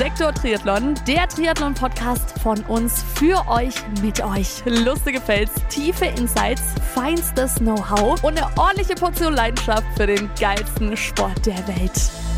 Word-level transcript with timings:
Sektor 0.00 0.32
Triathlon, 0.32 0.94
der 1.06 1.28
Triathlon-Podcast 1.28 2.38
von 2.40 2.58
uns 2.64 3.04
für 3.14 3.46
euch, 3.48 3.74
mit 4.00 4.24
euch. 4.24 4.62
Lustige 4.64 5.20
Fails, 5.20 5.50
tiefe 5.68 6.06
Insights, 6.06 6.62
feinstes 6.94 7.56
Know-how 7.56 8.22
und 8.24 8.38
eine 8.38 8.48
ordentliche 8.56 8.94
Portion 8.94 9.34
Leidenschaft 9.34 9.84
für 9.96 10.06
den 10.06 10.30
geilsten 10.40 10.96
Sport 10.96 11.44
der 11.44 11.58
Welt. 11.68 12.29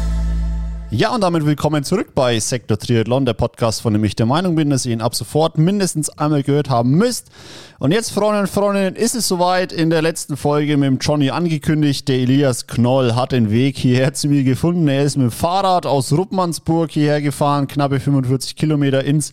Ja, 0.94 1.14
und 1.14 1.22
damit 1.22 1.46
willkommen 1.46 1.84
zurück 1.84 2.08
bei 2.14 2.38
Sektor 2.38 2.78
Triathlon, 2.78 3.24
der 3.24 3.32
Podcast, 3.32 3.80
von 3.80 3.94
dem 3.94 4.04
ich 4.04 4.14
der 4.14 4.26
Meinung 4.26 4.56
bin, 4.56 4.68
dass 4.68 4.84
ihr 4.84 4.92
ihn 4.92 5.00
ab 5.00 5.14
sofort 5.14 5.56
mindestens 5.56 6.10
einmal 6.10 6.42
gehört 6.42 6.68
haben 6.68 6.90
müsst. 6.90 7.30
Und 7.78 7.92
jetzt, 7.92 8.12
Freunde 8.12 8.40
und 8.40 8.46
Freundinnen, 8.46 8.94
ist 8.94 9.14
es 9.14 9.26
soweit. 9.26 9.72
In 9.72 9.88
der 9.88 10.02
letzten 10.02 10.36
Folge 10.36 10.76
mit 10.76 10.86
dem 10.86 10.98
Johnny 10.98 11.30
angekündigt. 11.30 12.06
Der 12.08 12.16
Elias 12.16 12.66
Knoll 12.66 13.14
hat 13.14 13.32
den 13.32 13.50
Weg 13.50 13.78
hierher 13.78 14.12
zu 14.12 14.28
mir 14.28 14.44
gefunden. 14.44 14.86
Er 14.86 15.02
ist 15.02 15.16
mit 15.16 15.24
dem 15.24 15.30
Fahrrad 15.30 15.86
aus 15.86 16.12
Ruppmannsburg 16.12 16.90
hierher 16.90 17.22
gefahren, 17.22 17.68
knappe 17.68 17.98
45 17.98 18.54
Kilometer 18.54 19.02
ins 19.02 19.32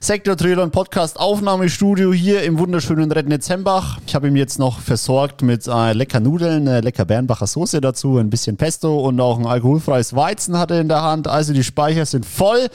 Sektor 0.00 0.36
Triathlon 0.36 0.70
Podcast 0.70 1.18
Aufnahmestudio 1.18 2.12
hier 2.12 2.42
im 2.42 2.58
wunderschönen 2.58 3.10
Rednitzembach. 3.10 3.98
Ich 4.06 4.14
habe 4.14 4.28
ihm 4.28 4.36
jetzt 4.36 4.58
noch 4.58 4.78
versorgt 4.78 5.40
mit 5.40 5.66
äh, 5.66 5.94
lecker 5.94 6.20
Nudeln, 6.20 6.66
äh, 6.66 6.80
lecker 6.80 7.06
Bernbacher 7.06 7.46
Soße 7.46 7.80
dazu, 7.80 8.18
ein 8.18 8.28
bisschen 8.28 8.58
Pesto 8.58 9.00
und 9.00 9.18
auch 9.20 9.38
ein 9.38 9.46
alkoholfreies 9.46 10.14
Weizen 10.14 10.58
hat 10.58 10.70
er 10.70 10.82
in 10.82 10.88
der 10.88 10.97
Hand. 11.02 11.28
Also 11.28 11.52
die 11.52 11.64
Speicher 11.64 12.06
sind 12.06 12.26
voll, 12.26 12.68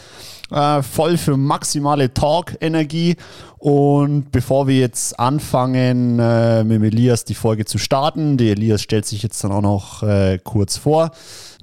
äh, 0.51 0.81
voll 0.81 1.17
für 1.17 1.37
maximale 1.37 2.13
Talk-Energie. 2.13 3.15
Und 3.57 4.31
bevor 4.31 4.67
wir 4.67 4.77
jetzt 4.77 5.17
anfangen, 5.19 6.19
äh, 6.19 6.63
mit 6.63 6.83
Elias 6.83 7.23
die 7.23 7.35
Folge 7.35 7.65
zu 7.65 7.77
starten, 7.77 8.37
der 8.37 8.51
Elias 8.51 8.81
stellt 8.81 9.05
sich 9.05 9.23
jetzt 9.23 9.43
dann 9.43 9.51
auch 9.51 9.61
noch 9.61 10.03
äh, 10.03 10.37
kurz 10.43 10.77
vor. 10.77 11.11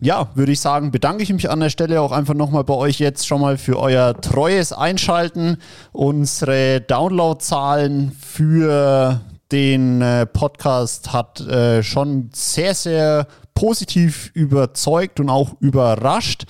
Ja, 0.01 0.29
würde 0.35 0.53
ich 0.53 0.61
sagen, 0.61 0.93
bedanke 0.93 1.23
ich 1.23 1.31
mich 1.31 1.51
an 1.51 1.61
der 1.61 1.69
Stelle 1.69 2.01
auch 2.01 2.13
einfach 2.13 2.33
nochmal 2.33 2.65
bei 2.65 2.73
euch 2.73 2.99
jetzt 3.01 3.27
schon 3.27 3.43
mal 3.43 3.59
für 3.59 3.79
euer 3.79 4.19
treues 4.19 4.73
Einschalten. 4.73 5.59
Unsere 5.93 6.81
Downloadzahlen 6.81 8.13
für 8.13 9.21
den 9.53 10.01
äh, 10.01 10.27
Podcast 10.27 11.13
hat 11.13 11.41
äh, 11.41 11.83
schon 11.83 12.31
sehr, 12.33 12.75
sehr 12.75 13.27
positiv 13.61 14.31
überzeugt 14.33 15.21
und 15.21 15.29
auch 15.29 15.53
überrascht. 15.61 16.47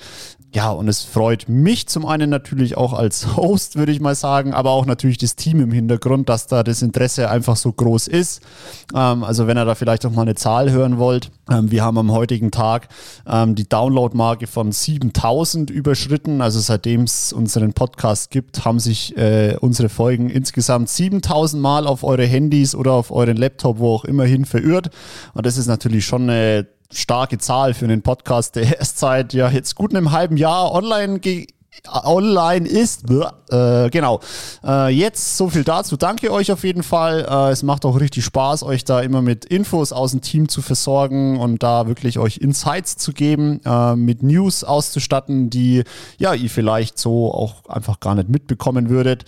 Ja, 0.53 0.71
und 0.73 0.89
es 0.89 1.05
freut 1.05 1.49
mich 1.49 1.87
zum 1.87 2.05
einen 2.05 2.29
natürlich 2.29 2.77
auch 2.77 2.93
als 2.93 3.37
Host, 3.37 3.77
würde 3.77 3.93
ich 3.93 4.01
mal 4.01 4.17
sagen, 4.17 4.53
aber 4.53 4.71
auch 4.71 4.85
natürlich 4.85 5.17
das 5.17 5.37
Team 5.37 5.61
im 5.61 5.71
Hintergrund, 5.71 6.29
dass 6.29 6.49
da 6.49 6.65
das 6.65 6.83
Interesse 6.83 7.31
einfach 7.31 7.55
so 7.55 7.73
groß 7.73 8.09
ist. 8.09 8.43
Ähm, 8.93 9.23
also 9.23 9.47
wenn 9.47 9.57
ihr 9.57 9.65
da 9.65 9.77
vielleicht 9.77 10.05
auch 10.07 10.11
mal 10.11 10.23
eine 10.23 10.35
Zahl 10.35 10.73
hören 10.73 10.99
wollt, 10.99 11.31
ähm, 11.49 11.71
wir 11.71 11.85
haben 11.85 11.99
am 11.99 12.11
heutigen 12.11 12.51
Tag 12.51 12.89
ähm, 13.29 13.55
die 13.55 13.69
Download-Marke 13.69 14.49
von 14.49 14.73
7000 14.73 15.71
überschritten. 15.71 16.41
Also 16.41 16.59
seitdem 16.59 17.03
es 17.03 17.33
unseren 17.33 17.73
Podcast 17.73 18.33
gibt, 18.33 18.65
haben 18.65 18.81
sich 18.81 19.17
äh, 19.17 19.57
unsere 19.61 19.89
Folgen 19.89 20.31
insgesamt 20.31 20.89
7000 20.89 21.63
Mal 21.63 21.87
auf 21.87 22.03
eure 22.03 22.25
Handys 22.25 22.75
oder 22.75 22.93
auf 22.93 23.13
euren 23.13 23.37
Laptop, 23.37 23.79
wo 23.79 23.95
auch 23.95 24.05
immer 24.05 24.25
hin 24.25 24.45
verirrt. 24.45 24.91
Und 25.35 25.47
das 25.47 25.57
ist 25.59 25.69
natürlich 25.69 26.05
schon 26.07 26.29
eine 26.29 26.67
starke 26.93 27.39
Zahl 27.39 27.75
für 27.75 27.85
einen 27.85 28.03
Podcast, 28.03 28.57
der 28.57 28.79
erst 28.79 28.99
seit 28.99 29.33
ja 29.33 29.49
jetzt 29.51 29.75
gut 29.75 29.95
einem 29.95 30.13
halben 30.13 30.37
Jahr 30.37 30.73
online 30.73 31.21
online 31.89 32.69
ist. 32.69 33.05
Äh, 33.51 33.91
genau. 33.91 34.21
Äh, 34.65 34.89
jetzt 34.91 35.37
so 35.37 35.49
viel 35.49 35.65
dazu. 35.65 35.97
Danke 35.97 36.33
euch 36.33 36.53
auf 36.53 36.65
jeden 36.65 36.83
Fall. 36.83 37.27
Äh, 37.29 37.53
es 37.53 37.63
macht 37.63 37.85
auch 37.85 37.99
richtig 37.99 38.25
Spaß, 38.25 38.63
euch 38.63 38.85
da 38.85 39.01
immer 39.01 39.23
mit 39.23 39.45
Infos 39.45 39.93
aus 39.93 40.11
dem 40.11 40.21
Team 40.21 40.49
zu 40.49 40.63
versorgen 40.63 41.39
und 41.39 41.63
da 41.63 41.87
wirklich 41.87 42.19
euch 42.19 42.39
Insights 42.39 42.97
zu 42.97 43.13
geben, 43.13 43.61
äh, 43.65 43.97
mit 43.97 44.23
News 44.23 44.65
auszustatten, 44.65 45.51
die 45.51 45.85
ja 46.19 46.35
ihr 46.35 46.51
vielleicht 46.51 46.99
so 46.99 47.33
auch 47.33 47.67
einfach 47.67 48.01
gar 48.01 48.15
nicht 48.15 48.29
mitbekommen 48.29 48.89
würdet. 48.89 49.25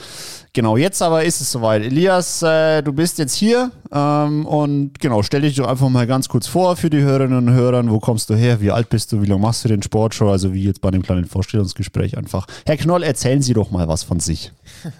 Genau, 0.54 0.76
jetzt 0.76 1.00
aber 1.00 1.24
ist 1.24 1.40
es 1.40 1.50
soweit. 1.50 1.82
Elias, 1.82 2.42
äh, 2.42 2.82
du 2.82 2.92
bist 2.92 3.18
jetzt 3.18 3.34
hier 3.34 3.70
ähm, 3.90 4.44
und 4.44 5.00
genau, 5.00 5.22
stell 5.22 5.40
dich 5.40 5.56
doch 5.56 5.66
einfach 5.66 5.88
mal 5.88 6.06
ganz 6.06 6.28
kurz 6.28 6.46
vor 6.46 6.76
für 6.76 6.90
die 6.90 7.00
Hörerinnen 7.00 7.48
und 7.48 7.54
Hörer. 7.54 7.88
Wo 7.88 8.00
kommst 8.00 8.28
du 8.28 8.34
her? 8.34 8.60
Wie 8.60 8.70
alt 8.70 8.90
bist 8.90 9.12
du? 9.12 9.22
Wie 9.22 9.26
lange 9.26 9.40
machst 9.40 9.64
du 9.64 9.68
den 9.68 9.82
Sport 9.82 10.14
schon? 10.14 10.28
Also 10.28 10.52
wie 10.52 10.64
jetzt 10.64 10.82
bei 10.82 10.90
dem 10.90 11.02
kleinen 11.02 11.24
Vorstellungsgespräch 11.24 12.18
einfach. 12.18 12.46
Herr 12.66 12.76
Knoll, 12.76 13.02
erzählen 13.02 13.40
Sie 13.40 13.54
doch 13.54 13.70
mal 13.70 13.88
was 13.88 14.02
von 14.02 14.20
sich. 14.20 14.52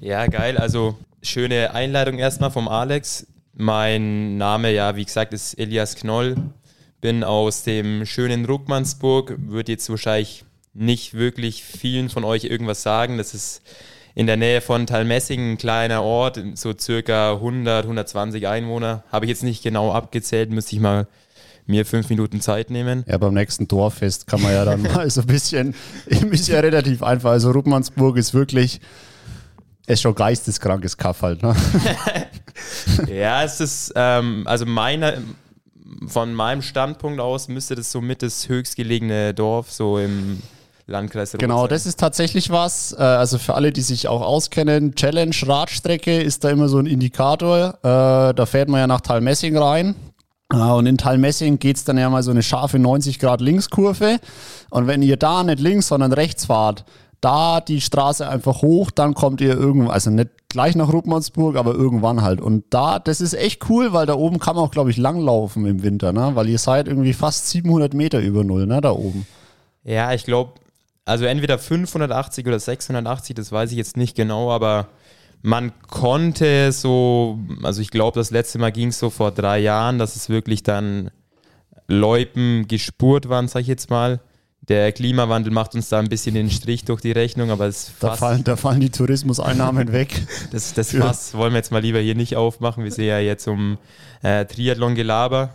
ja, 0.00 0.26
geil. 0.26 0.58
Also 0.58 0.98
schöne 1.22 1.72
Einleitung 1.72 2.18
erstmal 2.18 2.50
vom 2.50 2.68
Alex. 2.68 3.26
Mein 3.54 4.36
Name, 4.36 4.70
ja, 4.74 4.96
wie 4.96 5.04
gesagt, 5.06 5.32
ist 5.32 5.58
Elias 5.58 5.96
Knoll. 5.96 6.36
Bin 7.00 7.24
aus 7.24 7.62
dem 7.62 8.04
schönen 8.04 8.44
Ruckmannsburg. 8.44 9.34
Würde 9.46 9.72
jetzt 9.72 9.88
wahrscheinlich 9.88 10.44
nicht 10.74 11.14
wirklich 11.14 11.64
vielen 11.64 12.10
von 12.10 12.24
euch 12.24 12.44
irgendwas 12.44 12.82
sagen. 12.82 13.16
Das 13.16 13.32
ist 13.32 13.62
in 14.14 14.26
der 14.26 14.36
Nähe 14.36 14.60
von 14.60 14.86
Talmessing, 14.86 15.52
ein 15.52 15.58
kleiner 15.58 16.02
Ort, 16.02 16.40
so 16.54 16.72
circa 16.76 17.34
100, 17.34 17.84
120 17.84 18.46
Einwohner. 18.48 19.04
Habe 19.12 19.26
ich 19.26 19.30
jetzt 19.30 19.44
nicht 19.44 19.62
genau 19.62 19.92
abgezählt, 19.92 20.50
müsste 20.50 20.76
ich 20.76 20.82
mal 20.82 21.06
mir 21.68 21.84
fünf 21.84 22.08
Minuten 22.08 22.40
Zeit 22.40 22.70
nehmen. 22.70 23.04
Ja, 23.06 23.18
beim 23.18 23.34
nächsten 23.34 23.68
Dorffest 23.68 24.26
kann 24.26 24.42
man 24.42 24.52
ja 24.52 24.64
dann 24.64 24.82
mal 24.94 25.08
so 25.10 25.20
ein 25.20 25.26
bisschen, 25.26 25.74
ist 26.06 26.48
ja 26.48 26.60
relativ 26.60 27.02
einfach. 27.02 27.30
Also 27.30 27.50
Ruppmannsburg 27.50 28.16
ist 28.16 28.34
wirklich, 28.34 28.80
ist 29.86 30.02
schon 30.02 30.14
geisteskrankes 30.14 30.96
Kaff 30.96 31.22
halt. 31.22 31.42
Ne? 31.42 31.54
ja, 33.08 33.44
es 33.44 33.60
ist, 33.60 33.92
ähm, 33.94 34.44
also 34.46 34.66
meiner, 34.66 35.18
von 36.06 36.32
meinem 36.34 36.62
Standpunkt 36.62 37.20
aus 37.20 37.48
müsste 37.48 37.74
das 37.74 37.92
somit 37.92 38.22
das 38.22 38.48
höchstgelegene 38.48 39.34
Dorf 39.34 39.70
so 39.70 39.98
im 39.98 40.42
Landkreis 40.88 41.34
Rotsheim. 41.34 41.48
Genau, 41.48 41.66
das 41.66 41.86
ist 41.86 42.00
tatsächlich 42.00 42.50
was. 42.50 42.92
Äh, 42.92 43.02
also 43.02 43.38
für 43.38 43.54
alle, 43.54 43.72
die 43.72 43.82
sich 43.82 44.08
auch 44.08 44.22
auskennen, 44.22 44.94
Challenge 44.94 45.36
Radstrecke 45.46 46.20
ist 46.20 46.44
da 46.44 46.50
immer 46.50 46.68
so 46.68 46.78
ein 46.78 46.86
Indikator. 46.86 47.78
Äh, 47.82 48.34
da 48.34 48.46
fährt 48.46 48.68
man 48.68 48.80
ja 48.80 48.86
nach 48.86 49.02
Talmessing 49.02 49.56
rein. 49.56 49.94
Äh, 50.52 50.56
und 50.56 50.86
in 50.86 50.96
Talmessing 50.96 51.58
geht 51.58 51.76
es 51.76 51.84
dann 51.84 51.98
ja 51.98 52.08
mal 52.08 52.22
so 52.22 52.30
eine 52.30 52.42
scharfe 52.42 52.78
90 52.78 53.18
Grad 53.18 53.40
Linkskurve. 53.40 54.18
Und 54.70 54.86
wenn 54.86 55.02
ihr 55.02 55.16
da 55.16 55.44
nicht 55.44 55.60
links, 55.60 55.88
sondern 55.88 56.12
rechts 56.12 56.46
fahrt, 56.46 56.84
da 57.20 57.60
die 57.60 57.80
Straße 57.80 58.28
einfach 58.28 58.62
hoch, 58.62 58.90
dann 58.90 59.14
kommt 59.14 59.40
ihr 59.40 59.54
irgendwann, 59.54 59.90
also 59.90 60.10
nicht 60.10 60.30
gleich 60.48 60.76
nach 60.76 60.92
Ruppmannsburg, 60.92 61.56
aber 61.56 61.74
irgendwann 61.74 62.22
halt. 62.22 62.40
Und 62.40 62.64
da, 62.70 62.98
das 62.98 63.20
ist 63.20 63.34
echt 63.34 63.68
cool, 63.68 63.92
weil 63.92 64.06
da 64.06 64.14
oben 64.14 64.38
kann 64.38 64.56
man 64.56 64.64
auch, 64.64 64.70
glaube 64.70 64.90
ich, 64.90 64.96
langlaufen 64.96 65.66
im 65.66 65.82
Winter, 65.82 66.12
ne? 66.12 66.30
Weil 66.34 66.48
ihr 66.48 66.58
seid 66.58 66.88
irgendwie 66.88 67.12
fast 67.12 67.50
700 67.50 67.92
Meter 67.92 68.20
über 68.20 68.44
Null, 68.44 68.66
ne? 68.66 68.80
Da 68.80 68.92
oben. 68.92 69.26
Ja, 69.84 70.12
ich 70.12 70.24
glaube, 70.24 70.52
also 71.08 71.24
entweder 71.24 71.58
580 71.58 72.46
oder 72.46 72.60
680, 72.60 73.34
das 73.34 73.50
weiß 73.50 73.70
ich 73.70 73.78
jetzt 73.78 73.96
nicht 73.96 74.14
genau, 74.14 74.50
aber 74.50 74.88
man 75.42 75.72
konnte 75.88 76.70
so, 76.72 77.38
also 77.62 77.80
ich 77.80 77.90
glaube, 77.90 78.18
das 78.18 78.30
letzte 78.30 78.58
Mal 78.58 78.72
ging 78.72 78.88
es 78.88 78.98
so 78.98 79.08
vor 79.08 79.30
drei 79.30 79.58
Jahren, 79.58 79.98
dass 79.98 80.16
es 80.16 80.28
wirklich 80.28 80.62
dann 80.62 81.10
Loipen 81.86 82.68
gespurt 82.68 83.28
waren, 83.28 83.48
sag 83.48 83.60
ich 83.62 83.68
jetzt 83.68 83.88
mal. 83.88 84.20
Der 84.68 84.92
Klimawandel 84.92 85.50
macht 85.50 85.74
uns 85.74 85.88
da 85.88 85.98
ein 85.98 86.10
bisschen 86.10 86.34
den 86.34 86.50
Strich 86.50 86.84
durch 86.84 87.00
die 87.00 87.12
Rechnung, 87.12 87.50
aber 87.50 87.66
es 87.66 87.92
da 88.00 88.14
fallen, 88.14 88.44
da 88.44 88.56
fallen 88.56 88.80
die 88.80 88.90
Tourismuseinnahmen 88.90 89.92
weg. 89.92 90.26
Das, 90.50 90.74
das 90.74 90.94
Fass 90.94 91.34
wollen 91.34 91.52
wir 91.52 91.58
jetzt 91.58 91.72
mal 91.72 91.80
lieber 91.80 92.00
hier 92.00 92.14
nicht 92.14 92.36
aufmachen. 92.36 92.84
Wir 92.84 92.92
sehen 92.92 93.06
ja 93.06 93.18
jetzt 93.18 93.48
um 93.48 93.78
äh, 94.22 94.44
Triathlon-Gelaber. 94.44 95.54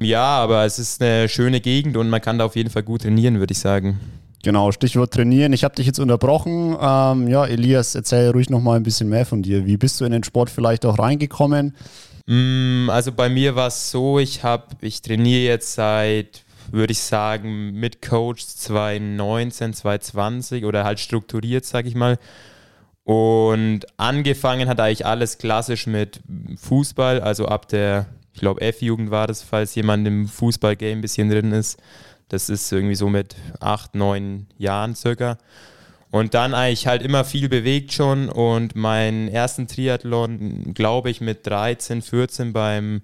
Ja, 0.00 0.24
aber 0.24 0.64
es 0.64 0.80
ist 0.80 1.00
eine 1.00 1.28
schöne 1.28 1.60
Gegend 1.60 1.96
und 1.96 2.10
man 2.10 2.20
kann 2.20 2.38
da 2.38 2.46
auf 2.46 2.56
jeden 2.56 2.70
Fall 2.70 2.82
gut 2.82 3.02
trainieren, 3.02 3.38
würde 3.38 3.52
ich 3.52 3.60
sagen. 3.60 4.00
Genau, 4.42 4.72
Stichwort 4.72 5.14
trainieren. 5.14 5.52
Ich 5.52 5.62
habe 5.62 5.76
dich 5.76 5.86
jetzt 5.86 6.00
unterbrochen. 6.00 6.76
Ähm, 6.80 7.28
ja, 7.28 7.46
Elias, 7.46 7.94
erzähl 7.94 8.30
ruhig 8.30 8.50
noch 8.50 8.60
mal 8.60 8.76
ein 8.76 8.82
bisschen 8.82 9.08
mehr 9.08 9.24
von 9.24 9.42
dir. 9.42 9.66
Wie 9.66 9.76
bist 9.76 10.00
du 10.00 10.04
in 10.04 10.10
den 10.10 10.24
Sport 10.24 10.50
vielleicht 10.50 10.84
auch 10.84 10.98
reingekommen? 10.98 11.76
Mm, 12.26 12.90
also 12.90 13.12
bei 13.12 13.28
mir 13.28 13.54
war 13.54 13.68
es 13.68 13.90
so, 13.90 14.18
ich 14.18 14.42
habe, 14.42 14.66
ich 14.80 15.00
trainiere 15.00 15.42
jetzt 15.42 15.74
seit, 15.74 16.42
würde 16.72 16.92
ich 16.92 17.00
sagen, 17.00 17.72
mit 17.72 18.02
Coach 18.02 18.44
2019, 18.44 19.74
2020 19.74 20.64
oder 20.64 20.82
halt 20.82 20.98
strukturiert, 20.98 21.64
sage 21.64 21.88
ich 21.88 21.94
mal. 21.94 22.18
Und 23.04 23.80
angefangen 23.96 24.68
hat 24.68 24.80
eigentlich 24.80 25.06
alles 25.06 25.38
klassisch 25.38 25.86
mit 25.86 26.20
Fußball, 26.56 27.20
also 27.20 27.46
ab 27.46 27.68
der, 27.68 28.06
ich 28.32 28.40
glaube, 28.40 28.60
F-Jugend 28.60 29.10
war 29.10 29.26
das, 29.26 29.42
falls 29.42 29.74
jemand 29.74 30.06
im 30.06 30.26
Fußballgame 30.26 30.92
ein 30.92 31.00
bisschen 31.00 31.28
drin 31.28 31.52
ist. 31.52 31.78
Das 32.32 32.48
ist 32.48 32.72
irgendwie 32.72 32.94
so 32.94 33.10
mit 33.10 33.36
acht, 33.60 33.94
neun 33.94 34.46
Jahren 34.56 34.94
circa. 34.94 35.36
Und 36.10 36.32
dann 36.32 36.54
eigentlich 36.54 36.86
halt 36.86 37.02
immer 37.02 37.26
viel 37.26 37.50
bewegt 37.50 37.92
schon 37.92 38.30
und 38.30 38.74
meinen 38.74 39.28
ersten 39.28 39.68
Triathlon, 39.68 40.72
glaube 40.72 41.10
ich, 41.10 41.20
mit 41.20 41.46
13, 41.46 42.00
14 42.00 42.54
beim 42.54 43.02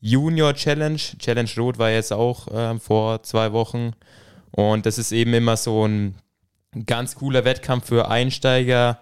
Junior 0.00 0.54
Challenge. 0.54 0.96
Challenge 0.96 1.50
Rot 1.58 1.78
war 1.78 1.90
jetzt 1.90 2.14
auch 2.14 2.48
äh, 2.48 2.78
vor 2.78 3.22
zwei 3.24 3.52
Wochen. 3.52 3.92
Und 4.52 4.86
das 4.86 4.96
ist 4.96 5.12
eben 5.12 5.34
immer 5.34 5.58
so 5.58 5.86
ein 5.86 6.14
ganz 6.86 7.16
cooler 7.16 7.44
Wettkampf 7.44 7.88
für 7.88 8.10
Einsteiger, 8.10 9.00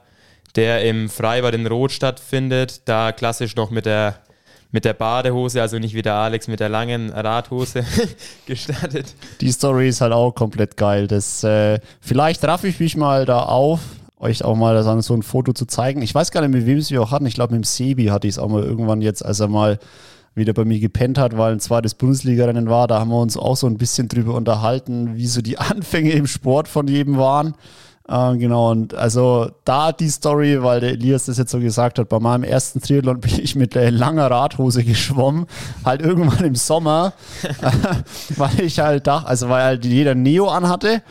der 0.56 0.84
im 0.84 1.08
Freibad 1.08 1.54
in 1.54 1.68
Rot 1.68 1.92
stattfindet. 1.92 2.88
Da 2.88 3.12
klassisch 3.12 3.54
noch 3.54 3.70
mit 3.70 3.86
der 3.86 4.20
mit 4.72 4.84
der 4.84 4.94
Badehose, 4.94 5.60
also 5.60 5.78
nicht 5.78 5.94
wie 5.94 6.02
der 6.02 6.14
Alex 6.14 6.48
mit 6.48 6.60
der 6.60 6.68
langen 6.68 7.10
Radhose 7.10 7.84
gestartet. 8.46 9.14
Die 9.40 9.50
Story 9.50 9.88
ist 9.88 10.00
halt 10.00 10.12
auch 10.12 10.32
komplett 10.32 10.76
geil. 10.76 11.06
Das, 11.06 11.42
äh, 11.42 11.80
vielleicht 12.00 12.44
raff 12.44 12.64
ich 12.64 12.78
mich 12.78 12.96
mal 12.96 13.26
da 13.26 13.40
auf, 13.40 13.80
euch 14.18 14.44
auch 14.44 14.54
mal 14.54 14.82
so 15.02 15.14
ein 15.14 15.22
Foto 15.22 15.52
zu 15.52 15.66
zeigen. 15.66 16.02
Ich 16.02 16.14
weiß 16.14 16.30
gar 16.30 16.42
nicht, 16.42 16.52
mit 16.52 16.66
wem 16.66 16.78
es 16.78 16.90
wir 16.90 17.02
auch 17.02 17.10
hatten. 17.10 17.26
Ich 17.26 17.34
glaube, 17.34 17.54
mit 17.54 17.64
dem 17.64 17.64
Sebi 17.64 18.06
hatte 18.06 18.28
ich 18.28 18.34
es 18.34 18.38
auch 18.38 18.48
mal 18.48 18.62
irgendwann 18.62 19.00
jetzt, 19.00 19.24
als 19.24 19.40
er 19.40 19.48
mal 19.48 19.78
wieder 20.34 20.52
bei 20.52 20.64
mir 20.64 20.78
gepennt 20.78 21.18
hat, 21.18 21.36
weil 21.36 21.52
ein 21.52 21.60
zweites 21.60 21.94
Bundesliga-Rennen 21.94 22.68
war. 22.68 22.86
Da 22.86 23.00
haben 23.00 23.10
wir 23.10 23.20
uns 23.20 23.36
auch 23.36 23.56
so 23.56 23.66
ein 23.66 23.78
bisschen 23.78 24.08
drüber 24.08 24.34
unterhalten, 24.34 25.16
wie 25.16 25.26
so 25.26 25.42
die 25.42 25.58
Anfänge 25.58 26.12
im 26.12 26.26
Sport 26.26 26.68
von 26.68 26.86
jedem 26.86 27.18
waren. 27.18 27.54
Äh, 28.10 28.36
genau, 28.38 28.72
und 28.72 28.94
also 28.94 29.52
da 29.64 29.92
die 29.92 30.08
Story, 30.08 30.60
weil 30.64 30.80
der 30.80 30.90
Elias 30.90 31.26
das 31.26 31.38
jetzt 31.38 31.52
so 31.52 31.60
gesagt 31.60 32.00
hat, 32.00 32.08
bei 32.08 32.18
meinem 32.18 32.42
ersten 32.42 32.80
Triathlon 32.80 33.20
bin 33.20 33.38
ich 33.38 33.54
mit 33.54 33.76
der 33.76 33.92
langer 33.92 34.28
Radhose 34.28 34.82
geschwommen, 34.82 35.46
halt 35.84 36.02
irgendwann 36.02 36.44
im 36.44 36.56
Sommer, 36.56 37.12
weil 38.36 38.60
ich 38.60 38.80
halt 38.80 39.06
dachte, 39.06 39.28
also 39.28 39.48
weil 39.48 39.62
halt 39.62 39.84
jeder 39.84 40.16
Neo 40.16 40.48
anhatte 40.48 41.02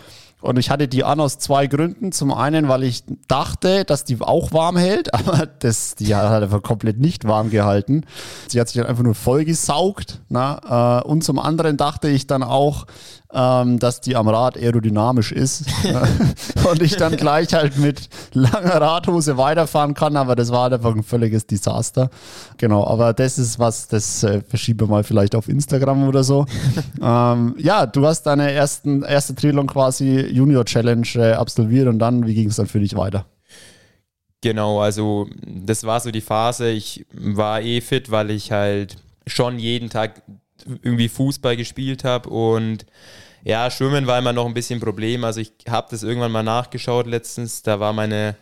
und 0.42 0.58
ich 0.58 0.70
hatte 0.70 0.88
die 0.88 1.04
an 1.04 1.20
aus 1.20 1.38
zwei 1.38 1.68
Gründen. 1.68 2.12
Zum 2.12 2.34
einen, 2.34 2.70
weil 2.70 2.84
ich 2.84 3.04
dachte, 3.28 3.84
dass 3.84 4.06
die 4.06 4.22
auch 4.22 4.54
warm 4.54 4.78
hält, 4.78 5.14
aber 5.14 5.46
das, 5.46 5.96
die 5.96 6.16
hat 6.16 6.30
halt 6.30 6.44
einfach 6.44 6.62
komplett 6.62 7.00
nicht 7.00 7.26
warm 7.26 7.50
gehalten. 7.50 8.06
Sie 8.48 8.60
hat 8.60 8.70
sich 8.70 8.78
dann 8.78 8.90
einfach 8.90 9.04
nur 9.04 9.16
vollgesaugt. 9.16 10.22
Na? 10.30 11.02
Äh, 11.02 11.08
und 11.08 11.24
zum 11.24 11.40
anderen 11.40 11.78
dachte 11.78 12.08
ich 12.10 12.28
dann 12.28 12.44
auch, 12.44 12.86
ähm, 13.32 13.78
dass 13.78 14.02
die 14.02 14.16
am 14.16 14.28
Rad 14.28 14.58
aerodynamisch 14.58 15.32
ist 15.32 15.66
und 16.70 16.82
ich 16.82 16.96
dann 16.96 17.16
gleich 17.16 17.54
halt 17.54 17.78
mit 17.78 18.10
langer 18.34 18.82
Radhose 18.82 19.38
weiterfahren 19.38 19.94
kann, 19.94 20.16
aber 20.16 20.36
das 20.36 20.52
war 20.52 20.64
halt 20.64 20.74
einfach 20.74 20.96
ein 20.96 21.04
völliges 21.04 21.46
Desaster. 21.46 22.10
Genau, 22.58 22.86
aber 22.88 23.14
das 23.14 23.38
ist 23.38 23.60
was, 23.60 23.88
das 23.88 24.24
äh, 24.24 24.42
verschieben 24.42 24.82
wir 24.82 24.88
mal 24.88 25.04
vielleicht 25.04 25.36
auf 25.36 25.48
Instagram 25.48 26.08
oder 26.08 26.24
so. 26.24 26.46
ähm, 27.02 27.56
ja, 27.58 27.86
du 27.86 28.06
hast 28.06 28.24
deine 28.24 28.52
ersten, 28.52 29.04
erste 29.04 29.36
Triathlon 29.36 29.68
quasi 29.68 30.22
Junior 30.22 30.66
Challenge 30.66 31.08
äh, 31.16 31.34
absolviert 31.34 31.88
und 31.88 32.00
dann, 32.00 32.26
wie 32.26 32.34
ging 32.34 32.50
es 32.50 32.56
dann 32.56 32.68
für 32.68 32.80
dich 32.80 32.96
weiter? 32.96 33.26
Genau, 34.42 34.80
also 34.80 35.28
das 35.46 35.84
war 35.84 36.00
so 36.00 36.12
die 36.12 36.22
Phase. 36.22 36.70
Ich 36.70 37.06
war 37.14 37.62
eh 37.62 37.82
fit, 37.82 38.10
weil 38.10 38.32
ich 38.32 38.52
halt 38.52 38.96
schon 39.28 39.60
jeden 39.60 39.90
Tag 39.90 40.22
irgendwie 40.66 41.10
Fußball 41.10 41.58
gespielt 41.58 42.04
habe 42.04 42.30
und 42.30 42.86
ja, 43.44 43.72
Schwimmen 43.72 44.08
war 44.08 44.20
immer 44.20 44.34
noch 44.34 44.46
ein 44.46 44.54
bisschen 44.54 44.80
ein 44.80 44.82
Problem. 44.82 45.24
Also 45.24 45.40
ich 45.40 45.54
habe 45.70 45.88
das 45.92 46.04
irgendwann 46.04 46.32
mal 46.32 46.44
nachgeschaut 46.44 47.08
letztens. 47.08 47.64
Da 47.64 47.80
war 47.80 47.94
meine 47.94 48.36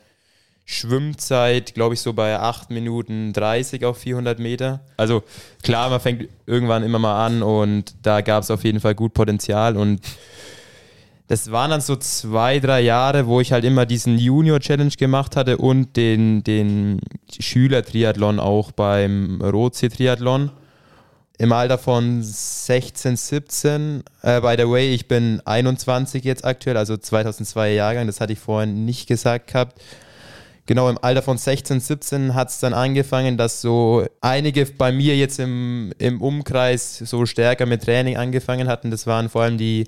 Schwimmzeit, 0.66 1.74
glaube 1.76 1.94
ich, 1.94 2.02
so 2.02 2.14
bei 2.14 2.38
8 2.38 2.72
Minuten 2.72 3.32
30 3.32 3.86
auf 3.86 4.00
400 4.00 4.40
Meter. 4.40 4.82
Also 4.98 5.24
klar, 5.64 5.90
man 5.90 6.00
fängt 6.00 6.28
irgendwann 6.46 6.84
immer 6.84 7.00
mal 7.00 7.26
an 7.26 7.42
und 7.42 7.96
da 8.02 8.22
gab 8.22 8.44
es 8.44 8.52
auf 8.52 8.64
jeden 8.64 8.80
Fall 8.80 8.96
gut 8.96 9.14
Potenzial 9.14 9.78
und 9.78 10.02
das 11.28 11.52
waren 11.52 11.72
dann 11.72 11.82
so 11.82 11.96
zwei, 11.98 12.60
drei 12.60 12.82
Jahre, 12.82 13.28
wo 13.28 13.42
ich 13.42 13.52
halt 13.52 13.66
immer 13.66 13.86
diesen 13.86 14.18
Junior-Challenge 14.18 14.92
gemacht 14.98 15.36
hatte 15.36 15.58
und 15.58 15.98
den, 15.98 16.44
den 16.44 17.02
Schüler-Triathlon 17.38 18.40
auch 18.40 18.72
beim 18.72 19.42
Rotsee-Triathlon 19.42 20.52
im 21.38 21.52
Alter 21.52 21.78
von 21.78 22.24
16, 22.24 23.16
17. 23.16 24.04
Äh, 24.24 24.42
by 24.42 24.56
the 24.58 24.70
way, 24.70 24.94
ich 24.94 25.08
bin 25.08 25.42
21 25.46 26.24
jetzt 26.24 26.44
aktuell, 26.44 26.78
also 26.78 26.98
2002 26.98 27.74
Jahrgang, 27.74 28.08
das 28.08 28.20
hatte 28.20 28.34
ich 28.34 28.40
vorhin 28.40 28.86
nicht 28.86 29.08
gesagt 29.08 29.48
gehabt. 29.48 29.80
Genau, 30.66 30.90
im 30.90 30.98
Alter 31.02 31.22
von 31.22 31.38
16, 31.38 31.80
17 31.80 32.34
hat 32.34 32.50
es 32.50 32.60
dann 32.60 32.74
angefangen, 32.74 33.38
dass 33.38 33.62
so 33.62 34.06
einige 34.20 34.66
bei 34.66 34.92
mir 34.92 35.16
jetzt 35.16 35.40
im, 35.40 35.94
im 35.98 36.22
Umkreis 36.22 36.98
so 36.98 37.26
stärker 37.26 37.66
mit 37.66 37.84
Training 37.84 38.18
angefangen 38.18 38.68
hatten. 38.68 38.92
Das 38.92 39.08
waren 39.08 39.30
vor 39.30 39.44
allem 39.44 39.58
die 39.58 39.86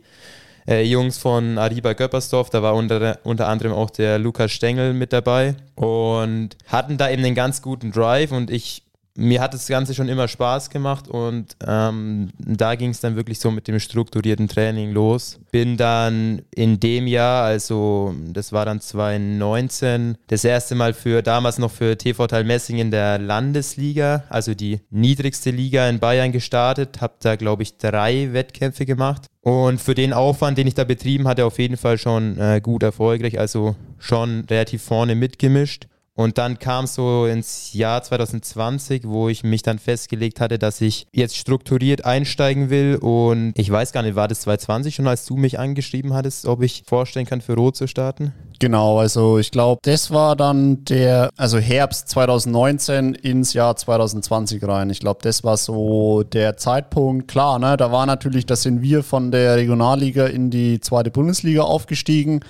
äh, 0.70 0.84
Jungs 0.84 1.18
von 1.18 1.58
Ariba 1.58 1.94
Göppersdorf, 1.94 2.50
da 2.50 2.62
war 2.62 2.76
unter, 2.76 3.20
unter 3.24 3.48
anderem 3.48 3.74
auch 3.74 3.90
der 3.90 4.20
Lukas 4.20 4.52
Stengel 4.52 4.94
mit 4.94 5.12
dabei 5.12 5.56
und 5.76 6.56
hatten 6.68 6.98
da 6.98 7.10
eben 7.10 7.26
einen 7.26 7.36
ganz 7.36 7.62
guten 7.62 7.92
Drive 7.92 8.32
und 8.32 8.50
ich 8.50 8.84
mir 9.20 9.42
hat 9.42 9.54
das 9.54 9.68
Ganze 9.68 9.94
schon 9.94 10.08
immer 10.08 10.28
Spaß 10.28 10.70
gemacht 10.70 11.08
und 11.08 11.56
ähm, 11.66 12.30
da 12.40 12.76
ging 12.76 12.92
es 12.92 13.02
dann 13.02 13.16
wirklich 13.16 13.40
so 13.40 13.52
mit 13.52 13.68
dem 13.68 13.80
strukturierten 13.80 14.48
Training 14.48 14.92
los. 14.92 15.40
Bin 15.52 15.78
dann 15.78 16.42
in 16.56 16.80
dem 16.80 17.06
Jahr, 17.08 17.44
also 17.44 18.16
das 18.32 18.52
war 18.54 18.66
dann 18.66 18.82
2019, 18.82 20.18
das 20.28 20.44
erste 20.44 20.76
Mal 20.76 20.94
für 20.94 21.22
damals 21.22 21.58
noch 21.58 21.72
für 21.72 21.98
TV 21.98 22.28
Teil 22.28 22.44
Messing 22.44 22.78
in 22.78 22.92
der 22.92 23.20
Landesliga, 23.20 24.24
also 24.30 24.56
die 24.56 24.80
niedrigste 24.90 25.52
Liga 25.52 25.88
in 25.90 26.00
Bayern 26.00 26.32
gestartet. 26.32 27.02
Habe 27.02 27.14
da 27.20 27.36
glaube 27.36 27.64
ich 27.64 27.78
drei 27.78 28.34
Wettkämpfe 28.34 28.86
gemacht 28.86 29.28
und 29.42 29.80
für 29.80 29.96
den 29.96 30.14
Aufwand, 30.14 30.58
den 30.58 30.68
ich 30.68 30.76
da 30.76 30.84
betrieben 30.84 31.28
hatte, 31.28 31.46
auf 31.46 31.60
jeden 31.60 31.78
Fall 31.78 31.98
schon 31.98 32.38
äh, 32.38 32.62
gut 32.62 32.84
erfolgreich, 32.84 33.40
also 33.40 33.76
schon 33.98 34.46
relativ 34.50 34.84
vorne 34.84 35.16
mitgemischt. 35.16 35.88
Und 36.20 36.38
dann 36.38 36.60
kam 36.60 36.84
es 36.84 36.96
so 36.96 37.28
ins 37.28 37.72
Jahr 37.72 38.04
2020, 38.04 39.08
wo 39.08 39.30
ich 39.30 39.46
mich 39.46 39.62
dann 39.62 39.80
festgelegt 39.80 40.42
hatte, 40.42 40.60
dass 40.60 40.82
ich 40.82 41.08
jetzt 41.14 41.38
strukturiert 41.38 42.04
einsteigen 42.04 42.70
will. 42.70 42.98
Und 42.98 43.54
ich 43.56 43.72
weiß 43.72 43.94
gar 43.94 44.04
nicht, 44.04 44.18
war 44.18 44.28
das 44.28 44.42
2020 44.42 44.96
schon, 44.96 45.08
als 45.08 45.26
du 45.26 45.38
mich 45.38 45.60
angeschrieben 45.60 46.14
hattest, 46.14 46.46
ob 46.46 46.62
ich 46.62 46.84
vorstellen 46.86 47.26
kann, 47.26 47.40
für 47.40 47.54
Rot 47.54 47.78
zu 47.78 47.88
starten? 47.88 48.34
Genau, 48.60 49.00
also 49.00 49.38
ich 49.38 49.52
glaube, 49.52 49.80
das 49.84 50.12
war 50.12 50.36
dann 50.36 50.84
der, 50.84 51.30
also 51.38 51.58
Herbst 51.58 52.10
2019 52.10 53.16
ins 53.16 53.54
Jahr 53.54 53.78
2020 53.78 54.62
rein. 54.68 54.90
Ich 54.90 55.00
glaube, 55.00 55.22
das 55.24 55.46
war 55.46 55.56
so 55.56 56.24
der 56.24 56.58
Zeitpunkt. 56.58 57.30
Klar, 57.30 57.60
ne, 57.60 57.78
da 57.78 57.94
war 57.94 58.06
natürlich, 58.06 58.46
da 58.46 58.58
sind 58.58 58.82
wir 58.82 59.04
von 59.04 59.32
der 59.32 59.56
Regionalliga 59.56 60.26
in 60.26 60.50
die 60.50 60.82
zweite 60.82 61.12
Bundesliga 61.12 61.62
aufgestiegen. 61.62 62.42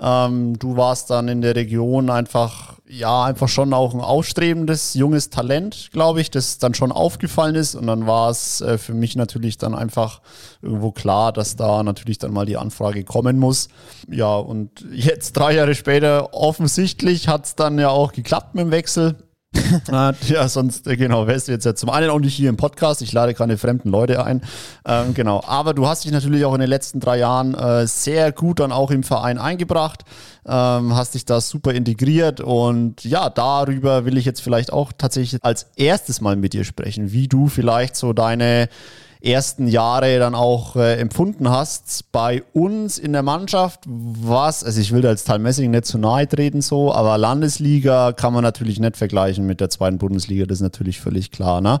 Ähm, 0.00 0.58
du 0.58 0.76
warst 0.76 1.10
dann 1.10 1.28
in 1.28 1.40
der 1.40 1.56
Region 1.56 2.10
einfach 2.10 2.78
ja, 2.88 3.24
einfach 3.24 3.48
schon 3.48 3.74
auch 3.74 3.94
ein 3.94 4.00
ausstrebendes, 4.00 4.94
junges 4.94 5.30
Talent, 5.30 5.90
glaube 5.92 6.20
ich, 6.20 6.30
das 6.30 6.58
dann 6.58 6.74
schon 6.74 6.90
aufgefallen 6.90 7.54
ist. 7.54 7.74
Und 7.74 7.86
dann 7.86 8.06
war 8.06 8.30
es 8.30 8.60
äh, 8.60 8.78
für 8.78 8.94
mich 8.94 9.14
natürlich 9.14 9.58
dann 9.58 9.74
einfach 9.74 10.20
irgendwo 10.62 10.90
klar, 10.90 11.32
dass 11.32 11.56
da 11.56 11.82
natürlich 11.82 12.18
dann 12.18 12.32
mal 12.32 12.46
die 12.46 12.56
Anfrage 12.56 13.04
kommen 13.04 13.38
muss. 13.38 13.68
Ja, 14.10 14.36
und 14.36 14.84
jetzt 14.90 15.32
drei 15.34 15.54
Jahre 15.54 15.74
später, 15.74 16.32
offensichtlich 16.32 17.28
hat 17.28 17.44
es 17.44 17.54
dann 17.54 17.78
ja 17.78 17.90
auch 17.90 18.12
geklappt 18.12 18.54
mit 18.54 18.64
dem 18.64 18.70
Wechsel. 18.70 19.16
ja, 19.90 20.48
sonst, 20.48 20.86
äh, 20.86 20.96
genau, 20.96 21.26
wärst 21.26 21.48
du 21.48 21.52
jetzt 21.52 21.64
ja 21.64 21.74
zum 21.74 21.90
einen 21.90 22.10
auch 22.10 22.18
nicht 22.18 22.34
hier 22.34 22.48
im 22.48 22.56
Podcast. 22.56 23.02
Ich 23.02 23.12
lade 23.12 23.34
keine 23.34 23.56
fremden 23.56 23.88
Leute 23.88 24.24
ein. 24.24 24.42
Ähm, 24.86 25.14
genau. 25.14 25.42
Aber 25.46 25.74
du 25.74 25.86
hast 25.86 26.04
dich 26.04 26.12
natürlich 26.12 26.44
auch 26.44 26.54
in 26.54 26.60
den 26.60 26.68
letzten 26.68 27.00
drei 27.00 27.18
Jahren 27.18 27.54
äh, 27.54 27.86
sehr 27.86 28.32
gut 28.32 28.60
dann 28.60 28.72
auch 28.72 28.90
im 28.90 29.02
Verein 29.02 29.38
eingebracht, 29.38 30.04
ähm, 30.46 30.94
hast 30.94 31.14
dich 31.14 31.24
da 31.24 31.40
super 31.40 31.72
integriert 31.72 32.40
und 32.40 33.04
ja, 33.04 33.30
darüber 33.30 34.04
will 34.04 34.16
ich 34.16 34.24
jetzt 34.24 34.40
vielleicht 34.40 34.72
auch 34.72 34.92
tatsächlich 34.96 35.42
als 35.42 35.66
erstes 35.76 36.20
mal 36.20 36.36
mit 36.36 36.52
dir 36.52 36.64
sprechen, 36.64 37.12
wie 37.12 37.28
du 37.28 37.48
vielleicht 37.48 37.96
so 37.96 38.12
deine 38.12 38.68
ersten 39.22 39.66
Jahre 39.66 40.18
dann 40.18 40.34
auch 40.34 40.76
äh, 40.76 40.96
empfunden 40.98 41.50
hast. 41.50 42.12
Bei 42.12 42.42
uns 42.52 42.98
in 42.98 43.12
der 43.12 43.22
Mannschaft, 43.22 43.80
was, 43.86 44.64
also 44.64 44.80
ich 44.80 44.92
will 44.92 45.02
da 45.02 45.10
jetzt 45.10 45.24
Teil 45.26 45.38
Messing 45.38 45.70
nicht 45.70 45.86
zu 45.86 45.98
nahe 45.98 46.28
treten 46.28 46.60
so, 46.60 46.92
aber 46.92 47.18
Landesliga 47.18 48.12
kann 48.12 48.32
man 48.32 48.42
natürlich 48.42 48.80
nicht 48.80 48.96
vergleichen 48.96 49.46
mit 49.46 49.60
der 49.60 49.70
zweiten 49.70 49.98
Bundesliga, 49.98 50.46
das 50.46 50.58
ist 50.58 50.62
natürlich 50.62 51.00
völlig 51.00 51.30
klar. 51.30 51.60
Ne? 51.60 51.80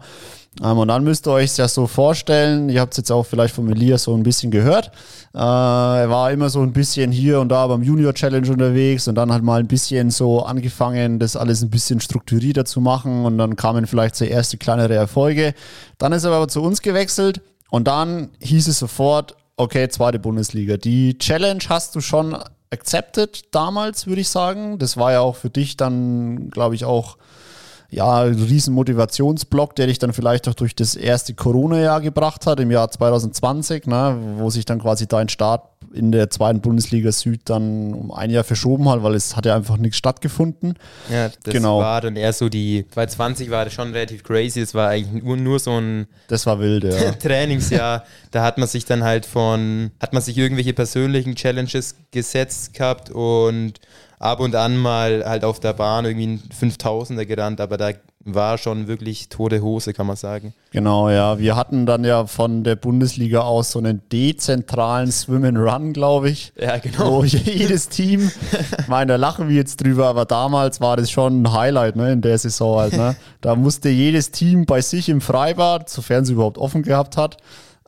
Ähm, 0.62 0.78
und 0.78 0.88
dann 0.88 1.04
müsst 1.04 1.26
ihr 1.26 1.32
euch 1.32 1.56
ja 1.56 1.68
so 1.68 1.86
vorstellen, 1.86 2.68
ihr 2.68 2.80
habt 2.80 2.94
es 2.94 2.98
jetzt 2.98 3.12
auch 3.12 3.24
vielleicht 3.24 3.54
von 3.54 3.70
Elias 3.70 4.04
so 4.04 4.14
ein 4.14 4.22
bisschen 4.22 4.50
gehört. 4.50 4.90
Äh, 5.34 5.38
er 5.38 6.10
war 6.10 6.30
immer 6.32 6.50
so 6.50 6.60
ein 6.62 6.72
bisschen 6.72 7.12
hier 7.12 7.40
und 7.40 7.50
da 7.50 7.66
beim 7.66 7.82
Junior 7.82 8.14
Challenge 8.14 8.50
unterwegs 8.50 9.08
und 9.08 9.14
dann 9.14 9.32
hat 9.32 9.42
mal 9.42 9.60
ein 9.60 9.68
bisschen 9.68 10.10
so 10.10 10.42
angefangen, 10.42 11.18
das 11.18 11.36
alles 11.36 11.62
ein 11.62 11.70
bisschen 11.70 12.00
strukturierter 12.00 12.64
zu 12.64 12.80
machen 12.80 13.24
und 13.24 13.38
dann 13.38 13.56
kamen 13.56 13.86
vielleicht 13.86 14.16
so 14.16 14.24
erste 14.24 14.56
kleinere 14.56 14.94
Erfolge. 14.94 15.54
Dann 15.98 16.12
ist 16.12 16.24
er 16.24 16.32
aber 16.32 16.48
zu 16.48 16.62
uns 16.62 16.82
gewechselt 16.82 17.40
und 17.70 17.86
dann 17.86 18.30
hieß 18.40 18.68
es 18.68 18.78
sofort, 18.78 19.36
okay, 19.56 19.88
zweite 19.88 20.18
Bundesliga. 20.18 20.76
Die 20.76 21.18
Challenge 21.18 21.62
hast 21.68 21.94
du 21.94 22.00
schon 22.00 22.36
accepted 22.70 23.54
damals, 23.54 24.06
würde 24.06 24.20
ich 24.20 24.28
sagen. 24.28 24.78
Das 24.78 24.96
war 24.96 25.12
ja 25.12 25.20
auch 25.20 25.36
für 25.36 25.50
dich 25.50 25.76
dann, 25.76 26.50
glaube 26.50 26.74
ich, 26.74 26.84
auch 26.84 27.16
ja, 27.90 28.20
riesen 28.20 28.74
Motivationsblock, 28.74 29.74
der 29.76 29.86
dich 29.86 29.98
dann 29.98 30.12
vielleicht 30.12 30.46
auch 30.48 30.54
durch 30.54 30.74
das 30.74 30.94
erste 30.94 31.34
Corona-Jahr 31.34 32.00
gebracht 32.00 32.46
hat, 32.46 32.60
im 32.60 32.70
Jahr 32.70 32.90
2020, 32.90 33.86
ne, 33.86 34.16
wo 34.36 34.50
sich 34.50 34.66
dann 34.66 34.80
quasi 34.80 35.06
dein 35.06 35.28
Start 35.28 35.62
in 35.92 36.12
der 36.12 36.30
zweiten 36.30 36.60
Bundesliga 36.60 37.12
Süd 37.12 37.40
dann 37.44 37.94
um 37.94 38.12
ein 38.12 38.30
Jahr 38.30 38.44
verschoben 38.44 38.88
hat, 38.88 39.02
weil 39.02 39.14
es 39.14 39.36
hat 39.36 39.46
ja 39.46 39.56
einfach 39.56 39.76
nichts 39.76 39.96
stattgefunden. 39.96 40.74
Ja, 41.10 41.30
das 41.42 41.54
genau. 41.54 41.80
war 41.80 42.00
dann 42.00 42.16
eher 42.16 42.32
so 42.32 42.48
die 42.48 42.86
2020 42.90 43.50
war 43.50 43.64
das 43.64 43.74
schon 43.74 43.92
relativ 43.92 44.22
crazy, 44.22 44.60
es 44.60 44.74
war 44.74 44.90
eigentlich 44.90 45.22
nur, 45.22 45.36
nur 45.36 45.58
so 45.58 45.78
ein 45.78 46.06
Das 46.28 46.46
war 46.46 46.60
wild, 46.60 46.84
ja. 46.84 47.12
Trainingsjahr, 47.18 48.04
da 48.30 48.42
hat 48.42 48.58
man 48.58 48.68
sich 48.68 48.84
dann 48.84 49.04
halt 49.04 49.26
von 49.26 49.90
hat 50.00 50.12
man 50.12 50.22
sich 50.22 50.36
irgendwelche 50.36 50.74
persönlichen 50.74 51.34
Challenges 51.34 51.96
gesetzt 52.10 52.74
gehabt 52.74 53.10
und 53.10 53.80
ab 54.18 54.40
und 54.40 54.54
an 54.54 54.76
mal 54.76 55.24
halt 55.24 55.44
auf 55.44 55.60
der 55.60 55.72
Bahn 55.72 56.04
irgendwie 56.04 56.26
ein 56.26 56.42
5000er 56.60 57.24
gerannt, 57.24 57.60
aber 57.60 57.76
da 57.76 57.92
war 58.34 58.58
schon 58.58 58.88
wirklich 58.88 59.28
tote 59.28 59.62
Hose, 59.62 59.92
kann 59.92 60.06
man 60.06 60.16
sagen. 60.16 60.54
Genau, 60.70 61.08
ja. 61.10 61.38
Wir 61.38 61.56
hatten 61.56 61.86
dann 61.86 62.04
ja 62.04 62.26
von 62.26 62.64
der 62.64 62.76
Bundesliga 62.76 63.40
aus 63.40 63.72
so 63.72 63.78
einen 63.78 64.02
dezentralen 64.12 65.10
Swim 65.10 65.44
and 65.44 65.58
Run, 65.58 65.92
glaube 65.92 66.30
ich. 66.30 66.52
Ja, 66.60 66.78
genau. 66.78 67.18
Wo 67.18 67.24
jedes 67.24 67.88
Team, 67.88 68.30
ich 68.78 68.88
meine, 68.88 69.12
da 69.12 69.16
lachen 69.16 69.48
wir 69.48 69.56
jetzt 69.56 69.82
drüber, 69.82 70.06
aber 70.06 70.24
damals 70.24 70.80
war 70.80 70.96
das 70.96 71.10
schon 71.10 71.42
ein 71.42 71.52
Highlight 71.52 71.96
ne, 71.96 72.12
in 72.12 72.20
der 72.20 72.38
Saison 72.38 72.78
halt. 72.78 72.92
Ne? 72.92 73.16
Da 73.40 73.54
musste 73.54 73.88
jedes 73.88 74.30
Team 74.30 74.66
bei 74.66 74.80
sich 74.80 75.08
im 75.08 75.20
Freibad, 75.20 75.88
sofern 75.88 76.24
sie 76.24 76.34
überhaupt 76.34 76.58
offen 76.58 76.82
gehabt 76.82 77.16
hat, 77.16 77.38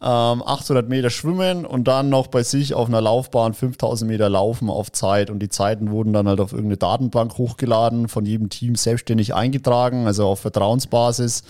ähm, 0.03 0.43
800 0.43 0.89
Meter 0.89 1.11
schwimmen 1.11 1.67
und 1.67 1.85
dann 1.85 2.09
noch 2.09 2.29
bei 2.29 2.43
sich 2.43 2.75
auf 2.75 2.89
einer 2.89 3.01
Laufbahn 3.01 3.53
5000 3.53 4.11
Meter 4.11 4.29
laufen 4.31 4.71
auf 4.71 4.91
Zeit. 4.93 5.31
Und 5.31 5.41
die 5.41 5.51
Zeiten 5.51 5.91
wurden 5.91 6.13
dann 6.13 6.27
halt 6.27 6.41
auf 6.41 6.53
irgendeine 6.53 6.79
Datenbank 6.79 7.37
hochgeladen, 7.37 8.09
von 8.09 8.25
jedem 8.25 8.49
Team 8.49 8.77
selbstständig 8.77 9.35
eingetragen, 9.35 10.07
also 10.07 10.27
auf 10.27 10.41
Vertrauensbasis. 10.41 11.43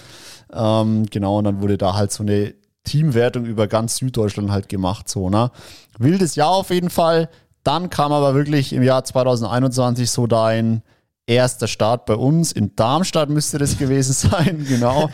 Ähm, 0.53 1.07
genau, 1.11 1.39
und 1.39 1.45
dann 1.45 1.63
wurde 1.63 1.79
da 1.79 1.95
halt 1.95 2.11
so 2.11 2.25
eine 2.25 2.55
Teamwertung 2.85 3.45
über 3.45 3.69
ganz 3.69 3.97
Süddeutschland 3.97 4.51
halt 4.51 4.69
gemacht. 4.69 5.09
So, 5.09 5.31
ne? 5.31 5.53
Wildes 5.99 6.35
Jahr 6.35 6.51
auf 6.51 6.71
jeden 6.71 6.91
Fall. 6.91 7.29
Dann 7.63 7.91
kam 7.91 8.11
aber 8.11 8.35
wirklich 8.35 8.73
im 8.73 8.83
Jahr 8.83 9.05
2021 9.05 10.11
so 10.11 10.27
dein 10.27 10.83
erster 11.31 11.69
Start 11.69 12.07
bei 12.07 12.15
uns. 12.15 12.53
In 12.53 12.75
Darmstadt 12.77 13.31
müsste 13.31 13.59
das 13.59 13.79
gewesen 13.79 14.13
sein, 14.31 14.67
genau. 14.69 15.09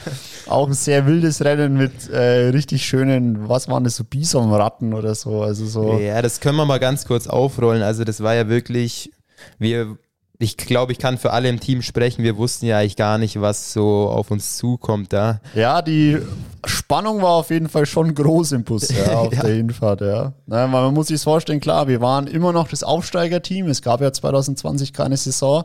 Auch 0.47 0.67
ein 0.67 0.75
sehr 0.75 1.07
wildes 1.07 1.45
Rennen 1.45 1.77
mit 1.77 2.09
äh, 2.09 2.49
richtig 2.49 2.87
schönen, 2.87 3.49
was 3.49 3.69
waren 3.69 3.85
das, 3.85 3.97
so 3.97 4.05
Bisonratten 4.05 4.95
oder 4.95 5.15
so. 5.15 5.43
Also 5.43 5.67
so. 5.67 5.99
Ja, 5.99 6.23
das 6.23 6.41
können 6.41 6.57
wir 6.57 6.65
mal 6.65 6.81
ganz 6.81 7.05
kurz 7.05 7.27
aufrollen. 7.27 7.83
Also 7.83 8.05
das 8.05 8.23
war 8.23 8.35
ja 8.35 8.49
wirklich, 8.49 9.13
wir 9.59 9.99
ich 10.39 10.57
glaube, 10.57 10.93
ich 10.93 10.99
kann 10.99 11.19
für 11.19 11.33
alle 11.33 11.49
im 11.49 11.61
Team 11.61 11.83
sprechen. 11.83 12.23
Wir 12.23 12.37
wussten 12.37 12.67
ja 12.67 12.79
eigentlich 12.79 12.97
gar 12.97 13.19
nicht, 13.19 13.41
was 13.41 13.73
so 13.73 14.09
auf 14.09 14.31
uns 14.31 14.57
zukommt 14.57 15.13
da. 15.13 15.41
Ja, 15.55 15.81
die 15.83 16.19
Spannung 16.65 17.23
war 17.23 17.31
auf 17.31 17.51
jeden 17.51 17.69
Fall 17.69 17.87
schon 17.87 18.15
groß 18.15 18.53
im 18.53 18.65
Bus 18.65 18.89
ja, 18.91 19.13
auf 19.19 19.33
ja. 19.33 19.43
der 19.43 19.55
Hinfahrt. 19.55 20.01
Ja. 20.03 20.33
Naja, 20.47 20.67
man 20.67 20.93
muss 20.93 21.09
sich 21.09 21.23
vorstellen, 21.23 21.61
klar, 21.61 21.89
wir 21.89 22.01
waren 22.01 22.27
immer 22.27 22.53
noch 22.53 22.69
das 22.69 22.83
Aufsteigerteam. 22.83 23.69
Es 23.69 23.81
gab 23.83 24.01
ja 24.01 24.13
2020 24.13 24.93
keine 24.93 25.17
Saison. 25.17 25.65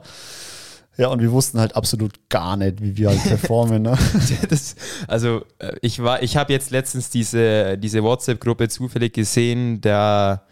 Ja, 0.98 1.08
und 1.08 1.22
wir 1.22 1.32
wussten 1.32 1.60
halt 1.60 1.76
absolut 1.76 2.30
gar 2.30 2.58
nicht, 2.58 2.82
wie 2.82 2.96
wir 2.98 3.10
halt 3.10 3.24
performen. 3.24 3.82
Ne? 3.82 3.98
das, 4.50 4.76
also 5.08 5.42
äh, 5.60 5.74
ich 5.82 6.04
war, 6.04 6.22
ich 6.22 6.38
habe 6.38 6.54
jetzt 6.54 6.72
letztens 6.72 7.10
diese, 7.10 7.78
diese 7.78 8.04
WhatsApp-Gruppe 8.04 8.70
zufällig 8.70 9.14
gesehen, 9.14 9.82
da 9.82 10.44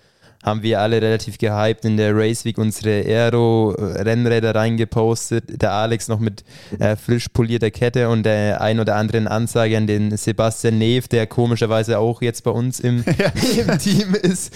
haben 0.43 0.63
wir 0.63 0.79
alle 0.79 1.01
relativ 1.01 1.38
gehypt 1.38 1.84
in 1.84 1.98
der 1.98 2.15
Race 2.15 2.46
Week 2.46 2.58
unsere 2.58 3.03
Aero-Rennräder 3.05 4.55
reingepostet. 4.55 5.62
Der 5.62 5.74
Alex 5.74 6.08
noch 6.08 6.19
mit 6.19 6.43
äh, 6.79 6.96
frisch 6.96 7.27
polierter 7.29 7.72
Kette 7.72 8.10
und 8.10 8.24
der 8.24 8.62
ein 8.62 8.79
oder 8.79 8.96
anderen 8.96 9.27
Ansage 9.27 9.77
an 9.77 9.86
den 9.86 10.15
Sebastian 10.15 10.77
Neef, 10.77 11.08
der 11.10 11.27
komischerweise 11.27 12.00
auch 12.00 12.22
jetzt 12.22 12.43
bei 12.46 12.51
uns 12.51 12.79
im, 12.79 13.03
im 13.58 13.79
Team 13.79 14.15
ist. 14.15 14.53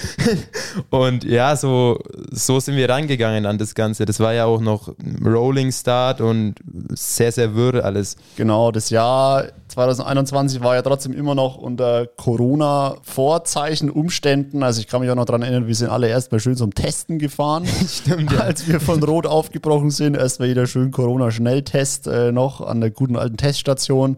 und 0.90 1.26
ja, 1.26 1.56
so, 1.56 2.00
so 2.32 2.60
sind 2.60 2.78
wir 2.78 2.88
rangegangen 2.90 3.46
an 3.46 3.58
das 3.58 3.76
Ganze. 3.76 4.06
Das 4.06 4.20
war 4.20 4.34
ja 4.34 4.46
auch 4.46 4.62
noch 4.62 4.94
Rolling 5.24 5.72
Start 5.72 6.22
und 6.22 6.56
sehr, 6.92 7.32
sehr 7.32 7.56
wirr 7.56 7.84
alles. 7.84 8.16
Genau, 8.38 8.72
das 8.72 8.90
Jahr 8.90 9.48
2021 9.68 10.62
war 10.62 10.76
ja 10.76 10.82
trotzdem 10.82 11.14
immer 11.14 11.36
noch 11.36 11.58
unter 11.58 12.06
Corona-Vorzeichen, 12.06 13.90
Umständen. 13.90 14.64
Also 14.64 14.80
ich 14.80 14.88
kann 14.88 15.02
mich 15.02 15.10
auch 15.10 15.16
noch 15.16 15.26
daran 15.26 15.42
erinnern, 15.42 15.68
wir 15.74 15.78
sind 15.78 15.90
alle 15.90 16.08
erstmal 16.08 16.40
schön 16.40 16.56
zum 16.56 16.76
Testen 16.76 17.18
gefahren. 17.18 17.66
Stimmt, 17.90 18.32
ja. 18.32 18.42
Als 18.42 18.68
wir 18.68 18.80
von 18.80 19.02
Rot 19.02 19.26
aufgebrochen 19.26 19.90
sind, 19.90 20.16
erstmal 20.16 20.48
jeder 20.48 20.68
schön 20.68 20.92
Corona-Schnelltest 20.92 22.06
äh, 22.06 22.32
noch 22.32 22.62
an 22.62 22.80
der 22.80 22.92
guten 22.92 23.16
alten 23.16 23.38
Teststation. 23.38 24.18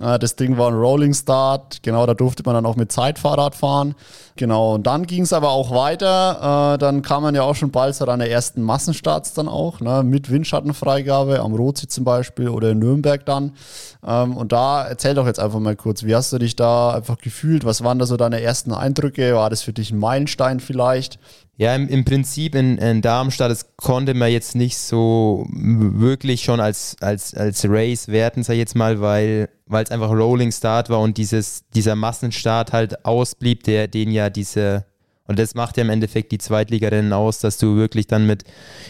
Das 0.00 0.36
Ding 0.36 0.56
war 0.58 0.68
ein 0.68 0.74
Rolling 0.74 1.12
Start, 1.12 1.82
genau, 1.82 2.06
da 2.06 2.14
durfte 2.14 2.42
man 2.44 2.54
dann 2.54 2.66
auch 2.66 2.76
mit 2.76 2.92
Zeitfahrrad 2.92 3.54
fahren. 3.54 3.94
Genau, 4.36 4.76
und 4.76 4.86
dann 4.86 5.06
ging 5.06 5.22
es 5.22 5.32
aber 5.32 5.50
auch 5.50 5.72
weiter. 5.72 6.74
Äh, 6.74 6.78
dann 6.78 7.02
kam 7.02 7.24
man 7.24 7.34
ja 7.34 7.42
auch 7.42 7.56
schon 7.56 7.72
bald 7.72 7.96
so 7.96 8.04
an 8.04 8.20
der 8.20 8.30
ersten 8.30 8.62
Massenstarts 8.62 9.34
dann 9.34 9.48
auch, 9.48 9.80
ne, 9.80 10.04
mit 10.04 10.30
Windschattenfreigabe 10.30 11.40
am 11.40 11.54
Rotsee 11.54 11.88
zum 11.88 12.04
Beispiel 12.04 12.48
oder 12.48 12.70
in 12.70 12.78
Nürnberg 12.78 13.26
dann. 13.26 13.52
Ähm, 14.06 14.36
und 14.36 14.52
da 14.52 14.86
erzähl 14.86 15.14
doch 15.14 15.26
jetzt 15.26 15.40
einfach 15.40 15.58
mal 15.58 15.74
kurz, 15.74 16.04
wie 16.04 16.14
hast 16.14 16.32
du 16.32 16.38
dich 16.38 16.54
da 16.54 16.92
einfach 16.92 17.18
gefühlt? 17.18 17.64
Was 17.64 17.82
waren 17.82 17.98
da 17.98 18.06
so 18.06 18.16
deine 18.16 18.40
ersten 18.40 18.72
Eindrücke? 18.72 19.34
War 19.34 19.50
das 19.50 19.62
für 19.62 19.72
dich 19.72 19.90
ein 19.90 19.98
Meilenstein 19.98 20.60
vielleicht? 20.60 21.18
Ja, 21.60 21.74
im, 21.74 21.88
im 21.88 22.04
Prinzip 22.04 22.54
in, 22.54 22.78
in, 22.78 23.02
Darmstadt, 23.02 23.50
das 23.50 23.74
konnte 23.76 24.14
man 24.14 24.30
jetzt 24.30 24.54
nicht 24.54 24.78
so 24.78 25.44
wirklich 25.50 26.44
schon 26.44 26.60
als, 26.60 26.94
als, 27.00 27.34
als 27.34 27.66
Race 27.68 28.06
werten, 28.06 28.44
sag 28.44 28.54
ich 28.54 28.60
jetzt 28.60 28.76
mal, 28.76 29.00
weil 29.00 29.48
es 29.68 29.90
einfach 29.90 30.10
Rolling 30.10 30.52
Start 30.52 30.88
war 30.88 31.00
und 31.00 31.18
dieses, 31.18 31.64
dieser 31.74 31.96
Massenstart 31.96 32.72
halt 32.72 33.04
ausblieb, 33.04 33.64
der 33.64 33.88
den 33.88 34.12
ja 34.12 34.30
diese, 34.30 34.84
und 35.26 35.40
das 35.40 35.56
macht 35.56 35.76
ja 35.78 35.82
im 35.82 35.90
Endeffekt 35.90 36.30
die 36.30 36.38
Zweitligarennen 36.38 37.12
aus, 37.12 37.40
dass 37.40 37.58
du 37.58 37.74
wirklich 37.74 38.06
dann 38.06 38.24
mit 38.24 38.44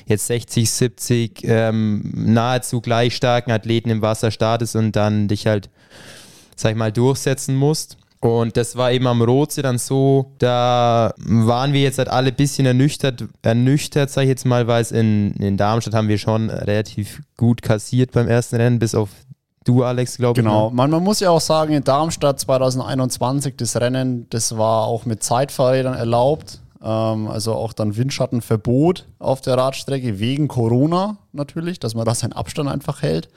jetzt 0.05 0.27
60, 0.27 0.71
70 0.71 1.45
ähm, 1.45 2.13
nahezu 2.15 2.83
gleich 2.83 3.17
starken 3.17 3.51
Athleten 3.51 3.89
im 3.89 4.03
Wasser 4.03 4.31
startest 4.31 4.77
und 4.77 4.95
dann 4.95 5.27
dich 5.27 5.47
halt, 5.47 5.71
sag 6.55 6.73
ich 6.73 6.77
mal, 6.77 6.93
durchsetzen 6.93 7.57
musst. 7.57 7.97
Und 8.21 8.57
das 8.57 8.75
war 8.77 8.91
eben 8.91 9.07
am 9.07 9.23
Rotsee 9.23 9.63
dann 9.63 9.79
so, 9.79 10.33
da 10.39 11.15
waren 11.19 11.73
wir 11.73 11.83
jetzt 11.83 11.99
halt 11.99 12.09
alle 12.09 12.31
ein 12.31 12.35
bisschen 12.35 12.67
ernüchtert, 12.67 13.25
ernüchtert, 13.43 14.11
sag 14.11 14.23
ich 14.23 14.29
jetzt 14.29 14.45
mal, 14.45 14.67
weil 14.67 14.83
es 14.83 14.91
in, 14.91 15.35
in 15.35 15.57
Darmstadt 15.57 15.95
haben 15.95 16.09
wir 16.09 16.19
schon 16.19 16.51
relativ 16.51 17.21
gut 17.37 17.63
kassiert 17.63 18.11
beim 18.13 18.27
ersten 18.27 18.57
Rennen, 18.57 18.81
bis 18.81 18.97
auf 18.97 19.11
du, 19.65 19.85
Alex, 19.85 20.17
glaube 20.17 20.41
ich. 20.41 20.45
Genau, 20.45 20.71
ne? 20.71 20.75
man, 20.75 20.91
man 20.91 21.05
muss 21.05 21.21
ja 21.21 21.31
auch 21.31 21.41
sagen, 21.41 21.75
in 21.75 21.85
Darmstadt 21.85 22.41
2021, 22.41 23.55
das 23.57 23.77
Rennen, 23.77 24.27
das 24.31 24.57
war 24.57 24.87
auch 24.87 25.05
mit 25.05 25.23
Zeitfahrrädern 25.23 25.95
erlaubt. 25.95 26.61
Ähm, 26.83 27.29
also 27.29 27.55
auch 27.55 27.73
dann 27.73 27.97
Windschattenverbot 27.97 29.07
auf 29.19 29.41
der 29.41 29.57
Radstrecke, 29.57 30.19
wegen 30.19 30.49
Corona 30.49 31.19
natürlich, 31.33 31.79
dass 31.79 31.95
man 31.95 32.05
da 32.05 32.15
seinen 32.15 32.33
Abstand 32.33 32.69
einfach 32.69 33.03
hält. 33.03 33.29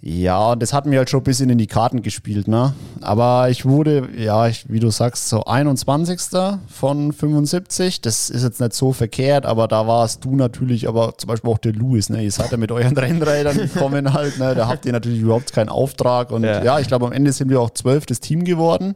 Ja, 0.00 0.54
das 0.54 0.72
hat 0.72 0.86
mir 0.86 0.98
halt 0.98 1.10
schon 1.10 1.20
ein 1.20 1.24
bisschen 1.24 1.50
in 1.50 1.58
die 1.58 1.66
Karten 1.66 2.02
gespielt, 2.02 2.46
ne? 2.46 2.72
Aber 3.00 3.50
ich 3.50 3.64
wurde, 3.64 4.08
ja, 4.16 4.46
ich, 4.46 4.70
wie 4.70 4.78
du 4.78 4.90
sagst, 4.90 5.28
so 5.28 5.44
21. 5.44 6.20
von 6.68 7.12
75. 7.12 8.00
Das 8.00 8.30
ist 8.30 8.44
jetzt 8.44 8.60
nicht 8.60 8.74
so 8.74 8.92
verkehrt, 8.92 9.44
aber 9.44 9.66
da 9.66 9.88
warst 9.88 10.24
du 10.24 10.36
natürlich, 10.36 10.86
aber 10.86 11.18
zum 11.18 11.26
Beispiel 11.28 11.50
auch 11.50 11.58
der 11.58 11.72
Louis, 11.72 12.10
ne? 12.10 12.22
Ihr 12.22 12.30
seid 12.30 12.52
ja 12.52 12.56
mit 12.56 12.70
euren 12.70 12.96
Rennrädern 12.96 13.56
gekommen 13.56 14.12
halt, 14.12 14.38
ne? 14.38 14.54
Da 14.54 14.68
habt 14.68 14.86
ihr 14.86 14.92
natürlich 14.92 15.20
überhaupt 15.20 15.52
keinen 15.52 15.68
Auftrag. 15.68 16.30
Und 16.30 16.44
ja, 16.44 16.62
ja 16.62 16.78
ich 16.78 16.86
glaube, 16.86 17.06
am 17.06 17.12
Ende 17.12 17.32
sind 17.32 17.50
wir 17.50 17.60
auch 17.60 17.70
zwölftes 17.70 18.20
Team 18.20 18.44
geworden. 18.44 18.94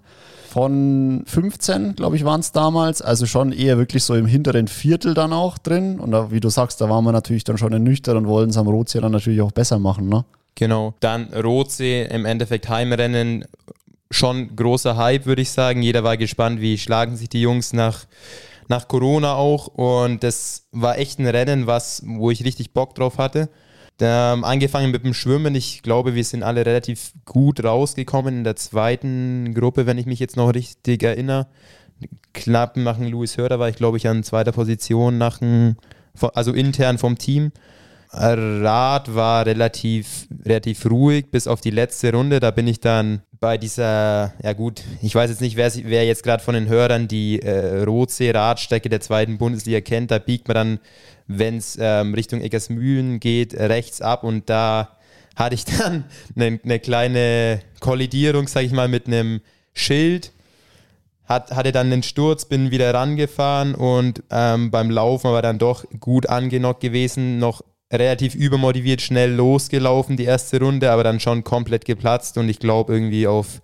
Von 0.50 1.24
15, 1.26 1.96
glaube 1.96 2.14
ich, 2.14 2.24
waren 2.24 2.40
es 2.40 2.52
damals. 2.52 3.02
Also 3.02 3.26
schon 3.26 3.50
eher 3.50 3.76
wirklich 3.76 4.04
so 4.04 4.14
im 4.14 4.26
hinteren 4.26 4.68
Viertel 4.68 5.14
dann 5.14 5.32
auch 5.32 5.58
drin. 5.58 5.98
Und 5.98 6.12
da, 6.12 6.30
wie 6.30 6.40
du 6.40 6.48
sagst, 6.48 6.80
da 6.80 6.88
waren 6.88 7.02
wir 7.04 7.12
natürlich 7.12 7.42
dann 7.42 7.58
schon 7.58 7.72
ernüchtert 7.72 8.16
und 8.16 8.28
wollten 8.28 8.50
es 8.50 8.56
am 8.56 8.68
Rotsee 8.68 9.00
dann 9.00 9.12
natürlich 9.12 9.40
auch 9.40 9.50
besser 9.50 9.80
machen, 9.80 10.08
ne? 10.08 10.24
Genau. 10.54 10.94
Dann 11.00 11.32
Rotsee 11.32 12.04
im 12.04 12.24
Endeffekt 12.24 12.68
Heimrennen. 12.68 13.44
Schon 14.10 14.54
großer 14.54 14.96
Hype, 14.96 15.24
würde 15.24 15.42
ich 15.42 15.50
sagen. 15.50 15.82
Jeder 15.82 16.04
war 16.04 16.16
gespannt, 16.16 16.60
wie 16.60 16.76
schlagen 16.76 17.16
sich 17.16 17.30
die 17.30 17.40
Jungs 17.40 17.72
nach, 17.72 18.04
nach 18.68 18.86
Corona 18.88 19.34
auch. 19.34 19.68
Und 19.68 20.22
das 20.22 20.66
war 20.70 20.98
echt 20.98 21.18
ein 21.18 21.26
Rennen, 21.26 21.66
was, 21.66 22.02
wo 22.04 22.30
ich 22.30 22.44
richtig 22.44 22.74
Bock 22.74 22.94
drauf 22.94 23.18
hatte. 23.18 23.48
Ähm, 24.00 24.42
angefangen 24.42 24.90
mit 24.90 25.04
dem 25.04 25.14
Schwimmen. 25.14 25.54
Ich 25.54 25.82
glaube, 25.82 26.14
wir 26.14 26.24
sind 26.24 26.42
alle 26.42 26.66
relativ 26.66 27.12
gut 27.24 27.62
rausgekommen 27.62 28.38
in 28.38 28.44
der 28.44 28.56
zweiten 28.56 29.54
Gruppe, 29.54 29.86
wenn 29.86 29.98
ich 29.98 30.06
mich 30.06 30.18
jetzt 30.18 30.36
noch 30.36 30.52
richtig 30.52 31.02
erinnere. 31.02 31.46
Knapp 32.32 32.76
nach 32.76 32.96
dem 32.96 33.10
Louis 33.10 33.36
Hörder 33.36 33.58
war 33.60 33.68
ich, 33.68 33.76
glaube 33.76 33.96
ich, 33.96 34.08
an 34.08 34.24
zweiter 34.24 34.52
Position 34.52 35.18
nach 35.18 35.38
dem, 35.38 35.76
also 36.34 36.52
intern 36.52 36.98
vom 36.98 37.16
Team. 37.16 37.52
Rad 38.12 39.14
war 39.14 39.46
relativ, 39.46 40.26
relativ 40.44 40.84
ruhig 40.90 41.30
bis 41.30 41.46
auf 41.46 41.60
die 41.60 41.70
letzte 41.70 42.12
Runde. 42.12 42.40
Da 42.40 42.50
bin 42.50 42.66
ich 42.66 42.80
dann 42.80 43.22
bei 43.40 43.56
dieser, 43.56 44.34
ja 44.42 44.52
gut, 44.52 44.82
ich 45.00 45.14
weiß 45.14 45.30
jetzt 45.30 45.40
nicht, 45.40 45.56
wer, 45.56 45.72
wer 45.84 46.04
jetzt 46.04 46.22
gerade 46.22 46.42
von 46.42 46.54
den 46.54 46.68
Hörern 46.68 47.08
die 47.08 47.40
äh, 47.40 47.82
Rotsee-Radstrecke 47.82 48.88
der 48.88 49.00
zweiten 49.00 49.38
Bundesliga 49.38 49.80
kennt. 49.80 50.10
Da 50.10 50.18
biegt 50.18 50.46
man 50.46 50.54
dann, 50.54 50.78
wenn 51.26 51.56
es 51.56 51.78
ähm, 51.80 52.12
Richtung 52.12 52.42
Eckersmühlen 52.42 53.18
geht, 53.18 53.54
rechts 53.54 54.02
ab 54.02 54.24
und 54.24 54.50
da 54.50 54.96
hatte 55.34 55.54
ich 55.54 55.64
dann 55.64 56.04
eine, 56.36 56.60
eine 56.64 56.78
kleine 56.80 57.60
Kollidierung, 57.80 58.46
sage 58.46 58.66
ich 58.66 58.72
mal, 58.72 58.88
mit 58.88 59.06
einem 59.06 59.40
Schild. 59.72 60.32
Hat, 61.24 61.52
hatte 61.52 61.72
dann 61.72 61.90
einen 61.90 62.02
Sturz, 62.02 62.44
bin 62.44 62.70
wieder 62.72 62.92
rangefahren 62.92 63.74
und 63.74 64.22
ähm, 64.30 64.70
beim 64.70 64.90
Laufen 64.90 65.28
aber 65.28 65.40
dann 65.40 65.58
doch 65.58 65.84
gut 65.98 66.28
angenockt 66.28 66.80
gewesen, 66.80 67.38
noch 67.38 67.62
relativ 67.92 68.34
übermotiviert 68.34 69.02
schnell 69.02 69.32
losgelaufen, 69.32 70.16
die 70.16 70.24
erste 70.24 70.58
Runde, 70.60 70.90
aber 70.90 71.04
dann 71.04 71.20
schon 71.20 71.44
komplett 71.44 71.84
geplatzt 71.84 72.38
und 72.38 72.48
ich 72.48 72.58
glaube 72.58 72.94
irgendwie 72.94 73.26
auf 73.26 73.60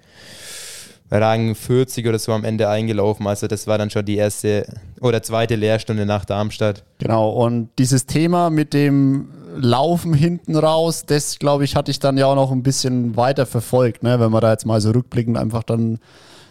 Rang 1.11 1.55
40 1.55 2.07
oder 2.07 2.19
so 2.19 2.33
am 2.33 2.45
Ende 2.45 2.69
eingelaufen. 2.69 3.27
Also 3.27 3.47
das 3.47 3.67
war 3.67 3.79
dann 3.79 3.91
schon 3.91 4.05
die 4.05 4.17
erste 4.17 4.67
oder 5.01 5.23
zweite 5.23 5.57
Lehrstunde 5.57 6.05
nach 6.05 6.25
Darmstadt. 6.25 6.85
Genau, 6.99 7.31
und 7.31 7.71
dieses 7.79 8.05
Thema 8.07 8.51
mit 8.51 8.75
dem 8.75 9.31
Laufen 9.57 10.13
hinten 10.13 10.57
raus, 10.57 11.05
das 11.07 11.39
glaube 11.39 11.65
ich, 11.65 11.75
hatte 11.75 11.91
ich 11.91 11.99
dann 11.99 12.19
ja 12.19 12.27
auch 12.27 12.35
noch 12.35 12.53
ein 12.53 12.63
bisschen 12.63 13.17
weiter 13.17 13.47
verfolgt, 13.47 14.03
ne? 14.03 14.21
wenn 14.21 14.31
man 14.31 14.43
da 14.43 14.53
jetzt 14.53 14.67
mal 14.67 14.81
so 14.81 14.91
rückblickend 14.91 15.39
einfach 15.39 15.63
dann 15.63 15.99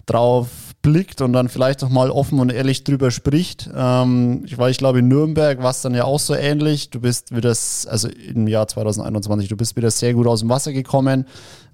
drauf 0.08 0.48
blickt 0.88 1.20
und 1.20 1.34
dann 1.34 1.50
vielleicht 1.50 1.84
auch 1.84 1.90
mal 1.90 2.10
offen 2.10 2.40
und 2.40 2.50
ehrlich 2.50 2.86
drüber 2.86 3.12
spricht. 3.12 3.70
Ähm, 3.76 4.44
ich 4.46 4.58
war, 4.58 4.70
ich 4.70 4.78
glaube, 4.78 5.00
in 5.00 5.10
Nürnberg 5.10 5.62
war 5.62 5.72
es 5.72 5.82
dann 5.82 5.94
ja 5.94 6.06
auch 6.06 6.20
so 6.20 6.34
ähnlich. 6.34 6.92
Du 6.92 7.02
bist 7.02 7.36
wieder, 7.36 7.50
also 7.50 8.08
im 8.08 8.48
Jahr 8.48 8.70
2021, 8.70 9.50
du 9.50 9.58
bist 9.58 9.76
wieder 9.76 9.92
sehr 9.92 10.14
gut 10.14 10.28
aus 10.28 10.40
dem 10.40 10.50
Wasser 10.50 10.72
gekommen, 10.72 11.26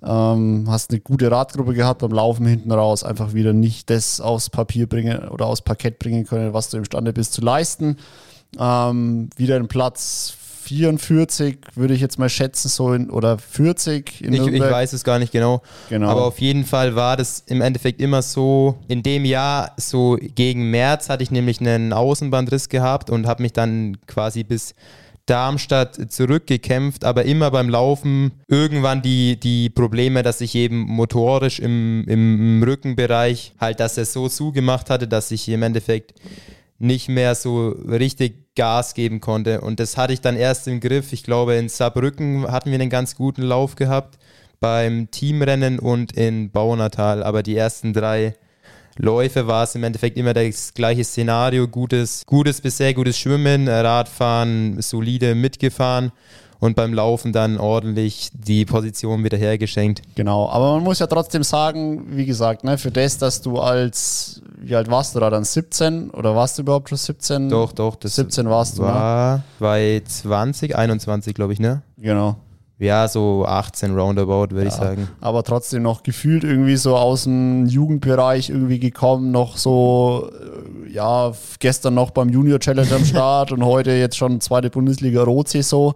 ähm, 0.04 0.66
hast 0.68 0.90
eine 0.90 1.00
gute 1.00 1.30
Radgruppe 1.30 1.76
gehabt 1.76 2.02
beim 2.02 2.12
Laufen 2.12 2.48
hinten 2.48 2.72
raus, 2.72 3.04
einfach 3.04 3.36
wieder 3.36 3.54
nicht 3.54 3.92
das 3.92 4.20
aufs 4.20 4.50
Papier 4.50 4.90
bringen 4.90 5.30
oder 5.30 5.46
aufs 5.46 5.62
Parkett 5.62 6.00
bringen 6.00 6.26
können, 6.26 6.54
was 6.54 6.72
du 6.72 6.78
imstande 6.78 7.14
bist 7.14 7.34
zu 7.34 7.42
leisten. 7.42 7.98
Ähm, 8.60 9.30
wieder 9.38 9.58
einen 9.58 9.68
Platz 9.68 10.34
44, 10.78 11.58
würde 11.76 11.94
ich 11.94 12.02
jetzt 12.02 12.20
mal 12.20 12.30
schätzen, 12.30 12.70
so 12.70 12.94
in, 12.94 13.10
oder 13.10 13.38
40 13.38 14.22
in 14.22 14.34
ich, 14.34 14.48
ich 14.48 14.62
weiß 14.62 14.94
es 14.94 15.04
gar 15.04 15.20
nicht 15.20 15.32
genau. 15.32 15.62
genau. 15.90 16.10
Aber 16.10 16.26
auf 16.26 16.40
jeden 16.40 16.66
Fall 16.66 16.96
war 16.96 17.18
das 17.18 17.44
im 17.48 17.62
Endeffekt 17.62 18.02
immer 18.02 18.22
so, 18.22 18.78
in 18.88 19.04
dem 19.04 19.26
Jahr, 19.26 19.74
so 19.78 20.18
gegen 20.36 20.72
März 20.72 21.10
hatte 21.10 21.24
ich 21.24 21.32
nämlich 21.32 21.60
einen 21.60 21.94
Außenbandriss 21.94 22.70
gehabt 22.70 23.10
und 23.10 23.28
habe 23.28 23.44
mich 23.44 23.54
dann 23.54 23.98
quasi 24.08 24.44
bis 24.44 24.76
Darmstadt 25.26 26.12
zurückgekämpft, 26.12 27.06
aber 27.06 27.24
immer 27.24 27.50
beim 27.50 27.70
Laufen 27.70 28.32
irgendwann 28.50 29.02
die, 29.02 29.40
die 29.40 29.70
Probleme, 29.70 30.22
dass 30.22 30.42
ich 30.42 30.54
eben 30.56 30.80
motorisch 30.82 31.60
im, 31.60 32.04
im 32.08 32.62
Rückenbereich 32.62 33.54
halt, 33.60 33.80
dass 33.80 33.98
er 33.98 34.06
so 34.06 34.28
zugemacht 34.28 34.90
hatte, 34.90 35.08
dass 35.08 35.32
ich 35.32 35.48
im 35.48 35.64
Endeffekt 35.64 36.14
nicht 36.78 37.08
mehr 37.08 37.36
so 37.36 37.70
richtig 37.70 38.43
Gas 38.56 38.94
geben 38.94 39.20
konnte. 39.22 39.62
Und 39.62 39.80
das 39.80 39.98
hatte 39.98 40.14
ich 40.14 40.22
dann 40.22 40.36
erst 40.36 40.68
im 40.68 40.80
Griff. 40.80 41.14
Ich 41.14 41.24
glaube, 41.24 41.56
in 41.56 41.70
Saarbrücken 41.70 42.52
hatten 42.52 42.72
wir 42.72 42.80
einen 42.80 42.90
ganz 42.90 43.16
guten 43.16 43.42
Lauf 43.42 43.76
gehabt 43.76 44.18
beim 44.60 45.10
Teamrennen 45.12 45.80
und 45.80 46.14
in 46.14 46.52
Baunatal. 46.52 47.24
Aber 47.24 47.44
die 47.44 47.56
ersten 47.56 47.94
drei 47.94 48.36
Läufe 48.98 49.48
war 49.48 49.64
es 49.64 49.76
im 49.76 49.84
Endeffekt 49.84 50.18
immer 50.18 50.34
das 50.34 50.74
gleiche 50.74 51.04
Szenario. 51.04 51.68
Gutes, 51.68 52.26
gutes 52.26 52.62
bis 52.62 52.78
sehr 52.78 52.94
gutes 52.94 53.18
Schwimmen, 53.18 53.68
Radfahren, 53.68 54.82
solide 54.82 55.36
mitgefahren 55.36 56.12
und 56.64 56.78
beim 56.78 56.94
Laufen 56.94 57.34
dann 57.34 57.58
ordentlich 57.58 58.30
die 58.34 58.64
Position 58.64 59.22
wieder 59.26 59.38
hergeschenkt. 59.38 60.02
Genau, 60.16 60.50
aber 60.50 60.76
man 60.76 60.84
muss 60.84 61.00
ja 61.00 61.08
trotzdem 61.08 61.44
sagen, 61.44 62.06
wie 62.16 62.26
gesagt, 62.26 62.64
ne, 62.64 62.78
für 62.78 62.90
das, 62.90 63.18
dass 63.18 63.42
du 63.42 63.60
als, 63.60 64.42
wie 64.62 64.74
alt 64.74 64.90
warst 64.90 65.14
du 65.14 65.20
da 65.20 65.30
dann, 65.30 65.44
17 65.44 66.12
oder 66.12 66.38
warst 66.38 66.58
du 66.58 66.62
überhaupt 66.62 66.88
schon 66.88 66.98
17? 66.98 67.50
Doch, 67.50 67.74
doch. 67.74 67.98
Das 67.98 68.16
17 68.16 68.50
warst 68.50 68.78
du, 68.78 68.84
war 68.84 69.38
ne? 69.40 69.44
bei 69.60 70.02
20, 70.06 70.74
21 70.78 71.34
glaube 71.34 71.52
ich, 71.52 71.60
ne? 71.60 71.82
Genau. 71.98 72.38
Ja, 72.84 73.08
so 73.08 73.46
18 73.48 73.98
roundabout, 73.98 74.52
würde 74.52 74.64
ja, 74.64 74.68
ich 74.68 74.74
sagen. 74.74 75.08
Aber 75.22 75.44
trotzdem 75.44 75.84
noch 75.84 76.04
gefühlt 76.04 76.44
irgendwie 76.44 76.76
so 76.76 76.98
aus 76.98 77.24
dem 77.24 77.66
Jugendbereich 77.66 78.50
irgendwie 78.50 78.78
gekommen, 78.78 79.32
noch 79.32 79.56
so, 79.56 80.30
äh, 80.88 80.92
ja, 80.92 81.32
gestern 81.60 81.94
noch 81.94 82.12
beim 82.12 82.28
Junior 82.28 82.60
Challenge 82.60 82.94
am 82.94 83.06
Start 83.06 83.54
und 83.54 83.64
heute 83.64 83.92
jetzt 83.92 84.18
schon 84.18 84.42
zweite 84.42 84.70
Bundesliga 84.70 85.24
Rotsaison. 85.24 85.94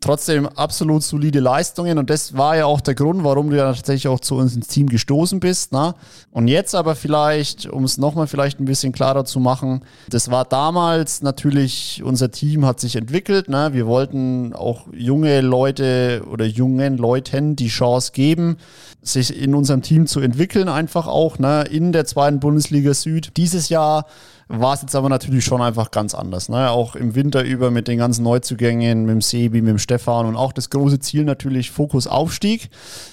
Trotzdem 0.00 0.46
absolut 0.46 1.02
solide 1.02 1.40
Leistungen 1.40 1.98
und 1.98 2.10
das 2.10 2.36
war 2.36 2.56
ja 2.56 2.66
auch 2.66 2.80
der 2.80 2.94
Grund, 2.94 3.24
warum 3.24 3.50
du 3.50 3.56
ja 3.56 3.72
tatsächlich 3.72 4.06
auch 4.06 4.20
zu 4.20 4.36
uns 4.36 4.54
ins 4.54 4.68
Team 4.68 4.88
gestoßen 4.88 5.40
bist. 5.40 5.72
Ne? 5.72 5.96
Und 6.30 6.46
jetzt 6.46 6.76
aber 6.76 6.94
vielleicht, 6.94 7.66
um 7.66 7.82
es 7.82 7.98
nochmal 7.98 8.28
vielleicht 8.28 8.60
ein 8.60 8.66
bisschen 8.66 8.92
klarer 8.92 9.24
zu 9.24 9.40
machen, 9.40 9.82
das 10.08 10.30
war 10.30 10.44
damals 10.44 11.22
natürlich, 11.22 12.02
unser 12.04 12.30
Team 12.30 12.64
hat 12.64 12.78
sich 12.78 12.94
entwickelt. 12.94 13.48
Ne? 13.48 13.70
Wir 13.72 13.88
wollten 13.88 14.52
auch 14.54 14.86
junge 14.92 15.40
Leute 15.40 16.19
oder 16.26 16.44
jungen 16.44 16.96
Leuten 16.96 17.56
die 17.56 17.68
Chance 17.68 18.12
geben, 18.12 18.56
sich 19.02 19.40
in 19.40 19.54
unserem 19.54 19.82
Team 19.82 20.06
zu 20.06 20.20
entwickeln, 20.20 20.68
einfach 20.68 21.06
auch 21.06 21.38
ne, 21.38 21.64
in 21.70 21.92
der 21.92 22.04
zweiten 22.04 22.40
Bundesliga 22.40 22.94
Süd. 22.94 23.36
Dieses 23.36 23.68
Jahr 23.68 24.06
war 24.52 24.74
es 24.74 24.82
jetzt 24.82 24.96
aber 24.96 25.08
natürlich 25.08 25.44
schon 25.44 25.62
einfach 25.62 25.92
ganz 25.92 26.12
anders. 26.12 26.48
Ne? 26.48 26.70
Auch 26.70 26.96
im 26.96 27.14
Winter 27.14 27.44
über 27.44 27.70
mit 27.70 27.86
den 27.86 27.98
ganzen 27.98 28.24
Neuzugängen, 28.24 29.02
mit 29.02 29.10
dem 29.10 29.20
Sebi, 29.20 29.62
mit 29.62 29.70
dem 29.70 29.78
Stefan 29.78 30.26
und 30.26 30.34
auch 30.34 30.52
das 30.52 30.70
große 30.70 30.98
Ziel 30.98 31.22
natürlich 31.22 31.70
Fokus 31.70 32.08
Aufstieg. 32.08 32.68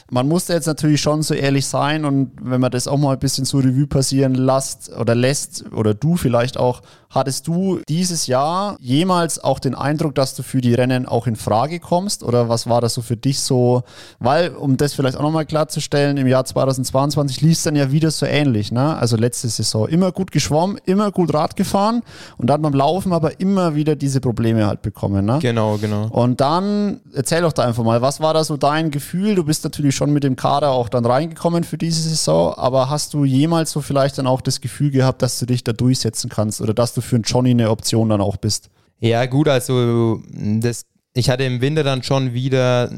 Man 0.09 0.27
musste 0.27 0.53
jetzt 0.53 0.65
natürlich 0.65 0.99
schon 0.99 1.21
so 1.21 1.35
ehrlich 1.35 1.67
sein 1.67 2.05
und 2.05 2.31
wenn 2.41 2.59
man 2.59 2.71
das 2.71 2.87
auch 2.87 2.97
mal 2.97 3.13
ein 3.13 3.19
bisschen 3.19 3.45
so 3.45 3.59
Revue 3.59 3.85
passieren 3.85 4.33
lässt 4.33 4.89
oder 4.97 5.13
lässt 5.13 5.65
oder 5.73 5.93
du 5.93 6.15
vielleicht 6.15 6.57
auch, 6.57 6.81
hattest 7.09 7.47
du 7.47 7.81
dieses 7.87 8.25
Jahr 8.25 8.77
jemals 8.79 9.43
auch 9.43 9.59
den 9.59 9.75
Eindruck, 9.75 10.15
dass 10.15 10.33
du 10.33 10.43
für 10.43 10.61
die 10.61 10.73
Rennen 10.73 11.05
auch 11.05 11.27
in 11.27 11.35
Frage 11.35 11.79
kommst 11.79 12.23
oder 12.23 12.49
was 12.49 12.67
war 12.67 12.81
das 12.81 12.93
so 12.93 13.01
für 13.01 13.17
dich 13.17 13.41
so? 13.41 13.83
Weil, 14.19 14.55
um 14.55 14.77
das 14.77 14.93
vielleicht 14.93 15.17
auch 15.17 15.21
nochmal 15.21 15.45
klarzustellen, 15.45 16.17
im 16.17 16.27
Jahr 16.27 16.45
2022 16.45 17.41
lief 17.41 17.57
es 17.57 17.63
dann 17.63 17.75
ja 17.75 17.91
wieder 17.91 18.09
so 18.09 18.25
ähnlich. 18.25 18.71
Ne? 18.71 18.95
Also 18.97 19.17
letzte 19.17 19.49
Saison 19.49 19.87
immer 19.87 20.11
gut 20.11 20.31
geschwommen, 20.31 20.79
immer 20.85 21.11
gut 21.11 21.26
gut 21.27 21.35
Rad 21.35 21.55
gefahren 21.55 22.01
und 22.37 22.49
dann 22.49 22.61
beim 22.61 22.73
Laufen 22.73 23.13
aber 23.13 23.39
immer 23.39 23.75
wieder 23.75 23.95
diese 23.95 24.21
Probleme 24.21 24.65
halt 24.65 24.81
bekommen. 24.81 25.25
Ne? 25.25 25.39
Genau, 25.41 25.77
genau. 25.77 26.07
Und 26.07 26.41
dann 26.41 27.01
erzähl 27.13 27.41
doch 27.41 27.53
da 27.53 27.63
einfach 27.63 27.83
mal, 27.83 28.01
was 28.01 28.19
war 28.19 28.33
da 28.33 28.43
so 28.43 28.57
dein 28.57 28.91
Gefühl? 28.91 29.35
Du 29.35 29.43
bist 29.43 29.63
natürlich 29.63 29.95
schon 29.95 30.11
mit 30.11 30.23
dem 30.23 30.35
Kader 30.35 30.71
auch 30.71 30.89
dann 30.89 31.05
reingekommen 31.05 31.63
für 31.63 31.77
diese 31.77 32.01
Saison, 32.01 32.53
aber 32.55 32.89
hast 32.89 33.13
du 33.13 33.25
jemals 33.25 33.71
so 33.71 33.81
vielleicht 33.81 34.17
dann 34.17 34.27
auch 34.27 34.41
das 34.41 34.61
Gefühl 34.61 34.91
gehabt, 34.91 35.21
dass 35.21 35.39
du 35.39 35.45
dich 35.45 35.63
da 35.63 35.73
durchsetzen 35.73 36.29
kannst 36.29 36.61
oder 36.61 36.73
dass 36.73 36.93
du 36.93 37.01
für 37.01 37.15
einen 37.15 37.23
Johnny 37.23 37.51
eine 37.51 37.69
Option 37.69 38.09
dann 38.09 38.21
auch 38.21 38.37
bist? 38.37 38.69
Ja, 38.99 39.25
gut, 39.27 39.47
also 39.47 40.21
das, 40.33 40.85
ich 41.13 41.29
hatte 41.29 41.43
im 41.43 41.61
Winter 41.61 41.83
dann 41.83 42.01
schon 42.01 42.33
wieder 42.33 42.89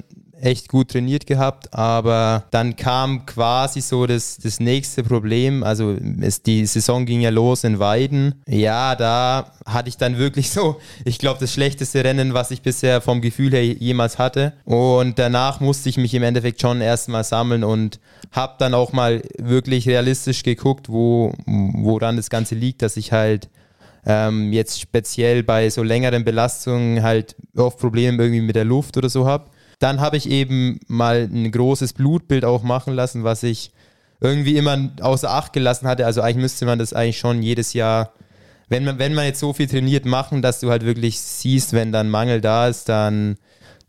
echt 0.42 0.70
gut 0.70 0.92
trainiert 0.92 1.26
gehabt, 1.26 1.74
aber 1.74 2.46
dann 2.52 2.76
kam 2.76 3.26
quasi 3.26 3.82
so 3.82 4.06
das, 4.06 4.38
das 4.38 4.60
nächste 4.60 5.04
Problem. 5.04 5.64
Also 5.64 5.98
es, 6.22 6.42
die 6.42 6.66
Saison 6.66 7.06
ging 7.06 7.22
ja 7.22 7.30
los 7.30 7.64
in 7.64 7.80
Weiden. 7.80 8.36
Ja, 8.48 8.96
da 8.96 9.52
hatte 9.66 9.90
ich 9.90 9.98
dann 9.98 10.18
wirklich 10.18 10.52
so, 10.52 10.80
ich 11.06 11.20
glaube, 11.20 11.40
das 11.40 11.54
schlechteste 11.54 12.04
Rennen, 12.04 12.34
was 12.34 12.52
ich 12.52 12.62
bisher 12.62 13.02
vom 13.02 13.22
Gefühl 13.22 13.52
her 13.52 13.64
jemals 13.64 14.18
hatte. 14.18 14.54
Und 14.66 15.20
danach 15.20 15.60
musste 15.60 15.90
ich 15.90 15.98
mich 15.98 16.14
im 16.14 16.24
Endeffekt 16.24 16.62
schon 16.62 16.82
erstmal 16.82 17.24
sammeln 17.24 17.64
und 17.64 18.00
habe 18.32 18.56
dann 18.60 18.74
auch 18.74 18.94
mal 18.94 19.22
wirklich 19.38 19.88
realistisch 19.88 20.44
geguckt, 20.44 20.90
wo, 20.90 21.34
woran 21.46 22.16
das 22.18 22.30
Ganze 22.30 22.56
liegt, 22.56 22.82
dass 22.82 22.98
ich 22.98 23.12
halt 23.12 23.50
ähm, 24.06 24.54
jetzt 24.54 24.80
speziell 24.80 25.44
bei 25.44 25.70
so 25.70 25.84
längeren 25.84 26.24
Belastungen 26.24 27.04
halt 27.04 27.36
oft 27.56 27.80
Probleme 27.80 28.24
irgendwie 28.24 28.42
mit 28.42 28.56
der 28.56 28.66
Luft 28.66 28.98
oder 28.98 29.10
so 29.10 29.28
habe. 29.28 29.50
Dann 29.80 30.02
habe 30.02 30.18
ich 30.18 30.30
eben 30.30 30.80
mal 30.88 31.30
ein 31.32 31.52
großes 31.52 31.94
Blutbild 31.94 32.46
auch 32.46 32.64
machen 32.64 32.94
lassen, 32.94 33.24
was 33.24 33.44
ich 33.44 33.72
irgendwie 34.22 34.58
immer 34.58 34.92
außer 35.02 35.30
Acht 35.30 35.54
gelassen 35.54 35.88
hatte. 35.88 36.06
Also 36.06 36.22
eigentlich 36.22 36.42
müsste 36.44 36.66
man 36.66 36.80
das 36.80 36.94
eigentlich 36.94 37.20
schon 37.20 37.42
jedes 37.42 37.74
Jahr, 37.74 38.14
wenn 38.68 38.84
man, 38.84 39.00
wenn 39.00 39.14
man 39.14 39.26
jetzt 39.26 39.40
so 39.40 39.54
viel 39.54 39.68
trainiert, 39.68 40.06
machen, 40.06 40.42
dass 40.42 40.60
du 40.60 40.70
halt 40.70 40.86
wirklich 40.86 41.20
siehst, 41.20 41.74
wenn 41.74 41.92
dann 41.92 42.10
Mangel 42.10 42.42
da 42.42 42.68
ist, 42.68 42.90
dann 42.90 43.38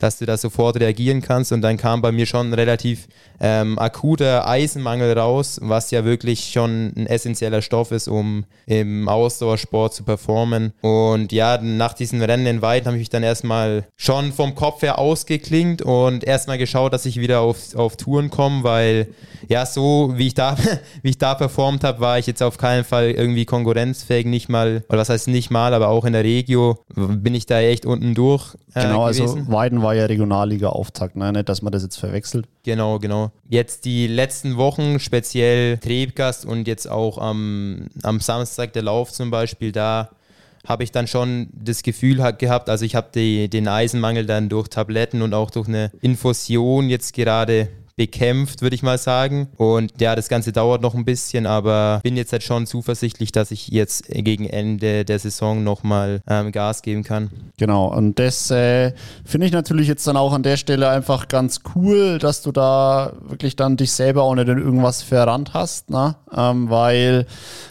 dass 0.03 0.19
du 0.19 0.27
da 0.27 0.37
sofort 0.37 0.79
reagieren 0.81 1.23
kannst. 1.23 1.53
Und 1.53 1.63
dann 1.63 1.77
kam 1.77 2.03
bei 2.03 2.11
mir 2.13 2.27
schon 2.27 2.51
ein 2.51 2.55
relativ 2.55 3.09
ähm, 3.41 3.79
akuter 3.79 4.47
Eisenmangel 4.49 5.19
raus, 5.19 5.59
was 5.63 5.91
ja 5.91 6.05
wirklich 6.05 6.51
schon 6.53 6.93
ein 6.97 7.07
essentieller 7.07 7.63
Stoff 7.63 7.93
ist, 7.93 8.09
um 8.09 8.45
im 8.67 9.09
Ausdauersport 9.09 9.95
zu 9.95 10.05
performen. 10.05 10.73
Und 10.81 11.33
ja, 11.33 11.59
nach 11.59 11.95
diesen 11.95 12.23
Rennen 12.23 12.47
in 12.47 12.63
Weiden 12.63 12.87
habe 12.87 12.97
ich 12.97 13.03
mich 13.03 13.11
dann 13.11 13.23
erstmal 13.23 13.85
schon 13.97 14.33
vom 14.33 14.55
Kopf 14.55 14.83
her 14.83 14.99
ausgeklingt 14.99 15.83
und 15.83 16.25
erstmal 16.25 16.59
geschaut, 16.59 16.93
dass 16.93 17.07
ich 17.07 17.21
wieder 17.21 17.41
auf, 17.41 17.75
auf 17.75 17.97
Touren 17.97 18.31
komme, 18.31 18.65
weil 18.65 19.09
ja, 19.49 19.67
so 19.67 20.13
wie 20.17 20.29
ich 20.29 20.35
da, 20.35 20.57
wie 21.03 21.11
ich 21.11 21.19
da 21.19 21.35
performt 21.35 21.85
habe, 21.85 22.01
war 22.01 22.19
ich 22.19 22.27
jetzt 22.27 22.43
auf 22.43 22.59
keinen 22.59 22.85
Fall 22.85 23.11
irgendwie 23.11 23.45
konkurrenzfähig, 23.45 24.27
nicht 24.27 24.49
mal, 24.49 24.85
oder 24.89 24.99
was 24.99 25.09
heißt 25.09 25.29
nicht 25.29 25.51
mal, 25.51 25.75
aber 25.75 25.89
auch 25.89 26.05
in 26.05 26.13
der 26.13 26.25
Regio 26.25 26.79
bin 26.95 27.35
ich 27.35 27.47
da 27.47 27.61
echt 27.61 27.87
unten 27.87 28.15
durch. 28.15 28.55
Äh, 28.75 28.83
genau, 28.83 29.05
also 29.05 29.25
gewesen. 29.25 29.41
also 29.41 29.53
Weiden 29.53 29.83
war 29.83 29.90
ja 29.95 30.07
Regionalliga-Auftakt, 30.07 31.17
ne? 31.17 31.33
nicht, 31.33 31.49
dass 31.49 31.63
man 31.63 31.73
das 31.73 31.83
jetzt 31.83 31.97
verwechselt. 31.97 32.47
Genau, 32.63 32.99
genau. 32.99 33.31
Jetzt 33.49 33.85
die 33.85 34.07
letzten 34.07 34.57
Wochen, 34.57 34.99
speziell 34.99 35.79
Trebgast 35.79 36.45
und 36.45 36.67
jetzt 36.67 36.89
auch 36.89 37.19
am, 37.19 37.89
am 38.03 38.21
Samstag 38.21 38.73
der 38.73 38.83
Lauf 38.83 39.13
zum 39.13 39.31
Beispiel, 39.31 39.73
da 39.73 40.11
habe 40.67 40.85
ich 40.85 40.93
dann 40.93 41.07
schon 41.07 41.49
das 41.53 41.83
Gefühl 41.83 42.17
gehabt, 42.39 42.69
also 42.69 42.85
ich 42.85 42.95
habe 42.95 43.49
den 43.49 43.69
Eisenmangel 43.69 44.27
dann 44.27 44.49
durch 44.49 44.69
Tabletten 44.69 45.23
und 45.23 45.33
auch 45.33 45.51
durch 45.51 45.69
eine 45.69 45.91
Infusion 46.03 46.91
jetzt 46.91 47.15
gerade 47.15 47.69
bekämpft, 48.01 48.63
würde 48.63 48.75
ich 48.75 48.83
mal 48.83 48.97
sagen. 48.97 49.49
Und 49.59 49.93
ja, 50.01 50.17
das 50.17 50.31
Ganze 50.31 50.53
dauert 50.53 50.81
noch 50.81 50.95
ein 50.95 51.05
bisschen, 51.05 51.45
aber 51.45 52.01
bin 52.03 52.17
jetzt 52.17 52.33
halt 52.33 52.43
schon 52.43 52.67
zuversichtlich, 52.67 53.31
dass 53.31 53.51
ich 53.51 53.69
jetzt 53.69 54.05
gegen 54.09 54.47
Ende 54.47 55.05
der 55.05 55.19
Saison 55.19 55.63
nochmal 55.63 56.23
ähm, 56.27 56.51
Gas 56.51 56.81
geben 56.81 57.05
kann. 57.05 57.29
Genau, 57.59 57.95
und 57.95 58.19
das 58.19 58.51
äh, 58.51 58.95
finde 59.27 59.49
ich 59.49 59.53
natürlich 59.53 59.87
jetzt 59.87 60.07
dann 60.07 60.17
auch 60.17 60.33
an 60.33 60.43
der 60.43 60.57
Stelle 60.57 60.89
einfach 60.89 61.29
ganz 61.29 61.61
cool, 61.75 62.19
dass 62.19 62.41
du 62.41 62.53
da 62.53 63.13
wirklich 63.21 63.55
dann 63.55 63.77
dich 63.77 63.93
selber 63.93 64.23
auch 64.23 64.35
nicht 64.35 64.49
in 64.49 64.57
irgendwas 64.57 65.03
verrannt 65.03 65.53
hast, 65.53 65.91
ne? 65.91 66.17
Ähm, 66.35 66.71
weil 66.71 67.27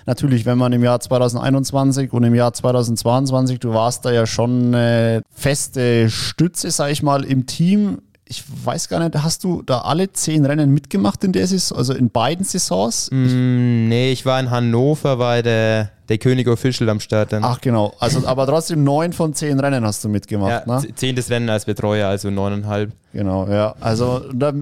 natürlich, 0.05 0.45
wenn 0.45 0.59
man 0.59 0.73
im 0.73 0.83
Jahr 0.83 0.99
2021 0.99 2.13
und 2.13 2.23
im 2.23 2.35
Jahr 2.35 2.53
2022, 2.53 3.57
du 3.59 3.73
warst 3.73 4.05
da 4.05 4.11
ja 4.11 4.27
schon 4.27 4.75
eine 4.75 5.23
feste 5.31 6.11
Stütze, 6.11 6.69
sag 6.69 6.91
ich 6.91 7.01
mal, 7.01 7.23
im 7.23 7.47
Team, 7.47 8.03
ich 8.31 8.43
weiß 8.63 8.89
gar 8.89 8.99
nicht, 8.99 9.15
hast 9.15 9.43
du 9.43 9.63
da 9.63 9.79
alle 9.79 10.13
zehn 10.13 10.45
Rennen 10.45 10.71
mitgemacht 10.71 11.23
in 11.23 11.31
der 11.31 11.47
Saison, 11.47 11.79
also 11.79 11.93
in 11.93 12.11
beiden 12.11 12.45
Saisons? 12.45 13.09
Mm, 13.11 13.87
nee, 13.89 14.11
ich 14.11 14.23
war 14.23 14.39
in 14.39 14.51
Hannover 14.51 15.17
bei 15.17 15.41
der, 15.41 15.89
der 16.09 16.19
König 16.19 16.47
Official 16.47 16.87
am 16.89 16.99
Start 16.99 17.33
dann. 17.33 17.43
Ach 17.43 17.59
genau, 17.59 17.91
also 17.97 18.23
aber 18.27 18.45
trotzdem 18.45 18.83
neun 18.83 19.13
von 19.13 19.33
zehn 19.33 19.59
Rennen 19.59 19.83
hast 19.83 20.03
du 20.03 20.09
mitgemacht, 20.09 20.67
ja, 20.67 20.79
ne? 20.79 20.93
Zehntes 20.93 21.31
Rennen 21.31 21.49
als 21.49 21.65
Betreuer, 21.65 22.07
also 22.07 22.29
neuneinhalb. 22.29 22.91
Genau, 23.13 23.47
ja. 23.47 23.73
Also 23.79 24.21
da 24.31 24.53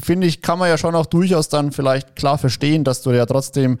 finde 0.00 0.28
ich, 0.28 0.40
kann 0.40 0.60
man 0.60 0.68
ja 0.68 0.78
schon 0.78 0.94
auch 0.94 1.06
durchaus 1.06 1.48
dann 1.48 1.72
vielleicht 1.72 2.14
klar 2.14 2.38
verstehen, 2.38 2.84
dass 2.84 3.02
du 3.02 3.10
ja 3.10 3.26
trotzdem 3.26 3.80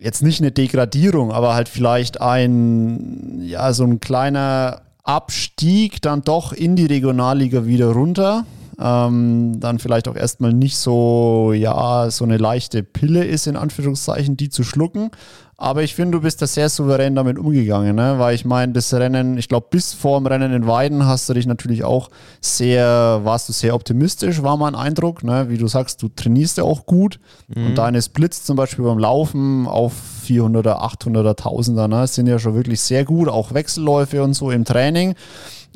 jetzt 0.00 0.22
nicht 0.22 0.40
eine 0.40 0.50
Degradierung, 0.50 1.30
aber 1.30 1.54
halt 1.54 1.68
vielleicht 1.68 2.22
ein, 2.22 3.42
ja, 3.42 3.70
so 3.74 3.84
ein 3.84 4.00
kleiner 4.00 4.80
Abstieg 5.06 6.00
dann 6.00 6.22
doch 6.22 6.54
in 6.54 6.76
die 6.76 6.86
Regionalliga 6.86 7.66
wieder 7.66 7.92
runter. 7.92 8.46
Ähm, 8.78 9.60
dann 9.60 9.78
vielleicht 9.78 10.08
auch 10.08 10.16
erstmal 10.16 10.52
nicht 10.52 10.76
so, 10.76 11.52
ja, 11.54 12.10
so 12.10 12.24
eine 12.24 12.36
leichte 12.36 12.82
Pille 12.82 13.24
ist, 13.24 13.46
in 13.46 13.56
Anführungszeichen, 13.56 14.36
die 14.36 14.48
zu 14.48 14.64
schlucken. 14.64 15.10
Aber 15.56 15.84
ich 15.84 15.94
finde, 15.94 16.18
du 16.18 16.22
bist 16.22 16.42
da 16.42 16.46
sehr 16.48 16.68
souverän 16.68 17.14
damit 17.14 17.38
umgegangen, 17.38 17.94
ne? 17.94 18.16
weil 18.18 18.34
ich 18.34 18.44
meine, 18.44 18.72
das 18.72 18.92
Rennen, 18.92 19.38
ich 19.38 19.48
glaube, 19.48 19.68
bis 19.70 19.94
vor 19.94 20.18
dem 20.18 20.26
Rennen 20.26 20.52
in 20.52 20.66
Weiden 20.66 21.06
hast 21.06 21.28
du 21.28 21.34
dich 21.34 21.46
natürlich 21.46 21.84
auch 21.84 22.10
sehr, 22.40 23.20
warst 23.22 23.48
du 23.48 23.52
sehr 23.52 23.74
optimistisch, 23.74 24.42
war 24.42 24.56
mein 24.56 24.74
Eindruck. 24.74 25.22
Ne? 25.22 25.48
Wie 25.48 25.58
du 25.58 25.68
sagst, 25.68 26.02
du 26.02 26.08
trainierst 26.08 26.58
ja 26.58 26.64
auch 26.64 26.86
gut 26.86 27.20
mhm. 27.54 27.66
und 27.66 27.78
deine 27.78 28.02
Splits 28.02 28.44
zum 28.44 28.56
Beispiel 28.56 28.84
beim 28.84 28.98
Laufen 28.98 29.68
auf 29.68 29.92
400er, 30.26 30.82
800er, 30.82 31.38
1000er 31.38 31.86
ne? 31.86 32.06
sind 32.08 32.26
ja 32.26 32.40
schon 32.40 32.54
wirklich 32.54 32.80
sehr 32.80 33.04
gut, 33.04 33.28
auch 33.28 33.54
Wechselläufe 33.54 34.24
und 34.24 34.34
so 34.34 34.50
im 34.50 34.64
Training. 34.64 35.14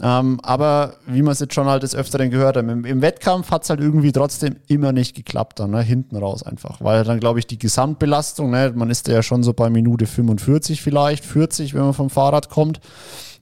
Ähm, 0.02 0.38
aber 0.42 0.94
wie 1.06 1.22
man 1.22 1.32
es 1.32 1.40
jetzt 1.40 1.54
schon 1.54 1.66
halt 1.66 1.82
des 1.82 1.94
Öfteren 1.94 2.30
gehört 2.30 2.56
hat, 2.56 2.64
im, 2.64 2.84
im 2.84 3.02
Wettkampf 3.02 3.50
hat 3.50 3.64
es 3.64 3.70
halt 3.70 3.80
irgendwie 3.80 4.12
trotzdem 4.12 4.56
immer 4.68 4.92
nicht 4.92 5.16
geklappt, 5.16 5.58
dann, 5.60 5.70
ne? 5.70 5.82
hinten 5.82 6.16
raus 6.16 6.42
einfach. 6.42 6.80
Weil 6.80 7.04
dann, 7.04 7.18
glaube 7.18 7.38
ich, 7.38 7.46
die 7.46 7.58
Gesamtbelastung, 7.58 8.50
ne? 8.50 8.72
man 8.74 8.90
ist 8.90 9.08
ja 9.08 9.22
schon 9.22 9.42
so 9.42 9.52
bei 9.52 9.70
Minute 9.70 10.06
45 10.06 10.82
vielleicht, 10.82 11.24
40, 11.24 11.74
wenn 11.74 11.82
man 11.82 11.94
vom 11.94 12.10
Fahrrad 12.10 12.48
kommt 12.48 12.80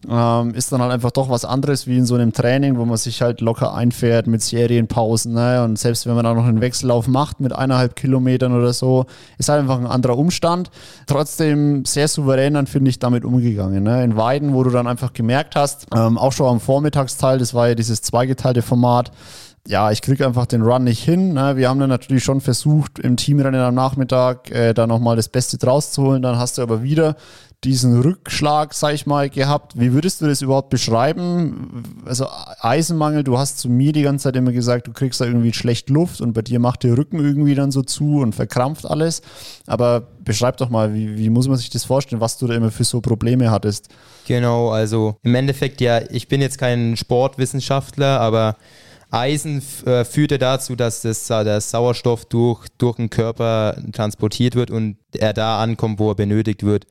ähm, 0.09 0.55
ist 0.55 0.71
dann 0.73 0.81
halt 0.81 0.93
einfach 0.93 1.11
doch 1.11 1.29
was 1.29 1.45
anderes 1.45 1.87
wie 1.87 1.99
in 1.99 2.07
so 2.07 2.15
einem 2.15 2.33
Training, 2.33 2.77
wo 2.77 2.85
man 2.85 2.97
sich 2.97 3.23
halt 3.23 3.41
locker 3.41 3.75
einfährt 3.75 4.27
mit 4.27 4.43
Serienpausen. 4.43 5.33
Ne? 5.33 5.65
Und 5.65 5.79
selbst 5.79 6.07
wenn 6.07 6.15
man 6.15 6.25
da 6.25 6.35
noch 6.35 6.45
einen 6.45 6.61
Wechsellauf 6.61 7.09
macht 7.09 7.41
mit 7.41 7.53
eineinhalb 7.53 7.97
Kilometern 7.97 8.53
oder 8.53 8.73
so, 8.73 9.07
ist 9.39 9.49
halt 9.49 9.61
einfach 9.61 9.79
ein 9.79 9.87
anderer 9.87 10.17
Umstand. 10.17 10.71
Trotzdem 11.07 11.85
sehr 11.85 12.09
souverän 12.09 12.55
dann, 12.55 12.67
finde 12.67 12.91
ich, 12.91 12.99
damit 12.99 13.25
umgegangen. 13.25 13.83
Ne? 13.83 14.05
In 14.05 14.17
Weiden, 14.17 14.55
wo 14.55 14.63
du 14.63 14.71
dann 14.71 14.87
einfach 14.87 15.13
gemerkt 15.13 15.57
hast, 15.57 15.87
ähm, 15.95 16.19
auch 16.19 16.33
schon 16.33 16.47
am 16.47 16.61
Vormittagsteil, 16.61 17.39
das 17.39 17.55
war 17.55 17.69
ja 17.69 17.75
dieses 17.75 18.03
zweigeteilte 18.03 18.63
Format, 18.63 19.11
ja, 19.69 19.91
ich 19.91 20.01
kriege 20.01 20.25
einfach 20.25 20.47
den 20.47 20.63
Run 20.63 20.85
nicht 20.85 21.03
hin. 21.03 21.33
Ne? 21.33 21.57
Wir 21.57 21.69
haben 21.69 21.81
dann 21.81 21.89
natürlich 21.89 22.23
schon 22.23 22.41
versucht, 22.41 22.99
im 23.01 23.17
Teamrennen 23.17 23.61
am 23.61 23.75
Nachmittag 23.75 24.51
äh, 24.51 24.75
da 24.75 24.87
nochmal 24.87 25.17
das 25.17 25.29
Beste 25.29 25.59
draus 25.59 25.91
zu 25.91 26.05
holen. 26.05 26.23
Dann 26.23 26.39
hast 26.39 26.59
du 26.59 26.63
aber 26.63 26.83
wieder 26.85 27.17
diesen 27.67 28.01
Rückschlag, 28.01 28.73
sag 28.73 28.95
ich 28.95 29.07
mal, 29.07 29.29
gehabt. 29.29 29.79
Wie 29.79 29.93
würdest 29.93 30.23
du 30.23 30.27
das 30.27 30.41
überhaupt 30.41 30.71
beschreiben? 30.71 31.83
Also 32.07 32.27
Eisenmangel, 32.61 33.25
du 33.25 33.39
hast 33.39 33.59
zu 33.59 33.69
mir 33.69 33.93
die 33.93 34.03
ganze 34.03 34.25
Zeit 34.25 34.37
immer 34.37 34.53
gesagt, 34.53 34.87
du 34.87 34.93
kriegst 34.93 35.21
da 35.21 35.25
irgendwie 35.25 35.53
schlecht 35.53 35.91
Luft 35.91 36.21
und 36.21 36.33
bei 36.33 36.43
dir 36.43 36.61
macht 36.61 36.85
der 36.85 36.97
Rücken 36.97 37.19
irgendwie 37.19 37.55
dann 37.55 37.73
so 37.73 37.83
zu 37.83 38.21
und 38.21 38.35
verkrampft 38.35 38.89
alles. 38.89 39.21
Aber 39.67 40.07
beschreib 40.25 40.57
doch 40.59 40.71
mal, 40.71 40.95
wie, 40.95 41.19
wie 41.19 41.29
muss 41.29 41.49
man 41.49 41.57
sich 41.57 41.69
das 41.69 41.85
vorstellen, 41.85 42.21
was 42.21 42.39
du 42.39 42.47
da 42.47 42.55
immer 42.55 42.71
für 42.71 42.85
so 42.85 43.01
Probleme 43.01 43.51
hattest? 43.51 43.89
Genau, 44.27 44.71
also 44.71 45.17
im 45.23 45.35
Endeffekt 45.35 45.81
ja, 45.81 46.01
ich 46.11 46.29
bin 46.29 46.41
jetzt 46.41 46.59
kein 46.59 46.97
Sportwissenschaftler, 46.97 48.21
aber 48.21 48.57
Eisen 49.11 49.63
äh, 49.85 50.05
führt 50.05 50.33
ja 50.33 50.39
dazu, 50.39 50.75
dass 50.77 51.03
das, 51.03 51.27
der 51.27 51.61
Sauerstoff 51.61 52.25
durch, 52.25 52.67
durch 52.79 52.97
den 52.97 53.11
Körper 53.11 53.77
transportiert 53.93 54.55
wird 54.55 54.71
und 54.71 54.97
er 55.13 55.33
da 55.33 55.63
ankommt, 55.63 55.99
wo 55.99 56.11
er 56.11 56.15
benötigt 56.15 56.65
wird. 56.65 56.87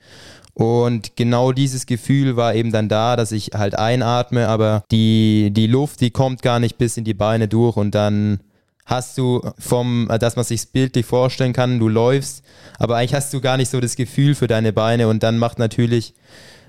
Und 0.56 1.18
genau 1.18 1.52
dieses 1.52 1.86
Gefühl 1.86 2.38
war 2.38 2.56
eben 2.56 2.72
dann 2.72 2.88
da, 2.88 3.18
dass 3.18 3.34
ich 3.34 3.52
halt 3.54 3.78
einatme, 3.78 4.48
aber 4.48 4.86
die, 4.90 5.52
die 5.52 5.68
Luft, 5.68 6.00
die 6.00 6.12
kommt 6.12 6.42
gar 6.42 6.62
nicht 6.62 6.78
bis 6.78 6.96
in 6.96 7.04
die 7.04 7.14
Beine 7.14 7.50
durch 7.50 7.76
und 7.76 7.94
dann 7.94 8.40
hast 8.86 9.18
du 9.18 9.42
vom, 9.60 10.10
dass 10.20 10.38
man 10.38 10.46
sich 10.46 10.70
bildlich 10.70 11.06
vorstellen 11.06 11.52
kann, 11.52 11.80
du 11.80 11.90
läufst, 11.90 12.42
aber 12.80 12.96
eigentlich 12.96 13.16
hast 13.16 13.34
du 13.34 13.42
gar 13.42 13.58
nicht 13.58 13.70
so 13.70 13.82
das 13.82 13.98
Gefühl 13.98 14.34
für 14.34 14.48
deine 14.48 14.72
Beine 14.72 15.10
und 15.10 15.24
dann 15.24 15.40
macht 15.40 15.60
natürlich 15.60 16.14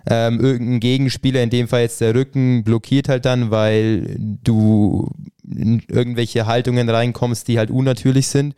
ähm, 0.09 0.41
irgendein 0.41 0.81
Gegenspieler, 0.81 1.43
in 1.45 1.51
dem 1.51 1.69
Fall 1.69 1.83
jetzt 1.83 2.01
der 2.01 2.13
Rücken, 2.13 2.65
blockiert 2.65 3.09
halt 3.09 3.25
dann, 3.25 3.53
weil 3.53 4.17
du 4.19 5.13
in 5.49 5.85
irgendwelche 5.87 6.47
Haltungen 6.47 6.89
reinkommst, 6.89 7.47
die 7.47 7.59
halt 7.59 7.71
unnatürlich 7.71 8.27
sind. 8.27 8.57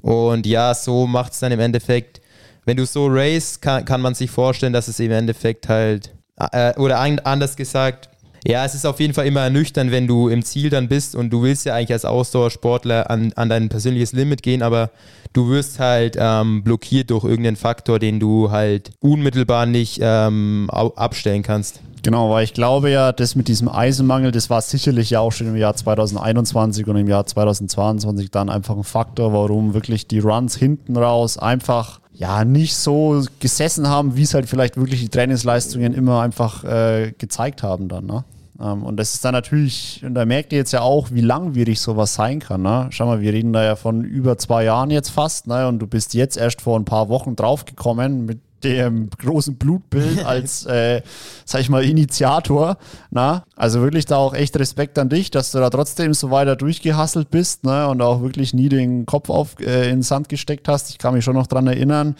Und 0.00 0.46
ja, 0.46 0.74
so 0.74 1.06
macht 1.06 1.32
es 1.32 1.40
dann 1.40 1.52
im 1.52 1.60
Endeffekt 1.60 2.21
wenn 2.64 2.76
du 2.76 2.86
so 2.86 3.06
race, 3.08 3.60
kann, 3.60 3.84
kann 3.84 4.00
man 4.00 4.14
sich 4.14 4.30
vorstellen, 4.30 4.72
dass 4.72 4.88
es 4.88 5.00
im 5.00 5.10
Endeffekt 5.10 5.68
halt, 5.68 6.14
äh, 6.52 6.74
oder 6.78 7.00
anders 7.00 7.56
gesagt, 7.56 8.08
ja, 8.44 8.64
es 8.64 8.74
ist 8.74 8.86
auf 8.86 8.98
jeden 8.98 9.14
Fall 9.14 9.26
immer 9.26 9.42
ernüchternd, 9.42 9.92
wenn 9.92 10.08
du 10.08 10.28
im 10.28 10.44
Ziel 10.44 10.68
dann 10.68 10.88
bist 10.88 11.14
und 11.14 11.30
du 11.30 11.42
willst 11.42 11.64
ja 11.64 11.74
eigentlich 11.74 11.92
als 11.92 12.04
Ausdauersportler 12.04 13.08
an, 13.08 13.32
an 13.36 13.48
dein 13.48 13.68
persönliches 13.68 14.12
Limit 14.12 14.42
gehen, 14.42 14.62
aber 14.62 14.90
du 15.32 15.48
wirst 15.48 15.78
halt 15.78 16.16
ähm, 16.18 16.64
blockiert 16.64 17.10
durch 17.10 17.24
irgendeinen 17.24 17.56
Faktor, 17.56 18.00
den 18.00 18.18
du 18.18 18.50
halt 18.50 18.90
unmittelbar 19.00 19.66
nicht 19.66 20.00
ähm, 20.02 20.68
abstellen 20.70 21.42
kannst. 21.42 21.80
Genau, 22.02 22.30
weil 22.30 22.42
ich 22.42 22.52
glaube 22.52 22.90
ja, 22.90 23.12
das 23.12 23.36
mit 23.36 23.46
diesem 23.46 23.68
Eisenmangel, 23.68 24.32
das 24.32 24.50
war 24.50 24.60
sicherlich 24.60 25.10
ja 25.10 25.20
auch 25.20 25.30
schon 25.30 25.46
im 25.46 25.56
Jahr 25.56 25.76
2021 25.76 26.88
und 26.88 26.96
im 26.96 27.06
Jahr 27.06 27.24
2022 27.24 28.28
dann 28.32 28.50
einfach 28.50 28.76
ein 28.76 28.82
Faktor, 28.82 29.32
warum 29.32 29.72
wirklich 29.72 30.08
die 30.08 30.18
Runs 30.18 30.56
hinten 30.56 30.96
raus 30.96 31.38
einfach 31.38 32.01
ja 32.12 32.44
nicht 32.44 32.76
so 32.76 33.24
gesessen 33.40 33.88
haben, 33.88 34.16
wie 34.16 34.22
es 34.22 34.34
halt 34.34 34.48
vielleicht 34.48 34.76
wirklich 34.76 35.00
die 35.00 35.08
Trainingsleistungen 35.08 35.94
immer 35.94 36.20
einfach 36.20 36.64
äh, 36.64 37.12
gezeigt 37.16 37.62
haben 37.62 37.88
dann. 37.88 38.06
Ne? 38.06 38.24
Ähm, 38.60 38.84
und 38.84 38.96
das 38.96 39.14
ist 39.14 39.24
dann 39.24 39.32
natürlich, 39.32 40.02
und 40.04 40.14
da 40.14 40.24
merkt 40.24 40.52
ihr 40.52 40.58
jetzt 40.58 40.72
ja 40.72 40.82
auch, 40.82 41.10
wie 41.10 41.20
langwierig 41.20 41.80
sowas 41.80 42.14
sein 42.14 42.40
kann. 42.40 42.62
Ne? 42.62 42.86
Schau 42.90 43.06
mal, 43.06 43.20
wir 43.20 43.32
reden 43.32 43.52
da 43.52 43.64
ja 43.64 43.76
von 43.76 44.04
über 44.04 44.38
zwei 44.38 44.64
Jahren 44.64 44.90
jetzt 44.90 45.10
fast, 45.10 45.46
ne? 45.46 45.66
und 45.68 45.78
du 45.78 45.86
bist 45.86 46.14
jetzt 46.14 46.36
erst 46.36 46.62
vor 46.62 46.78
ein 46.78 46.84
paar 46.84 47.08
Wochen 47.08 47.34
draufgekommen 47.34 48.26
mit 48.26 48.40
dem 48.64 49.10
großen 49.10 49.56
Blutbild 49.56 50.24
als, 50.24 50.66
äh, 50.66 51.02
sag 51.44 51.60
ich 51.60 51.68
mal, 51.68 51.84
Initiator. 51.84 52.76
Na? 53.10 53.44
Also 53.56 53.80
wirklich 53.80 54.06
da 54.06 54.16
auch 54.16 54.34
echt 54.34 54.58
Respekt 54.58 54.98
an 54.98 55.08
dich, 55.08 55.30
dass 55.30 55.52
du 55.52 55.58
da 55.58 55.70
trotzdem 55.70 56.14
so 56.14 56.30
weiter 56.30 56.56
durchgehasselt 56.56 57.30
bist 57.30 57.64
ne? 57.64 57.88
und 57.88 58.02
auch 58.02 58.22
wirklich 58.22 58.54
nie 58.54 58.68
den 58.68 59.06
Kopf 59.06 59.30
auf, 59.30 59.58
äh, 59.60 59.84
in 59.84 59.96
den 59.96 60.02
Sand 60.02 60.28
gesteckt 60.28 60.68
hast. 60.68 60.90
Ich 60.90 60.98
kann 60.98 61.14
mich 61.14 61.24
schon 61.24 61.34
noch 61.34 61.46
dran 61.46 61.66
erinnern. 61.66 62.16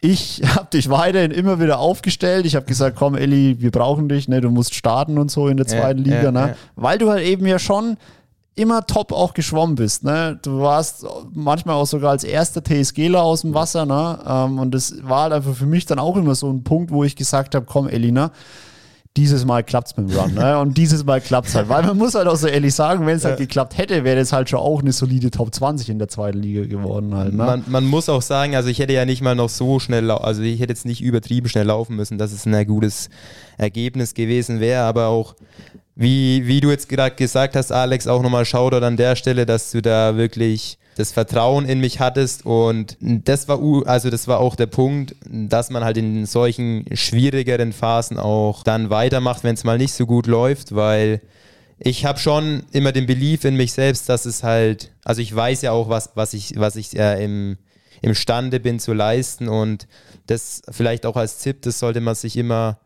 Ich 0.00 0.42
habe 0.54 0.68
dich 0.72 0.88
weiterhin 0.90 1.30
immer 1.30 1.60
wieder 1.60 1.78
aufgestellt. 1.78 2.46
Ich 2.46 2.56
habe 2.56 2.66
gesagt, 2.66 2.96
komm 2.96 3.14
Elli, 3.14 3.56
wir 3.60 3.70
brauchen 3.70 4.08
dich, 4.08 4.28
ne? 4.28 4.40
du 4.40 4.50
musst 4.50 4.74
starten 4.74 5.18
und 5.18 5.30
so 5.30 5.48
in 5.48 5.56
der 5.56 5.66
zweiten 5.66 6.04
ja, 6.04 6.16
Liga. 6.16 6.22
Ja, 6.22 6.32
ne? 6.32 6.48
Ja. 6.48 6.56
Weil 6.76 6.98
du 6.98 7.10
halt 7.10 7.24
eben 7.24 7.46
ja 7.46 7.58
schon 7.58 7.96
immer 8.56 8.86
top 8.86 9.12
auch 9.12 9.34
geschwommen 9.34 9.76
bist. 9.76 10.02
Ne? 10.02 10.38
Du 10.42 10.60
warst 10.60 11.06
manchmal 11.32 11.76
auch 11.76 11.86
sogar 11.86 12.10
als 12.10 12.24
erster 12.24 12.64
TSGler 12.64 13.22
aus 13.22 13.42
dem 13.42 13.54
Wasser. 13.54 13.84
Ne? 13.86 14.18
Ähm, 14.26 14.58
und 14.58 14.72
das 14.72 14.94
war 15.02 15.24
halt 15.24 15.34
einfach 15.34 15.54
für 15.54 15.66
mich 15.66 15.86
dann 15.86 15.98
auch 15.98 16.16
immer 16.16 16.34
so 16.34 16.50
ein 16.50 16.64
Punkt, 16.64 16.90
wo 16.90 17.04
ich 17.04 17.16
gesagt 17.16 17.54
habe, 17.54 17.66
komm 17.68 17.86
Elina, 17.86 18.32
dieses 19.16 19.44
Mal 19.44 19.62
klappt 19.62 19.88
es 19.88 19.96
mit 19.96 20.10
dem 20.10 20.18
Run. 20.18 20.34
Ne? 20.34 20.58
Und 20.58 20.76
dieses 20.76 21.04
Mal 21.04 21.20
klappt 21.20 21.48
es 21.48 21.54
halt. 21.54 21.68
Weil 21.68 21.84
man 21.84 21.96
muss 21.96 22.14
halt 22.14 22.28
auch 22.28 22.36
so 22.36 22.46
ehrlich 22.46 22.74
sagen, 22.74 23.06
wenn 23.06 23.16
es 23.16 23.24
halt 23.24 23.38
geklappt 23.38 23.76
hätte, 23.76 24.04
wäre 24.04 24.16
das 24.16 24.32
halt 24.32 24.48
schon 24.50 24.58
auch 24.58 24.80
eine 24.80 24.92
solide 24.92 25.30
Top 25.30 25.54
20 25.54 25.90
in 25.90 25.98
der 25.98 26.08
zweiten 26.08 26.38
Liga 26.38 26.64
geworden. 26.66 27.14
Halt, 27.14 27.34
ne? 27.34 27.44
man, 27.44 27.64
man, 27.66 27.84
muss 27.84 28.08
auch 28.08 28.22
sagen, 28.22 28.56
also 28.56 28.68
ich 28.68 28.78
hätte 28.78 28.92
ja 28.92 29.04
nicht 29.04 29.22
mal 29.22 29.34
noch 29.34 29.48
so 29.48 29.78
schnell, 29.80 30.10
also 30.10 30.42
ich 30.42 30.60
hätte 30.60 30.72
jetzt 30.72 30.86
nicht 30.86 31.02
übertrieben 31.02 31.48
schnell 31.48 31.66
laufen 31.66 31.96
müssen, 31.96 32.18
dass 32.18 32.32
es 32.32 32.46
ein 32.46 32.66
gutes 32.66 33.08
Ergebnis 33.58 34.14
gewesen 34.14 34.60
wäre, 34.60 34.82
aber 34.82 35.08
auch 35.08 35.34
wie, 35.96 36.46
wie 36.46 36.60
du 36.60 36.70
jetzt 36.70 36.88
gerade 36.88 37.16
gesagt 37.16 37.56
hast, 37.56 37.72
Alex, 37.72 38.06
auch 38.06 38.22
nochmal 38.22 38.44
Shoutout 38.44 38.84
an 38.84 38.98
der 38.98 39.16
Stelle, 39.16 39.46
dass 39.46 39.70
du 39.70 39.80
da 39.80 40.16
wirklich 40.16 40.78
das 40.96 41.10
Vertrauen 41.12 41.66
in 41.66 41.80
mich 41.80 42.00
hattest. 42.00 42.44
Und 42.44 42.96
das 43.00 43.48
war 43.48 43.58
also 43.86 44.10
das 44.10 44.28
war 44.28 44.38
auch 44.38 44.56
der 44.56 44.66
Punkt, 44.66 45.16
dass 45.24 45.70
man 45.70 45.84
halt 45.84 45.96
in 45.96 46.26
solchen 46.26 46.84
schwierigeren 46.92 47.72
Phasen 47.72 48.18
auch 48.18 48.62
dann 48.62 48.90
weitermacht, 48.90 49.42
wenn 49.42 49.54
es 49.54 49.64
mal 49.64 49.78
nicht 49.78 49.94
so 49.94 50.06
gut 50.06 50.26
läuft, 50.26 50.74
weil 50.74 51.22
ich 51.78 52.04
habe 52.04 52.18
schon 52.18 52.64
immer 52.72 52.92
den 52.92 53.06
Belief 53.06 53.44
in 53.44 53.56
mich 53.56 53.72
selbst, 53.72 54.08
dass 54.08 54.26
es 54.26 54.42
halt, 54.42 54.92
also 55.04 55.20
ich 55.20 55.34
weiß 55.34 55.62
ja 55.62 55.72
auch, 55.72 55.88
was, 55.88 56.10
was 56.14 56.34
ich, 56.34 56.54
was 56.56 56.76
ich 56.76 56.98
äh, 56.98 57.22
im, 57.22 57.56
imstande 58.02 58.60
bin 58.60 58.78
zu 58.78 58.92
leisten. 58.92 59.48
Und 59.48 59.86
das 60.26 60.62
vielleicht 60.70 61.06
auch 61.06 61.16
als 61.16 61.38
Tipp, 61.38 61.62
das 61.62 61.78
sollte 61.78 62.00
man 62.00 62.14
sich 62.14 62.36
immer 62.36 62.78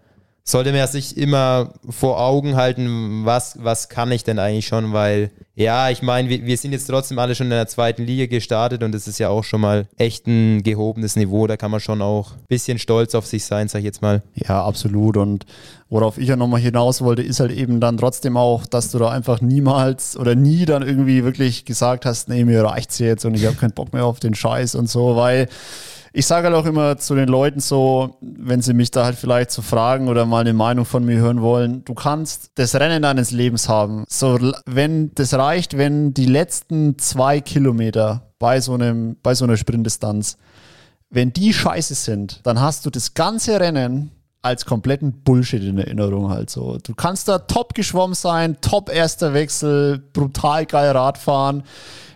sollte 0.44 0.72
man 0.72 0.86
sich 0.88 1.16
immer 1.16 1.74
vor 1.88 2.20
Augen 2.20 2.56
halten, 2.56 3.24
was, 3.24 3.58
was 3.62 3.88
kann 3.88 4.10
ich 4.10 4.24
denn 4.24 4.38
eigentlich 4.38 4.66
schon, 4.66 4.92
weil 4.92 5.30
ja, 5.54 5.90
ich 5.90 6.00
meine, 6.00 6.30
wir, 6.30 6.46
wir 6.46 6.56
sind 6.56 6.72
jetzt 6.72 6.86
trotzdem 6.86 7.18
alle 7.18 7.34
schon 7.34 7.48
in 7.48 7.50
der 7.50 7.66
zweiten 7.66 8.02
Liga 8.02 8.26
gestartet 8.26 8.82
und 8.82 8.92
das 8.92 9.06
ist 9.06 9.18
ja 9.18 9.28
auch 9.28 9.44
schon 9.44 9.60
mal 9.60 9.86
echt 9.98 10.26
ein 10.26 10.62
gehobenes 10.62 11.16
Niveau, 11.16 11.46
da 11.46 11.58
kann 11.58 11.70
man 11.70 11.80
schon 11.80 12.00
auch 12.00 12.32
ein 12.32 12.46
bisschen 12.48 12.78
stolz 12.78 13.14
auf 13.14 13.26
sich 13.26 13.44
sein, 13.44 13.68
sag 13.68 13.80
ich 13.80 13.84
jetzt 13.84 14.00
mal. 14.00 14.22
Ja, 14.34 14.64
absolut. 14.64 15.18
Und 15.18 15.44
worauf 15.90 16.16
ich 16.16 16.28
ja 16.28 16.36
nochmal 16.36 16.60
hinaus 16.60 17.02
wollte, 17.02 17.22
ist 17.22 17.40
halt 17.40 17.52
eben 17.52 17.78
dann 17.78 17.98
trotzdem 17.98 18.38
auch, 18.38 18.64
dass 18.64 18.90
du 18.90 18.98
da 18.98 19.10
einfach 19.10 19.42
niemals 19.42 20.16
oder 20.16 20.34
nie 20.34 20.64
dann 20.64 20.82
irgendwie 20.82 21.24
wirklich 21.24 21.66
gesagt 21.66 22.06
hast, 22.06 22.30
nee, 22.30 22.44
mir 22.44 22.64
reicht's 22.64 22.98
jetzt 22.98 23.26
und 23.26 23.34
ich 23.34 23.44
habe 23.44 23.56
keinen 23.56 23.72
Bock 23.72 23.92
mehr 23.92 24.06
auf 24.06 24.18
den 24.18 24.34
Scheiß 24.34 24.74
und 24.76 24.88
so, 24.88 25.16
weil 25.16 25.48
ich 26.12 26.26
sage 26.26 26.48
halt 26.48 26.56
auch 26.56 26.66
immer 26.66 26.96
zu 26.98 27.14
den 27.14 27.28
Leuten 27.28 27.60
so, 27.60 28.16
wenn 28.20 28.62
sie 28.62 28.74
mich 28.74 28.90
da 28.90 29.04
halt 29.04 29.16
vielleicht 29.16 29.50
so 29.50 29.62
fragen 29.62 30.08
oder 30.08 30.26
mal 30.26 30.40
eine 30.40 30.52
Meinung 30.52 30.84
von 30.84 31.04
mir 31.04 31.18
hören 31.18 31.40
wollen, 31.40 31.84
du 31.84 31.94
kannst 31.94 32.50
das 32.56 32.74
Rennen 32.74 33.02
deines 33.02 33.30
Lebens 33.30 33.68
haben. 33.68 34.04
So, 34.08 34.38
wenn 34.66 35.14
das 35.14 35.34
reicht, 35.34 35.76
wenn 35.76 36.12
die 36.12 36.26
letzten 36.26 36.98
zwei 36.98 37.40
Kilometer 37.40 38.32
bei 38.38 38.60
so 38.60 38.74
einem, 38.74 39.16
bei 39.22 39.34
so 39.34 39.44
einer 39.44 39.56
Sprintdistanz, 39.56 40.36
wenn 41.10 41.32
die 41.32 41.52
scheiße 41.52 41.94
sind, 41.94 42.40
dann 42.44 42.60
hast 42.60 42.86
du 42.86 42.90
das 42.90 43.14
ganze 43.14 43.60
Rennen 43.60 44.10
als 44.42 44.64
kompletten 44.64 45.22
Bullshit 45.22 45.62
in 45.62 45.78
Erinnerung 45.78 46.30
halt 46.30 46.50
so. 46.50 46.78
Du 46.82 46.94
kannst 46.94 47.28
da 47.28 47.40
top 47.40 47.74
geschwommen 47.74 48.14
sein, 48.14 48.56
top 48.60 48.88
erster 48.88 49.34
Wechsel, 49.34 49.98
brutal 49.98 50.64
geil 50.66 50.90
Radfahren 50.92 51.62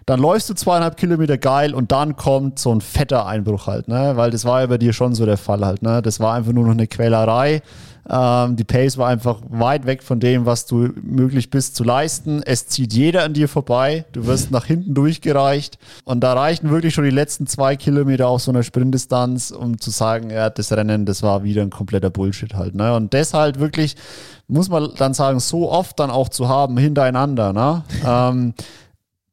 dann 0.06 0.20
läufst 0.20 0.50
du 0.50 0.54
zweieinhalb 0.54 0.96
Kilometer 0.96 1.38
geil 1.38 1.74
und 1.74 1.92
dann 1.92 2.16
kommt 2.16 2.58
so 2.58 2.74
ein 2.74 2.80
fetter 2.80 3.26
Einbruch 3.26 3.66
halt, 3.66 3.88
ne? 3.88 4.12
Weil 4.16 4.30
das 4.30 4.44
war 4.44 4.60
ja 4.60 4.66
bei 4.66 4.78
dir 4.78 4.92
schon 4.92 5.14
so 5.14 5.24
der 5.24 5.38
Fall 5.38 5.64
halt, 5.64 5.82
ne? 5.82 6.02
Das 6.02 6.20
war 6.20 6.34
einfach 6.34 6.52
nur 6.52 6.64
noch 6.64 6.72
eine 6.72 6.86
Quälerei. 6.86 7.62
Ähm, 8.08 8.56
die 8.56 8.64
Pace 8.64 8.98
war 8.98 9.08
einfach 9.08 9.40
weit 9.48 9.86
weg 9.86 10.02
von 10.02 10.20
dem, 10.20 10.44
was 10.44 10.66
du 10.66 10.90
möglich 11.02 11.50
bist 11.50 11.74
zu 11.74 11.84
leisten. 11.84 12.42
Es 12.44 12.66
zieht 12.66 12.92
jeder 12.92 13.24
an 13.24 13.32
dir 13.32 13.48
vorbei. 13.48 14.04
Du 14.12 14.26
wirst 14.26 14.50
nach 14.50 14.66
hinten 14.66 14.94
durchgereicht. 14.94 15.78
Und 16.04 16.20
da 16.20 16.34
reichten 16.34 16.70
wirklich 16.70 16.94
schon 16.94 17.04
die 17.04 17.10
letzten 17.10 17.46
zwei 17.46 17.76
Kilometer 17.76 18.28
auf 18.28 18.42
so 18.42 18.50
einer 18.50 18.62
Sprintdistanz, 18.62 19.50
um 19.52 19.80
zu 19.80 19.90
sagen, 19.90 20.30
ja, 20.30 20.50
das 20.50 20.70
Rennen, 20.72 21.06
das 21.06 21.22
war 21.22 21.44
wieder 21.44 21.62
ein 21.62 21.70
kompletter 21.70 22.10
Bullshit 22.10 22.54
halt. 22.54 22.74
Ne? 22.74 22.94
Und 22.94 23.14
deshalb 23.14 23.58
wirklich, 23.58 23.96
muss 24.48 24.68
man 24.68 24.90
dann 24.98 25.14
sagen, 25.14 25.40
so 25.40 25.70
oft 25.70 25.98
dann 25.98 26.10
auch 26.10 26.28
zu 26.28 26.48
haben 26.48 26.76
hintereinander. 26.76 27.54
Ne? 27.54 27.84
ähm, 28.06 28.54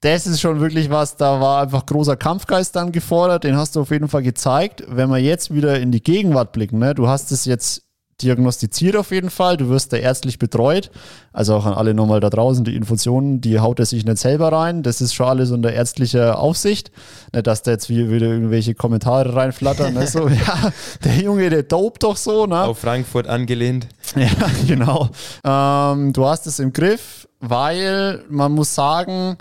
das 0.02 0.26
ist 0.26 0.42
schon 0.42 0.60
wirklich 0.60 0.90
was, 0.90 1.16
da 1.16 1.40
war 1.40 1.62
einfach 1.62 1.86
großer 1.86 2.18
Kampfgeist 2.18 2.76
dann 2.76 2.92
gefordert, 2.92 3.44
den 3.44 3.56
hast 3.56 3.76
du 3.76 3.82
auf 3.82 3.92
jeden 3.92 4.08
Fall 4.08 4.24
gezeigt. 4.24 4.84
Wenn 4.88 5.10
wir 5.10 5.20
jetzt 5.20 5.54
wieder 5.54 5.80
in 5.80 5.92
die 5.92 6.02
Gegenwart 6.02 6.52
blicken, 6.52 6.80
ne, 6.80 6.96
du 6.96 7.08
hast 7.08 7.32
es 7.32 7.46
jetzt 7.46 7.84
diagnostiziert 8.22 8.96
auf 8.96 9.12
jeden 9.12 9.30
Fall, 9.30 9.58
du 9.58 9.70
wirst 9.70 9.94
da 9.94 9.98
ärztlich 9.98 10.40
betreut, 10.40 10.92
also 11.34 11.56
auch 11.56 11.66
an 11.66 11.74
alle 11.74 11.94
nochmal 11.94 12.20
da 12.20 12.30
draußen, 12.30 12.64
die 12.64 12.76
Infusionen, 12.76 13.42
die 13.42 13.60
haut 13.60 13.80
er 13.80 13.86
sich 13.86 14.06
nicht 14.06 14.18
selber 14.18 14.52
rein, 14.52 14.84
das 14.84 15.02
ist 15.02 15.14
schon 15.14 15.28
alles 15.28 15.52
unter 15.52 15.72
ärztlicher 15.72 16.40
Aufsicht, 16.40 16.92
nicht, 17.34 17.48
dass 17.48 17.64
da 17.64 17.72
jetzt 17.72 17.90
wieder 17.90 18.28
irgendwelche 18.28 18.76
Kommentare 18.76 19.36
reinflattern, 19.36 19.94
ne? 19.94 20.08
so, 20.08 20.28
ja, 20.28 20.72
der 21.04 21.16
Junge, 21.16 21.50
der 21.50 21.64
dope 21.64 22.00
doch 22.00 22.18
so, 22.18 22.46
ne? 22.46 22.62
Auf 22.62 22.80
Frankfurt 22.80 23.28
angelehnt. 23.28 23.88
Ja, 24.16 24.30
genau. 24.68 25.10
Ähm, 25.44 26.14
du 26.14 26.26
hast 26.26 26.48
es 26.48 26.60
im 26.60 26.74
Griff, 26.74 27.28
weil 27.40 28.24
man 28.30 28.52
muss 28.52 28.76
sagen, 28.76 29.38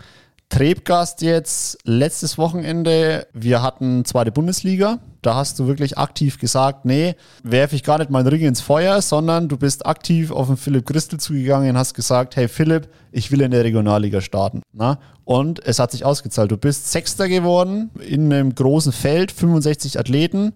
Trebgast 0.51 1.23
jetzt 1.23 1.79
letztes 1.85 2.37
Wochenende, 2.37 3.29
wir 3.33 3.63
hatten 3.63 4.05
zweite 4.05 4.33
Bundesliga. 4.33 4.99
Da 5.23 5.37
hast 5.37 5.59
du 5.61 5.69
wirklich 5.69 5.97
aktiv 5.97 6.39
gesagt, 6.39 6.85
nee, 6.85 7.15
werfe 7.45 7.77
ich 7.77 7.85
gar 7.85 7.99
nicht 7.99 8.11
meinen 8.11 8.27
Ring 8.27 8.41
ins 8.41 8.61
Feuer, 8.61 9.01
sondern 9.01 9.49
du 9.49 9.57
bist 9.57 9.87
aktiv 9.87 10.33
auf 10.33 10.49
den 10.49 10.57
Philipp 10.57 10.87
Christel 10.87 11.21
zugegangen 11.21 11.71
und 11.71 11.79
hast 11.79 11.95
gesagt, 11.95 12.35
hey 12.35 12.49
Philipp, 12.49 12.89
ich 13.13 13.31
will 13.31 13.43
in 13.43 13.53
der 13.53 13.63
Regionalliga 13.63 14.21
starten. 14.21 14.63
Na? 14.73 14.99
Und 15.25 15.65
es 15.65 15.79
hat 15.79 15.93
sich 15.93 16.05
ausgezahlt. 16.05 16.51
Du 16.51 16.57
bist 16.57 16.91
Sechster 16.91 17.29
geworden 17.29 17.91
in 18.01 18.33
einem 18.33 18.53
großen 18.53 18.93
Feld, 18.93 19.31
65 19.31 20.01
Athleten. 20.01 20.55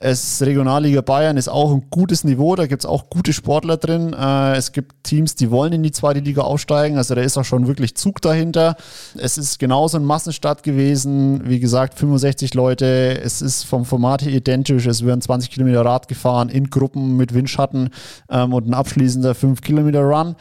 Es 0.00 0.42
Regionalliga 0.42 1.00
Bayern 1.00 1.36
ist 1.36 1.48
auch 1.48 1.72
ein 1.72 1.84
gutes 1.90 2.24
Niveau, 2.24 2.54
da 2.54 2.66
gibt 2.66 2.82
es 2.82 2.86
auch 2.86 3.08
gute 3.08 3.32
Sportler 3.32 3.76
drin. 3.76 4.12
Äh, 4.12 4.56
es 4.56 4.72
gibt 4.72 5.04
Teams, 5.04 5.34
die 5.34 5.50
wollen 5.50 5.72
in 5.72 5.82
die 5.82 5.92
zweite 5.92 6.20
Liga 6.20 6.42
aufsteigen, 6.42 6.98
also 6.98 7.14
da 7.14 7.22
ist 7.22 7.38
auch 7.38 7.44
schon 7.44 7.66
wirklich 7.66 7.96
Zug 7.96 8.20
dahinter. 8.20 8.76
Es 9.16 9.38
ist 9.38 9.58
genauso 9.58 9.96
ein 9.96 10.04
Massenstart 10.04 10.62
gewesen, 10.62 11.48
wie 11.48 11.60
gesagt, 11.60 11.98
65 11.98 12.54
Leute. 12.54 13.20
Es 13.22 13.40
ist 13.40 13.64
vom 13.64 13.84
Format 13.84 14.22
her 14.22 14.32
identisch, 14.32 14.86
es 14.86 15.04
werden 15.04 15.20
20 15.20 15.50
Kilometer 15.50 15.84
Rad 15.84 16.08
gefahren 16.08 16.48
in 16.48 16.68
Gruppen 16.68 17.16
mit 17.16 17.32
Windschatten 17.32 17.90
ähm, 18.30 18.52
und 18.52 18.68
ein 18.68 18.74
abschließender 18.74 19.34
5 19.34 19.60
Kilometer 19.62 20.02
Run 20.02 20.36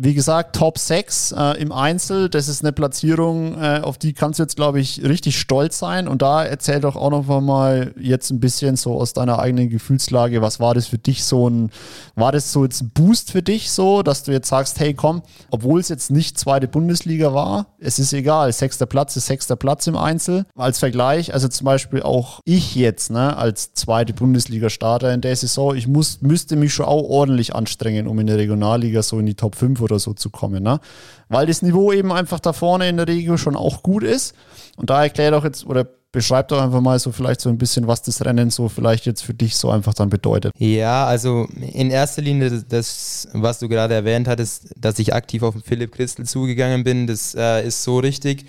wie 0.00 0.14
gesagt, 0.14 0.54
Top 0.54 0.78
6 0.78 1.32
äh, 1.32 1.60
im 1.60 1.72
Einzel, 1.72 2.28
das 2.28 2.46
ist 2.46 2.62
eine 2.62 2.72
Platzierung, 2.72 3.60
äh, 3.60 3.80
auf 3.82 3.98
die 3.98 4.12
kannst 4.12 4.38
du 4.38 4.44
jetzt, 4.44 4.54
glaube 4.54 4.78
ich, 4.78 5.02
richtig 5.02 5.40
stolz 5.40 5.76
sein. 5.80 6.06
Und 6.06 6.22
da 6.22 6.44
erzähl 6.44 6.78
doch 6.78 6.94
auch 6.94 7.10
noch 7.10 7.40
mal 7.40 7.92
jetzt 7.98 8.30
ein 8.30 8.38
bisschen 8.38 8.76
so 8.76 8.94
aus 8.94 9.12
deiner 9.12 9.40
eigenen 9.40 9.70
Gefühlslage, 9.70 10.40
was 10.40 10.60
war 10.60 10.74
das 10.74 10.86
für 10.86 10.98
dich 10.98 11.24
so 11.24 11.50
ein, 11.50 11.70
war 12.14 12.30
das 12.30 12.52
so 12.52 12.62
jetzt 12.62 12.80
ein 12.80 12.90
Boost 12.90 13.32
für 13.32 13.42
dich 13.42 13.72
so, 13.72 14.04
dass 14.04 14.22
du 14.22 14.30
jetzt 14.30 14.48
sagst, 14.48 14.78
hey 14.78 14.94
komm, 14.94 15.22
obwohl 15.50 15.80
es 15.80 15.88
jetzt 15.88 16.12
nicht 16.12 16.38
zweite 16.38 16.68
Bundesliga 16.68 17.34
war, 17.34 17.66
es 17.80 17.98
ist 17.98 18.12
egal, 18.12 18.52
sechster 18.52 18.86
Platz 18.86 19.16
ist 19.16 19.26
sechster 19.26 19.56
Platz 19.56 19.88
im 19.88 19.96
Einzel. 19.96 20.46
Als 20.54 20.78
Vergleich, 20.78 21.34
also 21.34 21.48
zum 21.48 21.64
Beispiel 21.64 22.02
auch 22.02 22.38
ich 22.44 22.76
jetzt, 22.76 23.10
ne, 23.10 23.36
als 23.36 23.74
zweite 23.74 24.12
Bundesliga-Starter 24.12 25.12
in 25.12 25.22
der 25.22 25.34
Saison, 25.34 25.74
ich 25.74 25.88
muss, 25.88 26.20
müsste 26.20 26.54
mich 26.54 26.72
schon 26.72 26.86
auch 26.86 27.02
ordentlich 27.02 27.56
anstrengen, 27.56 28.06
um 28.06 28.20
in 28.20 28.28
der 28.28 28.36
Regionalliga 28.36 29.02
so 29.02 29.18
in 29.18 29.26
die 29.26 29.34
Top 29.34 29.56
5 29.56 29.80
oder 29.80 29.87
so 29.96 30.12
zu 30.12 30.30
kommen. 30.30 30.62
Ne? 30.62 30.80
Weil 31.28 31.46
das 31.46 31.62
Niveau 31.62 31.92
eben 31.92 32.12
einfach 32.12 32.40
da 32.40 32.52
vorne 32.52 32.88
in 32.88 32.96
der 32.96 33.08
Regel 33.08 33.38
schon 33.38 33.56
auch 33.56 33.82
gut 33.82 34.02
ist. 34.02 34.34
Und 34.76 34.90
da 34.90 35.02
erklärt 35.02 35.34
auch 35.34 35.44
jetzt 35.44 35.64
oder 35.66 35.86
beschreibt 36.10 36.50
doch 36.52 36.62
einfach 36.62 36.80
mal 36.80 36.98
so 36.98 37.12
vielleicht 37.12 37.40
so 37.40 37.48
ein 37.50 37.58
bisschen, 37.58 37.86
was 37.86 38.02
das 38.02 38.24
Rennen 38.24 38.50
so 38.50 38.68
vielleicht 38.68 39.04
jetzt 39.06 39.22
für 39.22 39.34
dich 39.34 39.56
so 39.56 39.70
einfach 39.70 39.94
dann 39.94 40.08
bedeutet. 40.08 40.52
Ja, 40.58 41.06
also 41.06 41.46
in 41.60 41.90
erster 41.90 42.22
Linie 42.22 42.64
das, 42.68 43.28
was 43.32 43.58
du 43.58 43.68
gerade 43.68 43.94
erwähnt 43.94 44.26
hattest, 44.26 44.72
dass 44.76 44.98
ich 44.98 45.14
aktiv 45.14 45.42
auf 45.42 45.54
Philipp 45.64 45.92
Christel 45.92 46.24
zugegangen 46.26 46.82
bin, 46.82 47.06
das 47.06 47.34
äh, 47.34 47.66
ist 47.66 47.82
so 47.82 47.98
richtig. 47.98 48.46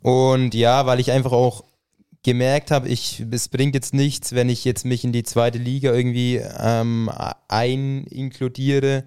Und 0.00 0.54
ja, 0.54 0.86
weil 0.86 1.00
ich 1.00 1.10
einfach 1.10 1.32
auch 1.32 1.64
gemerkt 2.22 2.70
habe, 2.70 2.88
ich, 2.88 3.24
es 3.30 3.48
bringt 3.48 3.74
jetzt 3.74 3.94
nichts, 3.94 4.34
wenn 4.34 4.48
ich 4.48 4.64
jetzt 4.64 4.84
mich 4.84 5.04
in 5.04 5.12
die 5.12 5.22
zweite 5.22 5.58
Liga 5.58 5.92
irgendwie 5.92 6.36
ähm, 6.36 7.10
einkludiere 7.48 9.04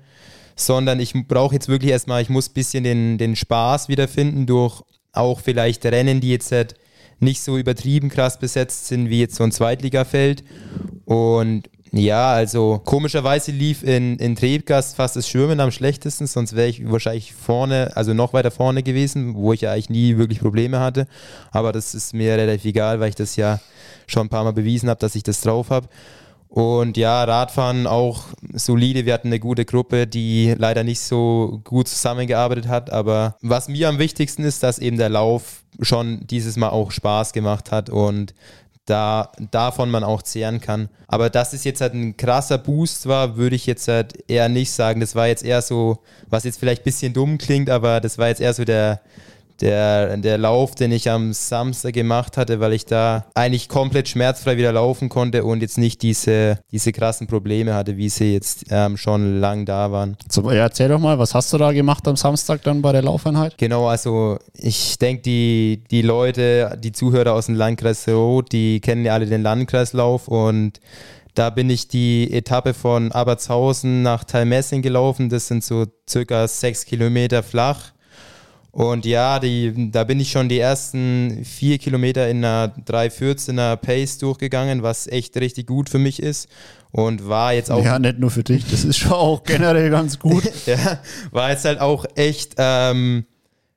sondern 0.56 1.00
ich 1.00 1.14
brauche 1.28 1.56
jetzt 1.56 1.68
wirklich 1.68 1.92
erstmal, 1.92 2.22
ich 2.22 2.30
muss 2.30 2.50
ein 2.50 2.54
bisschen 2.54 2.84
den, 2.84 3.18
den 3.18 3.36
Spaß 3.36 3.90
wiederfinden 3.90 4.46
durch 4.46 4.84
auch 5.14 5.40
vielleicht 5.40 5.86
Rennen, 5.86 6.22
die 6.22 6.32
jetzt 6.32 6.52
halt 6.52 6.76
nicht 7.20 7.42
so 7.42 7.58
übertrieben 7.58 8.10
krass 8.10 8.40
besetzt 8.40 8.88
sind 8.88 9.10
wie 9.10 9.20
jetzt 9.20 9.36
so 9.36 9.44
ein 9.44 9.52
Zweitligafeld. 9.52 10.44
Und 11.06 11.70
ja, 11.94 12.32
also 12.32 12.82
komischerweise 12.84 13.52
lief 13.52 13.84
in, 13.84 14.18
in 14.18 14.38
Trebgast 14.38 14.96
fast 14.96 15.18
das 15.18 15.28
Schwimmen 15.28 15.60
am 15.60 15.72
schlechtesten, 15.72 16.26
sonst 16.26 16.56
wäre 16.56 16.70
ich 16.70 16.90
wahrscheinlich 16.90 17.34
vorne, 17.34 17.92
also 17.96 18.14
noch 18.14 18.32
weiter 18.32 18.50
vorne 18.50 18.82
gewesen, 18.82 19.36
wo 19.36 19.52
ich 19.52 19.62
ja 19.62 19.74
eigentlich 19.74 19.90
nie 19.90 20.18
wirklich 20.18 20.40
Probleme 20.40 20.80
hatte. 20.80 21.06
Aber 21.52 21.74
das 21.74 21.94
ist 21.94 22.14
mir 22.14 22.38
relativ 22.38 22.66
egal, 22.66 23.02
weil 23.02 23.10
ich 23.10 23.16
das 23.16 23.36
ja 23.36 23.60
schon 24.08 24.28
ein 24.28 24.30
paar 24.30 24.46
Mal 24.46 24.54
bewiesen 24.54 24.90
habe, 24.90 25.02
dass 25.02 25.16
ich 25.16 25.24
das 25.24 25.42
drauf 25.42 25.70
habe. 25.70 25.90
Und 26.52 26.98
ja, 26.98 27.24
Radfahren 27.24 27.88
auch 27.88 28.26
solide. 28.52 29.06
Wir 29.06 29.14
hatten 29.14 29.30
eine 29.30 29.40
gute 29.40 29.64
Gruppe, 29.64 30.06
die 30.06 30.54
leider 30.58 30.84
nicht 30.84 31.00
so 31.00 31.62
gut 31.64 31.88
zusammengearbeitet 31.88 32.68
hat. 32.68 32.90
Aber 32.92 33.38
was 33.42 33.70
mir 33.70 33.88
am 33.88 34.00
wichtigsten 34.00 34.44
ist, 34.44 34.62
dass 34.62 34.78
eben 34.78 34.98
der 34.98 35.08
Lauf 35.08 35.64
schon 35.80 36.28
dieses 36.28 36.58
Mal 36.58 36.68
auch 36.68 36.92
Spaß 36.92 37.32
gemacht 37.32 37.72
hat 37.72 37.90
und 37.90 38.34
da 38.86 39.32
davon 39.50 39.90
man 39.90 40.04
auch 40.04 40.24
zehren 40.24 40.60
kann. 40.60 40.90
Aber 41.08 41.30
dass 41.30 41.54
es 41.54 41.64
jetzt 41.64 41.80
halt 41.80 41.94
ein 41.94 42.18
krasser 42.18 42.58
Boost 42.58 43.08
war, 43.08 43.38
würde 43.38 43.56
ich 43.56 43.66
jetzt 43.66 43.88
halt 43.88 44.30
eher 44.30 44.50
nicht 44.50 44.72
sagen. 44.72 45.00
Das 45.00 45.16
war 45.16 45.28
jetzt 45.28 45.46
eher 45.46 45.62
so, 45.62 46.00
was 46.28 46.44
jetzt 46.44 46.60
vielleicht 46.60 46.82
ein 46.82 46.84
bisschen 46.84 47.14
dumm 47.14 47.38
klingt, 47.38 47.70
aber 47.70 48.02
das 48.02 48.18
war 48.18 48.28
jetzt 48.28 48.42
eher 48.42 48.54
so 48.54 48.66
der, 48.66 49.00
der, 49.62 50.18
der 50.18 50.38
Lauf, 50.38 50.76
den 50.76 50.92
ich 50.92 51.10
am 51.10 51.34
Samstag 51.34 51.94
gemacht 51.94 52.38
hatte, 52.38 52.60
weil 52.60 52.74
ich 52.74 52.86
da 52.86 53.26
eigentlich 53.36 53.70
komplett 53.70 54.10
schmerzfrei 54.10 54.58
wieder 54.58 54.72
laufen 54.74 55.10
konnte 55.10 55.44
und 55.44 55.62
jetzt 55.62 55.78
nicht 55.78 56.02
diese, 56.02 56.60
diese 56.72 56.92
krassen 56.92 57.28
Probleme 57.28 57.74
hatte, 57.74 57.98
wie 57.98 58.10
sie 58.10 58.34
jetzt 58.34 58.66
ähm, 58.70 58.98
schon 58.98 59.40
lang 59.40 59.66
da 59.66 59.92
waren. 59.92 60.18
So, 60.30 60.50
ja, 60.52 60.64
erzähl 60.64 60.90
doch 60.90 61.00
mal, 61.00 61.20
was 61.20 61.34
hast 61.36 61.54
du 61.54 61.58
da 61.58 61.72
gemacht 61.72 62.08
am 62.08 62.16
Samstag 62.16 62.64
dann 62.64 62.82
bei 62.82 62.92
der 62.92 63.04
Laufeinheit? 63.04 63.58
Genau, 63.58 63.88
also 63.88 64.40
ich 64.54 64.98
denke, 64.98 65.22
die, 65.22 65.84
die 65.92 66.02
Leute, 66.02 66.78
die 66.84 66.92
Zuhörer 66.92 67.34
aus 67.34 67.46
dem 67.46 67.56
Landkreis 67.56 68.08
Rot, 68.08 68.52
die 68.52 68.82
kennen 68.82 69.06
ja 69.06 69.14
alle 69.14 69.28
den 69.28 69.44
Landkreislauf 69.44 70.28
und 70.28 70.80
Da 71.34 71.50
bin 71.50 71.70
ich 71.70 71.88
die 71.88 72.32
Etappe 72.34 72.74
von 72.74 73.12
Abertshausen 73.12 74.02
nach 74.02 74.26
Talmessing 74.26 74.82
gelaufen. 74.82 75.30
Das 75.30 75.48
sind 75.48 75.64
so 75.64 75.86
circa 76.10 76.48
sechs 76.48 76.86
Kilometer 76.86 77.42
flach. 77.42 77.94
Und 78.72 79.06
ja, 79.06 79.40
die, 79.40 79.92
da 79.92 80.06
bin 80.06 80.20
ich 80.20 80.32
schon 80.32 80.48
die 80.48 80.60
ersten 80.60 81.44
vier 81.44 81.78
Kilometer 81.78 82.30
in 82.30 82.38
einer 82.38 82.74
3,14er 82.88 83.76
Pace 83.76 84.18
durchgegangen, 84.20 84.82
was 84.82 85.08
echt 85.08 85.36
richtig 85.38 85.68
gut 85.68 85.90
für 85.90 86.00
mich 86.00 86.22
ist. 86.22 86.48
Und 86.92 87.28
war 87.28 87.54
jetzt 87.54 87.72
auch. 87.72 87.84
Ja, 87.84 88.00
nicht 88.00 88.20
nur 88.20 88.32
für 88.32 88.44
dich, 88.44 88.66
das 88.70 88.84
ist 88.84 88.98
schon 88.98 89.14
auch 89.14 89.44
generell 89.44 89.90
ganz 89.90 90.20
gut. 90.20 90.44
ja, 90.66 91.00
war 91.32 91.52
jetzt 91.52 91.66
halt 91.66 91.80
auch 91.80 92.06
echt 92.16 92.56
ähm, 92.58 93.26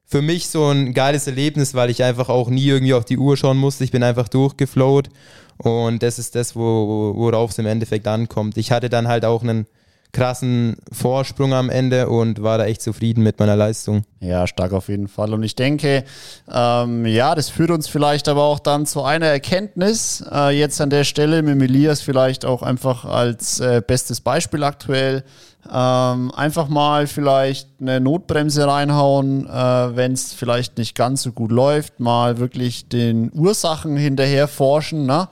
für 0.04 0.22
mich 0.22 0.48
so 0.48 0.68
ein 0.68 0.94
geiles 0.94 1.26
Erlebnis, 1.26 1.74
weil 1.74 1.90
ich 1.90 2.02
einfach 2.02 2.28
auch 2.28 2.48
nie 2.48 2.66
irgendwie 2.66 2.94
auf 2.94 3.04
die 3.04 3.18
Uhr 3.18 3.36
schauen 3.36 3.56
musste. 3.56 3.84
Ich 3.84 3.92
bin 3.92 4.02
einfach 4.02 4.28
durchgeflowt. 4.28 5.10
Und 5.58 6.02
das 6.02 6.18
ist 6.18 6.34
das, 6.34 6.56
wo, 6.56 7.14
worauf 7.16 7.50
es 7.50 7.58
im 7.58 7.66
Endeffekt 7.66 8.06
ankommt. 8.06 8.56
Ich 8.58 8.72
hatte 8.72 8.88
dann 8.88 9.06
halt 9.08 9.24
auch 9.24 9.42
einen 9.42 9.66
krassen 10.14 10.76
Vorsprung 10.90 11.52
am 11.52 11.68
Ende 11.68 12.08
und 12.08 12.42
war 12.42 12.56
da 12.56 12.64
echt 12.64 12.80
zufrieden 12.80 13.22
mit 13.22 13.38
meiner 13.38 13.56
Leistung. 13.56 14.04
Ja, 14.20 14.46
stark 14.46 14.72
auf 14.72 14.88
jeden 14.88 15.08
Fall. 15.08 15.34
Und 15.34 15.42
ich 15.42 15.54
denke, 15.54 16.04
ähm, 16.50 17.04
ja, 17.04 17.34
das 17.34 17.50
führt 17.50 17.70
uns 17.70 17.88
vielleicht 17.88 18.28
aber 18.28 18.44
auch 18.44 18.60
dann 18.60 18.86
zu 18.86 19.02
einer 19.02 19.26
Erkenntnis. 19.26 20.24
Äh, 20.32 20.58
jetzt 20.58 20.80
an 20.80 20.88
der 20.88 21.04
Stelle 21.04 21.42
mit 21.42 21.60
Elias 21.60 22.00
vielleicht 22.00 22.46
auch 22.46 22.62
einfach 22.62 23.04
als 23.04 23.60
äh, 23.60 23.82
bestes 23.86 24.22
Beispiel 24.22 24.64
aktuell. 24.64 25.24
Ähm, 25.70 26.30
einfach 26.34 26.68
mal 26.68 27.06
vielleicht 27.06 27.68
eine 27.80 27.98
Notbremse 27.98 28.66
reinhauen, 28.66 29.46
äh, 29.46 29.96
wenn 29.96 30.12
es 30.12 30.32
vielleicht 30.32 30.78
nicht 30.78 30.94
ganz 30.94 31.22
so 31.22 31.32
gut 31.32 31.50
läuft. 31.50 32.00
Mal 32.00 32.38
wirklich 32.38 32.88
den 32.88 33.30
Ursachen 33.34 33.96
hinterher 33.96 34.46
forschen. 34.46 35.06
Ne? 35.06 35.28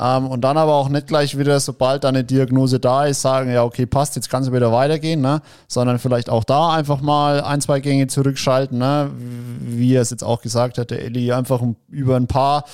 Ähm, 0.00 0.26
und 0.26 0.40
dann 0.40 0.56
aber 0.56 0.74
auch 0.74 0.88
nicht 0.88 1.08
gleich 1.08 1.36
wieder, 1.36 1.60
sobald 1.60 2.04
eine 2.06 2.24
Diagnose 2.24 2.80
da 2.80 3.04
ist, 3.04 3.20
sagen, 3.20 3.52
ja, 3.52 3.64
okay, 3.64 3.84
passt, 3.84 4.16
jetzt 4.16 4.30
kann 4.30 4.42
es 4.42 4.50
wieder 4.50 4.72
weitergehen, 4.72 5.20
ne? 5.20 5.42
sondern 5.68 5.98
vielleicht 5.98 6.30
auch 6.30 6.44
da 6.44 6.70
einfach 6.70 7.02
mal 7.02 7.42
ein, 7.42 7.60
zwei 7.60 7.80
Gänge 7.80 8.06
zurückschalten, 8.06 8.78
ne? 8.78 9.10
wie 9.60 9.94
er 9.94 10.02
es 10.02 10.10
jetzt 10.10 10.24
auch 10.24 10.40
gesagt 10.40 10.78
hat, 10.78 10.90
der 10.90 11.02
Elli, 11.02 11.32
einfach 11.32 11.60
über 11.90 12.16
ein 12.16 12.26
paar 12.26 12.64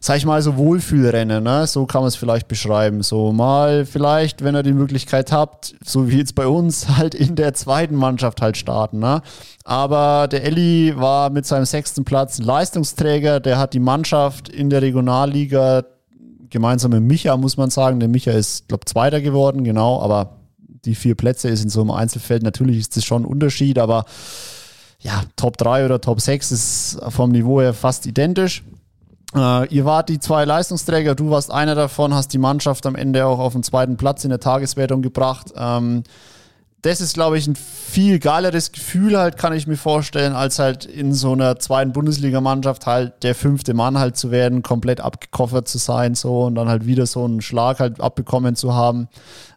sag 0.00 0.16
ich 0.16 0.26
mal, 0.26 0.40
so 0.42 0.56
Wohlfühlrennen, 0.56 1.42
ne? 1.42 1.66
so 1.66 1.84
kann 1.84 2.02
man 2.02 2.08
es 2.08 2.14
vielleicht 2.14 2.46
beschreiben. 2.46 3.02
So 3.02 3.32
mal 3.32 3.84
vielleicht, 3.84 4.44
wenn 4.44 4.54
ihr 4.54 4.62
die 4.62 4.72
Möglichkeit 4.72 5.32
habt, 5.32 5.74
so 5.84 6.08
wie 6.08 6.18
jetzt 6.18 6.36
bei 6.36 6.46
uns, 6.46 6.88
halt 6.96 7.14
in 7.14 7.34
der 7.34 7.54
zweiten 7.54 7.96
Mannschaft 7.96 8.40
halt 8.40 8.56
starten. 8.56 9.00
Ne? 9.00 9.22
Aber 9.64 10.28
der 10.28 10.44
Elli 10.44 10.94
war 10.96 11.30
mit 11.30 11.46
seinem 11.46 11.64
sechsten 11.64 12.04
Platz 12.04 12.38
Leistungsträger, 12.38 13.40
der 13.40 13.58
hat 13.58 13.74
die 13.74 13.80
Mannschaft 13.80 14.48
in 14.48 14.70
der 14.70 14.82
Regionalliga 14.82 15.82
gemeinsam 16.50 16.92
mit 16.92 17.02
Micha, 17.02 17.36
muss 17.36 17.56
man 17.56 17.70
sagen. 17.70 18.00
Der 18.00 18.08
Micha 18.08 18.32
ist, 18.32 18.68
glaube 18.68 18.84
Zweiter 18.84 19.20
geworden, 19.20 19.64
genau, 19.64 20.00
aber 20.00 20.38
die 20.84 20.94
vier 20.94 21.14
Plätze 21.14 21.48
ist 21.48 21.62
in 21.62 21.70
so 21.70 21.80
einem 21.80 21.90
Einzelfeld, 21.90 22.42
natürlich 22.42 22.78
ist 22.78 22.96
das 22.96 23.04
schon 23.04 23.22
ein 23.22 23.26
Unterschied, 23.26 23.78
aber 23.78 24.04
ja, 25.00 25.22
Top 25.36 25.56
3 25.56 25.84
oder 25.84 26.00
Top 26.00 26.20
6 26.20 26.52
ist 26.52 26.98
vom 27.08 27.30
Niveau 27.30 27.60
her 27.60 27.74
fast 27.74 28.06
identisch. 28.06 28.64
Äh, 29.34 29.68
ihr 29.68 29.84
wart 29.84 30.08
die 30.08 30.18
zwei 30.18 30.44
Leistungsträger, 30.44 31.14
du 31.14 31.30
warst 31.30 31.52
einer 31.52 31.74
davon, 31.74 32.14
hast 32.14 32.32
die 32.32 32.38
Mannschaft 32.38 32.86
am 32.86 32.96
Ende 32.96 33.26
auch 33.26 33.38
auf 33.38 33.52
den 33.52 33.62
zweiten 33.62 33.96
Platz 33.96 34.24
in 34.24 34.30
der 34.30 34.40
Tageswertung 34.40 35.02
gebracht. 35.02 35.52
Ähm, 35.56 36.02
das 36.82 37.00
ist, 37.00 37.14
glaube 37.14 37.38
ich, 37.38 37.46
ein 37.48 37.56
viel 37.56 38.20
geileres 38.20 38.70
Gefühl 38.70 39.18
halt, 39.18 39.36
kann 39.36 39.52
ich 39.52 39.66
mir 39.66 39.76
vorstellen, 39.76 40.32
als 40.32 40.60
halt 40.60 40.84
in 40.84 41.12
so 41.12 41.32
einer 41.32 41.58
zweiten 41.58 41.92
Bundesligamannschaft 41.92 42.86
halt 42.86 43.24
der 43.24 43.34
fünfte 43.34 43.74
Mann 43.74 43.98
halt 43.98 44.16
zu 44.16 44.30
werden, 44.30 44.62
komplett 44.62 45.00
abgekoffert 45.00 45.66
zu 45.66 45.78
sein, 45.78 46.14
so 46.14 46.44
und 46.44 46.54
dann 46.54 46.68
halt 46.68 46.86
wieder 46.86 47.06
so 47.06 47.24
einen 47.24 47.40
Schlag 47.40 47.80
halt 47.80 48.00
abbekommen 48.00 48.54
zu 48.54 48.74
haben. 48.74 49.08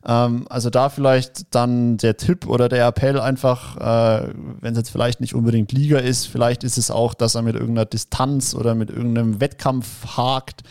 Ähm, 0.03 0.47
also 0.49 0.71
da 0.71 0.89
vielleicht 0.89 1.53
dann 1.53 1.97
der 1.97 2.17
Tipp 2.17 2.47
oder 2.47 2.69
der 2.69 2.87
Appell 2.87 3.19
einfach, 3.19 3.77
äh, 3.77 4.33
wenn 4.59 4.71
es 4.71 4.79
jetzt 4.79 4.89
vielleicht 4.89 5.21
nicht 5.21 5.35
unbedingt 5.35 5.71
Liga 5.71 5.99
ist, 5.99 6.25
vielleicht 6.25 6.63
ist 6.63 6.79
es 6.79 6.89
auch, 6.89 7.13
dass 7.13 7.35
er 7.35 7.43
mit 7.43 7.53
irgendeiner 7.53 7.85
Distanz 7.85 8.55
oder 8.55 8.73
mit 8.73 8.89
irgendeinem 8.89 9.39
Wettkampf 9.39 10.17
hakt 10.17 10.63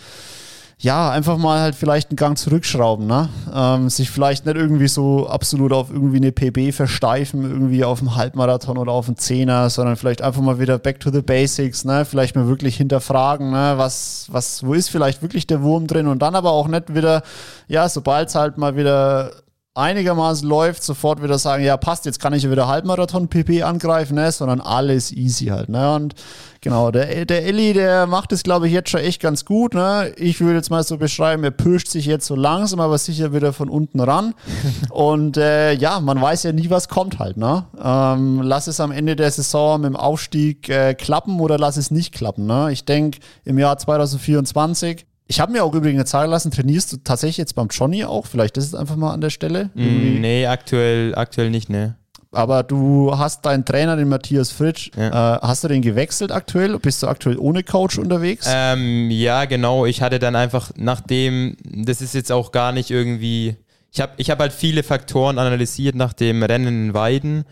ja, 0.83 1.11
einfach 1.11 1.37
mal 1.37 1.61
halt 1.61 1.75
vielleicht 1.75 2.09
einen 2.09 2.17
Gang 2.17 2.39
zurückschrauben, 2.39 3.07
ne? 3.07 3.29
Ähm, 3.55 3.91
sich 3.91 4.11
vielleicht 4.11 4.47
nicht 4.47 4.57
irgendwie 4.57 4.89
so 4.89 5.29
absolut 5.29 5.75
auf 5.75 5.91
irgendwie 5.91 6.17
eine 6.17 6.33
PB 6.33 6.75
versteifen, 6.75 7.43
irgendwie 7.45 7.85
auf 7.85 7.99
dem 7.99 8.17
Halbmarathon 8.17 8.79
oder 8.79 8.91
auf 8.91 9.05
dem 9.05 9.19
Zehner, 9.19 9.69
sondern 9.69 9.97
vielleicht 9.97 10.23
einfach 10.23 10.41
mal 10.41 10.59
wieder 10.59 10.79
back 10.79 10.99
to 10.99 11.11
the 11.11 11.21
basics, 11.21 11.85
ne? 11.85 12.07
Vielleicht 12.07 12.35
mal 12.35 12.49
wirklich 12.49 12.79
hinterfragen, 12.79 13.51
ne? 13.51 13.75
Was, 13.77 14.29
was, 14.31 14.65
wo 14.65 14.73
ist 14.73 14.89
vielleicht 14.89 15.21
wirklich 15.21 15.47
der 15.47 15.61
Wurm 15.61 15.87
drin 15.87 16.07
und 16.07 16.23
dann 16.23 16.35
aber 16.35 16.53
auch 16.53 16.67
nicht 16.67 16.95
wieder, 16.95 17.25
ja, 17.69 17.87
sobald 17.91 18.31
es 18.31 18.35
halt 18.35 18.57
mal 18.57 18.75
wieder 18.75 19.33
einigermaßen 19.75 20.49
läuft, 20.49 20.83
sofort 20.83 21.23
wieder 21.23 21.39
sagen, 21.39 21.63
ja, 21.63 21.77
passt, 21.77 22.05
jetzt 22.05 22.19
kann 22.19 22.33
ich 22.33 22.51
wieder 22.51 22.67
Halbmarathon 22.67 23.29
PP 23.29 23.63
angreifen, 23.63 24.17
ne? 24.17 24.33
sondern 24.33 24.61
alles 24.61 25.13
easy 25.13 25.47
halt. 25.47 25.69
Ne? 25.69 25.95
Und 25.95 26.15
genau, 26.61 26.91
der, 26.91 27.25
der 27.25 27.45
Elli, 27.47 27.73
der 27.73 28.09
macht 28.09 28.33
es, 28.33 28.43
glaube 28.43 28.67
ich, 28.67 28.73
jetzt 28.73 28.91
schon 28.91 29.01
echt 29.01 29.23
ganz 29.23 29.45
gut. 29.45 29.75
Ne? 29.75 30.13
Ich 30.17 30.41
würde 30.41 30.57
jetzt 30.57 30.71
mal 30.71 30.83
so 30.83 30.97
beschreiben, 30.97 31.45
er 31.45 31.53
pirscht 31.53 31.87
sich 31.87 32.07
jetzt 32.07 32.27
so 32.27 32.35
langsam, 32.35 32.81
aber 32.81 32.99
sicher 32.99 33.33
wieder 33.33 33.53
von 33.53 33.69
unten 33.69 34.01
ran. 34.01 34.35
Und 34.91 35.37
äh, 35.37 35.73
ja, 35.75 36.01
man 36.01 36.21
weiß 36.21 36.43
ja 36.43 36.53
nie, 36.53 36.69
was 36.69 36.89
kommt 36.89 37.21
halt. 37.21 37.37
Ne? 37.37 37.65
Ähm, 37.81 38.43
lass 38.43 38.67
es 38.67 38.81
am 38.81 38.91
Ende 38.91 39.15
der 39.15 39.31
Saison 39.31 39.83
mit 39.83 39.91
dem 39.91 39.97
Aufstieg 39.97 40.69
äh, 40.69 40.95
klappen 40.95 41.39
oder 41.39 41.59
lass 41.59 41.77
es 41.77 41.93
nicht 41.93 42.13
klappen. 42.13 42.45
Ne? 42.47 42.73
Ich 42.73 42.85
denke, 42.87 43.21
im 43.45 43.57
Jahr 43.57 43.79
2024 43.79 45.07
ich 45.31 45.39
habe 45.39 45.53
mir 45.53 45.63
auch 45.63 45.73
übrigens 45.75 46.11
sagen 46.11 46.29
lassen, 46.29 46.51
trainierst 46.51 46.93
du 46.93 46.97
tatsächlich 46.97 47.37
jetzt 47.37 47.55
beim 47.55 47.69
Johnny 47.69 48.05
auch? 48.05 48.27
Vielleicht 48.27 48.57
ist 48.57 48.65
es 48.65 48.75
einfach 48.75 48.97
mal 48.97 49.13
an 49.13 49.21
der 49.21 49.31
Stelle? 49.31 49.71
Mm, 49.75 50.21
nee, 50.21 50.45
aktuell, 50.45 51.15
aktuell 51.15 51.51
nicht, 51.51 51.71
ne. 51.71 51.95
Aber 52.33 52.65
du 52.65 53.17
hast 53.17 53.47
deinen 53.47 53.65
Trainer, 53.65 53.95
den 53.95 54.09
Matthias 54.09 54.51
Fritsch, 54.51 54.91
ja. 54.97 55.37
äh, 55.37 55.39
hast 55.41 55.63
du 55.63 55.69
den 55.69 55.83
gewechselt 55.83 56.33
aktuell? 56.33 56.77
Bist 56.81 57.05
du 57.05 57.07
aktuell 57.07 57.39
ohne 57.39 57.63
Coach 57.63 57.97
unterwegs? 57.97 58.45
Ähm, 58.53 59.09
ja, 59.13 59.45
genau. 59.45 59.87
Ich 59.87 60.03
hatte 60.03 60.19
dann 60.19 60.35
einfach, 60.35 60.73
nachdem, 60.77 61.57
das 61.63 62.03
ist 62.03 62.15
jetzt 62.15 62.33
auch 62.33 62.51
gar 62.51 62.73
nicht 62.73 62.91
irgendwie, 62.91 63.55
ich 63.93 64.01
habe 64.01 64.13
ich 64.17 64.31
hab 64.31 64.41
halt 64.41 64.53
viele 64.53 64.83
Faktoren 64.83 65.39
analysiert 65.39 65.95
nach 65.95 66.13
dem 66.13 66.43
Rennen 66.43 66.87
in 66.89 66.95
Weiden. 66.95 67.45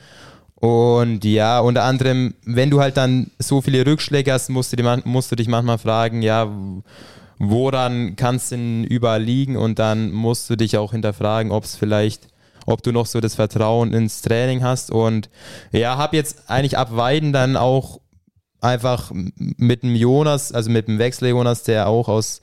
Und 0.56 1.24
ja, 1.24 1.60
unter 1.60 1.84
anderem, 1.84 2.34
wenn 2.44 2.70
du 2.70 2.80
halt 2.80 2.96
dann 2.96 3.30
so 3.38 3.60
viele 3.60 3.86
Rückschläge 3.86 4.32
hast, 4.32 4.48
musst 4.48 4.76
du, 4.76 5.00
musst 5.04 5.30
du 5.30 5.36
dich 5.36 5.46
manchmal 5.46 5.78
fragen, 5.78 6.22
ja, 6.22 6.48
woran 7.38 8.16
kann 8.16 8.36
es 8.36 8.48
denn 8.48 8.84
überall 8.84 9.22
liegen 9.22 9.56
und 9.56 9.78
dann 9.78 10.12
musst 10.12 10.48
du 10.50 10.56
dich 10.56 10.76
auch 10.76 10.92
hinterfragen, 10.92 11.52
ob 11.52 11.64
es 11.64 11.76
vielleicht 11.76 12.28
ob 12.66 12.82
du 12.82 12.92
noch 12.92 13.06
so 13.06 13.20
das 13.20 13.36
Vertrauen 13.36 13.94
ins 13.94 14.20
Training 14.20 14.62
hast 14.62 14.90
und 14.90 15.30
ja, 15.72 15.96
habe 15.96 16.16
jetzt 16.16 16.50
eigentlich 16.50 16.76
ab 16.76 16.94
Weiden 16.94 17.32
dann 17.32 17.56
auch 17.56 18.00
einfach 18.60 19.10
mit 19.14 19.82
dem 19.82 19.94
Jonas, 19.94 20.52
also 20.52 20.68
mit 20.70 20.86
dem 20.86 20.98
Wechsel 20.98 21.28
Jonas, 21.28 21.62
der 21.62 21.88
auch 21.88 22.08
aus 22.08 22.42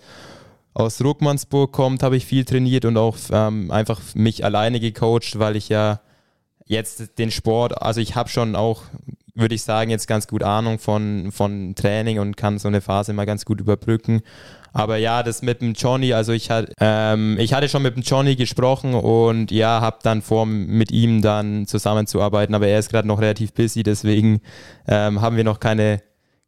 aus 0.76 1.02
Ruckmannsburg 1.02 1.72
kommt, 1.72 2.04
habe 2.04 2.18
ich 2.18 2.26
viel 2.26 2.44
trainiert 2.44 2.84
und 2.84 2.98
auch 2.98 3.16
ähm, 3.32 3.72
einfach 3.72 4.02
mich 4.14 4.44
alleine 4.44 4.82
gecoacht, 4.82 5.40
weil 5.40 5.56
ich 5.56 5.70
ja 5.70 6.02
jetzt 6.66 7.18
den 7.18 7.32
Sport, 7.32 7.82
also 7.82 8.02
ich 8.02 8.16
habe 8.16 8.28
schon 8.28 8.58
auch, 8.58 8.84
würde 9.34 9.56
ich 9.56 9.64
sagen, 9.64 9.90
jetzt 9.90 10.08
ganz 10.08 10.28
gut 10.28 10.44
Ahnung 10.44 10.78
von, 10.78 11.32
von 11.32 11.76
Training 11.76 12.20
und 12.20 12.36
kann 12.36 12.60
so 12.60 12.68
eine 12.68 12.82
Phase 12.82 13.14
mal 13.14 13.26
ganz 13.26 13.46
gut 13.46 13.62
überbrücken. 13.62 14.22
Aber 14.76 14.98
ja, 14.98 15.24
das 15.24 15.42
mit 15.42 15.62
dem 15.62 15.72
Johnny, 15.72 16.12
also 16.12 16.34
ich, 16.34 16.52
hatte, 16.52 16.74
ähm, 16.82 17.38
ich 17.40 17.54
hatte 17.54 17.70
schon 17.70 17.82
mit 17.82 17.96
dem 17.96 18.04
Johnny 18.04 18.36
gesprochen 18.36 18.94
und 18.94 19.50
ja, 19.50 19.80
habe 19.80 20.00
dann 20.04 20.22
vor, 20.22 20.46
mit 20.46 20.92
ihm 20.92 21.22
dann 21.22 21.66
zusammenzuarbeiten, 21.66 22.54
aber 22.54 22.68
er 22.68 22.80
ist 22.80 22.90
gerade 22.90 23.08
noch 23.08 23.22
relativ 23.22 23.54
busy, 23.54 23.84
deswegen 23.84 24.42
ähm, 24.86 25.22
haben 25.22 25.38
wir 25.38 25.46
noch 25.46 25.62
keine 25.62 26.02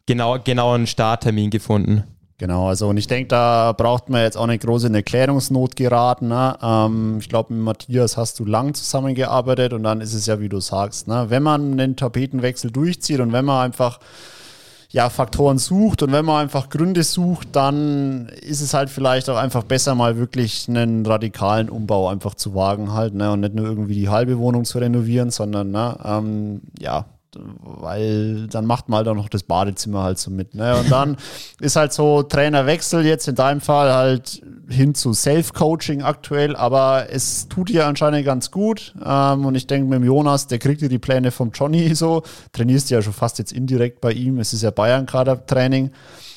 genau, 0.07 0.39
genauen 0.39 0.87
Starttermin 0.87 1.49
gefunden. 1.49 2.03
Genau, 2.37 2.67
also 2.67 2.89
und 2.89 2.97
ich 2.97 3.07
denke, 3.07 3.29
da 3.29 3.71
braucht 3.71 4.09
man 4.09 4.21
jetzt 4.21 4.35
auch 4.35 4.43
eine 4.43 4.59
große 4.59 4.93
Erklärungsnot 4.93 5.77
geraten. 5.77 6.27
Ne? 6.27 6.57
Ähm, 6.61 7.19
ich 7.21 7.29
glaube, 7.29 7.53
mit 7.53 7.63
Matthias 7.63 8.17
hast 8.17 8.39
du 8.39 8.45
lang 8.45 8.73
zusammengearbeitet 8.73 9.71
und 9.71 9.83
dann 9.83 10.01
ist 10.01 10.13
es 10.13 10.25
ja, 10.25 10.41
wie 10.41 10.49
du 10.49 10.59
sagst, 10.59 11.07
ne? 11.07 11.27
wenn 11.29 11.43
man 11.43 11.71
einen 11.71 11.95
Tapetenwechsel 11.95 12.71
durchzieht 12.71 13.21
und 13.21 13.31
wenn 13.31 13.45
man 13.45 13.65
einfach 13.65 14.01
ja, 14.89 15.09
Faktoren 15.09 15.57
sucht 15.57 16.01
und 16.01 16.11
wenn 16.13 16.23
man 16.23 16.41
einfach 16.41 16.69
Gründe 16.69 17.03
sucht, 17.03 17.49
dann 17.51 18.29
ist 18.41 18.61
es 18.61 18.73
halt 18.73 18.89
vielleicht 18.89 19.29
auch 19.29 19.35
einfach 19.35 19.63
besser, 19.63 19.95
mal 19.95 20.17
wirklich 20.17 20.67
einen 20.69 21.05
radikalen 21.05 21.69
Umbau 21.69 22.07
einfach 22.07 22.35
zu 22.35 22.55
wagen 22.55 22.93
halt, 22.93 23.13
ne? 23.13 23.31
Und 23.31 23.41
nicht 23.41 23.53
nur 23.53 23.65
irgendwie 23.65 23.95
die 23.95 24.09
halbe 24.09 24.37
Wohnung 24.37 24.63
zu 24.63 24.79
renovieren, 24.79 25.29
sondern 25.29 25.71
ne, 25.71 25.97
ähm, 26.05 26.61
ja, 26.79 27.05
weil 27.35 28.47
dann 28.47 28.65
macht 28.65 28.89
man 28.89 28.97
halt 28.97 29.07
auch 29.07 29.15
noch 29.15 29.29
das 29.29 29.43
Badezimmer 29.43 30.03
halt 30.03 30.17
so 30.17 30.31
mit. 30.31 30.55
Ne? 30.55 30.75
Und 30.77 30.91
dann 30.91 31.17
ist 31.59 31.75
halt 31.75 31.93
so 31.93 32.23
Trainerwechsel 32.23 33.05
jetzt 33.05 33.27
in 33.27 33.35
deinem 33.35 33.61
Fall 33.61 33.93
halt 33.93 34.41
hin 34.69 34.95
zu 34.95 35.13
Self-Coaching 35.13 36.01
aktuell, 36.01 36.55
aber 36.55 37.07
es 37.11 37.47
tut 37.47 37.69
dir 37.69 37.85
anscheinend 37.85 38.25
ganz 38.25 38.51
gut. 38.51 38.93
Ähm, 39.03 39.45
und 39.45 39.55
ich 39.55 39.67
denke 39.67 39.87
mit 39.89 39.99
dem 39.99 40.05
Jonas, 40.05 40.47
der 40.47 40.59
kriegt 40.59 40.81
ja 40.81 40.87
die 40.87 40.99
Pläne 40.99 41.31
vom 41.31 41.51
Johnny 41.51 41.93
so, 41.95 42.23
trainierst 42.53 42.89
ja 42.89 43.01
schon 43.01 43.13
fast 43.13 43.39
jetzt 43.39 43.51
indirekt 43.51 44.01
bei 44.01 44.11
ihm. 44.11 44.39
Es 44.39 44.53
ist 44.53 44.63
ja 44.63 44.71
Bayern-Kader-Training. 44.71 45.91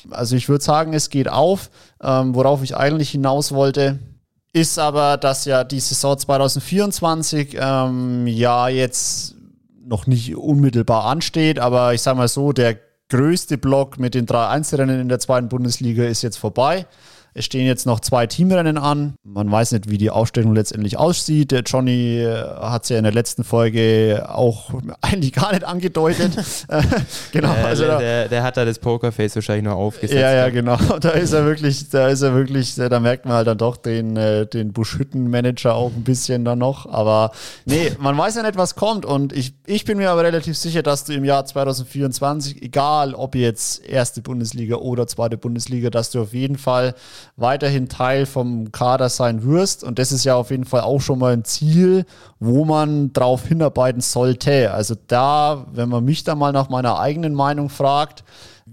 Also 0.09 0.35
ich 0.35 0.49
würde 0.49 0.63
sagen, 0.63 0.93
es 0.93 1.09
geht 1.09 1.29
auf. 1.29 1.69
Ähm, 2.01 2.35
worauf 2.35 2.63
ich 2.63 2.75
eigentlich 2.75 3.11
hinaus 3.11 3.51
wollte, 3.51 3.99
ist 4.53 4.79
aber, 4.79 5.17
dass 5.17 5.45
ja 5.45 5.63
die 5.63 5.79
Saison 5.79 6.17
2024 6.17 7.57
ähm, 7.59 8.27
ja 8.27 8.67
jetzt 8.67 9.35
noch 9.85 10.07
nicht 10.07 10.35
unmittelbar 10.35 11.05
ansteht, 11.05 11.59
aber 11.59 11.93
ich 11.93 12.01
sage 12.01 12.17
mal 12.17 12.27
so, 12.27 12.53
der 12.53 12.77
größte 13.09 13.57
Block 13.57 13.99
mit 13.99 14.15
den 14.15 14.25
drei 14.25 14.47
Einzelrennen 14.47 14.99
in 14.99 15.09
der 15.09 15.19
zweiten 15.19 15.49
Bundesliga 15.49 16.03
ist 16.05 16.21
jetzt 16.21 16.37
vorbei. 16.37 16.85
Es 17.33 17.45
stehen 17.45 17.65
jetzt 17.65 17.85
noch 17.85 18.01
zwei 18.01 18.27
Teamrennen 18.27 18.77
an. 18.77 19.15
Man 19.23 19.49
weiß 19.49 19.71
nicht, 19.71 19.89
wie 19.89 19.97
die 19.97 20.09
Ausstellung 20.09 20.53
letztendlich 20.53 20.97
aussieht. 20.97 21.51
Der 21.51 21.61
Johnny 21.61 22.19
äh, 22.19 22.43
hat 22.59 22.83
es 22.83 22.89
ja 22.89 22.97
in 22.97 23.03
der 23.03 23.13
letzten 23.13 23.45
Folge 23.45 24.25
auch 24.27 24.71
eigentlich 25.01 25.31
gar 25.31 25.53
nicht 25.53 25.63
angedeutet. 25.63 26.33
genau. 27.31 27.53
Äh, 27.53 27.63
also 27.63 27.85
der, 27.85 27.99
der, 27.99 28.27
der, 28.27 28.43
hat 28.43 28.57
da 28.57 28.65
das 28.65 28.79
Pokerface 28.79 29.35
wahrscheinlich 29.35 29.63
nur 29.63 29.75
aufgesetzt. 29.75 30.19
Ja, 30.19 30.33
ja, 30.33 30.49
genau. 30.49 30.77
Da 31.01 31.11
ist 31.11 31.31
er 31.31 31.45
wirklich, 31.45 31.89
da 31.89 32.09
ist 32.09 32.21
er 32.21 32.33
wirklich, 32.33 32.75
da 32.75 32.99
merkt 32.99 33.25
man 33.25 33.35
halt 33.35 33.47
dann 33.47 33.57
doch 33.57 33.77
den, 33.77 34.17
äh, 34.17 34.45
den 34.45 34.73
Buschhütten-Manager 34.73 35.73
auch 35.73 35.91
ein 35.91 36.03
bisschen 36.03 36.43
dann 36.43 36.59
noch. 36.59 36.85
Aber 36.85 37.31
nee, 37.65 37.93
man 37.97 38.17
weiß 38.17 38.35
ja 38.35 38.43
nicht, 38.43 38.57
was 38.57 38.75
kommt. 38.75 39.05
Und 39.05 39.31
ich, 39.31 39.53
ich 39.65 39.85
bin 39.85 39.97
mir 39.97 40.11
aber 40.11 40.23
relativ 40.23 40.57
sicher, 40.57 40.83
dass 40.83 41.05
du 41.05 41.13
im 41.13 41.23
Jahr 41.23 41.45
2024, 41.45 42.61
egal 42.61 43.15
ob 43.15 43.35
jetzt 43.35 43.85
erste 43.85 44.21
Bundesliga 44.21 44.75
oder 44.75 45.07
zweite 45.07 45.37
Bundesliga, 45.37 45.89
dass 45.89 46.11
du 46.11 46.21
auf 46.21 46.33
jeden 46.33 46.57
Fall 46.57 46.93
weiterhin 47.35 47.89
Teil 47.89 48.25
vom 48.25 48.71
Kader 48.71 49.09
sein 49.09 49.43
wirst. 49.43 49.83
Und 49.83 49.99
das 49.99 50.11
ist 50.11 50.23
ja 50.23 50.35
auf 50.35 50.51
jeden 50.51 50.65
Fall 50.65 50.81
auch 50.81 51.01
schon 51.01 51.19
mal 51.19 51.33
ein 51.33 51.43
Ziel, 51.43 52.05
wo 52.39 52.65
man 52.65 53.13
drauf 53.13 53.47
hinarbeiten 53.47 54.01
sollte. 54.01 54.71
Also 54.73 54.95
da, 55.07 55.65
wenn 55.71 55.89
man 55.89 56.03
mich 56.03 56.23
da 56.23 56.35
mal 56.35 56.51
nach 56.51 56.69
meiner 56.69 56.99
eigenen 56.99 57.33
Meinung 57.33 57.69
fragt, 57.69 58.23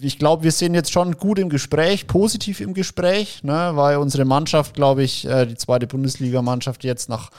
ich 0.00 0.18
glaube, 0.18 0.44
wir 0.44 0.52
sind 0.52 0.74
jetzt 0.74 0.92
schon 0.92 1.16
gut 1.16 1.38
im 1.38 1.48
Gespräch, 1.48 2.06
positiv 2.06 2.60
im 2.60 2.74
Gespräch, 2.74 3.42
ne, 3.42 3.72
weil 3.74 3.96
unsere 3.96 4.24
Mannschaft, 4.24 4.74
glaube 4.74 5.02
ich, 5.02 5.26
äh, 5.26 5.46
die 5.46 5.56
zweite 5.56 5.86
Bundesliga-Mannschaft 5.86 6.84
jetzt 6.84 7.08
nach 7.08 7.30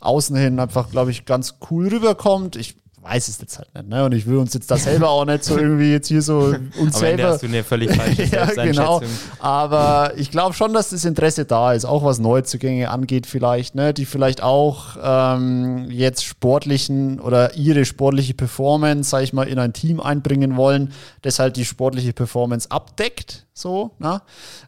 außen 0.00 0.36
hin 0.36 0.58
einfach, 0.58 0.90
glaube 0.90 1.10
ich, 1.10 1.24
ganz 1.24 1.56
cool 1.70 1.88
rüberkommt. 1.88 2.56
Ich 2.56 2.76
weiß 3.08 3.28
es 3.28 3.40
jetzt 3.40 3.58
halt 3.58 3.72
nicht. 3.74 3.88
Ne? 3.88 4.04
Und 4.04 4.12
ich 4.12 4.26
will 4.26 4.36
uns 4.36 4.52
jetzt 4.54 4.70
da 4.70 4.76
selber 4.76 5.10
auch 5.10 5.24
nicht 5.24 5.44
so 5.44 5.56
irgendwie 5.56 5.92
jetzt 5.92 6.08
hier 6.08 6.22
so 6.22 6.54
uns 6.78 6.98
selber. 6.98 7.28
hast 7.28 7.42
du 7.42 7.46
eine 7.46 7.62
völlig 7.62 7.94
falsche 7.94 8.24
Ja, 8.24 8.46
genau. 8.46 9.00
Aber 9.38 10.12
ich 10.16 10.30
glaube 10.30 10.54
schon, 10.54 10.72
dass 10.72 10.90
das 10.90 11.04
Interesse 11.04 11.44
da 11.44 11.72
ist, 11.72 11.84
auch 11.84 12.04
was 12.04 12.18
Neuzugänge 12.18 12.90
angeht, 12.90 13.26
vielleicht, 13.26 13.74
ne? 13.74 13.94
die 13.94 14.06
vielleicht 14.06 14.42
auch 14.42 14.96
ähm, 15.02 15.90
jetzt 15.90 16.24
sportlichen 16.24 17.20
oder 17.20 17.54
ihre 17.56 17.84
sportliche 17.84 18.34
Performance, 18.34 19.10
sag 19.10 19.22
ich 19.22 19.32
mal, 19.32 19.48
in 19.48 19.58
ein 19.58 19.72
Team 19.72 20.00
einbringen 20.00 20.56
wollen, 20.56 20.92
das 21.22 21.38
halt 21.38 21.56
die 21.56 21.64
sportliche 21.64 22.12
Performance 22.12 22.70
abdeckt 22.70 23.45
so, 23.56 23.92
ne? 23.98 24.20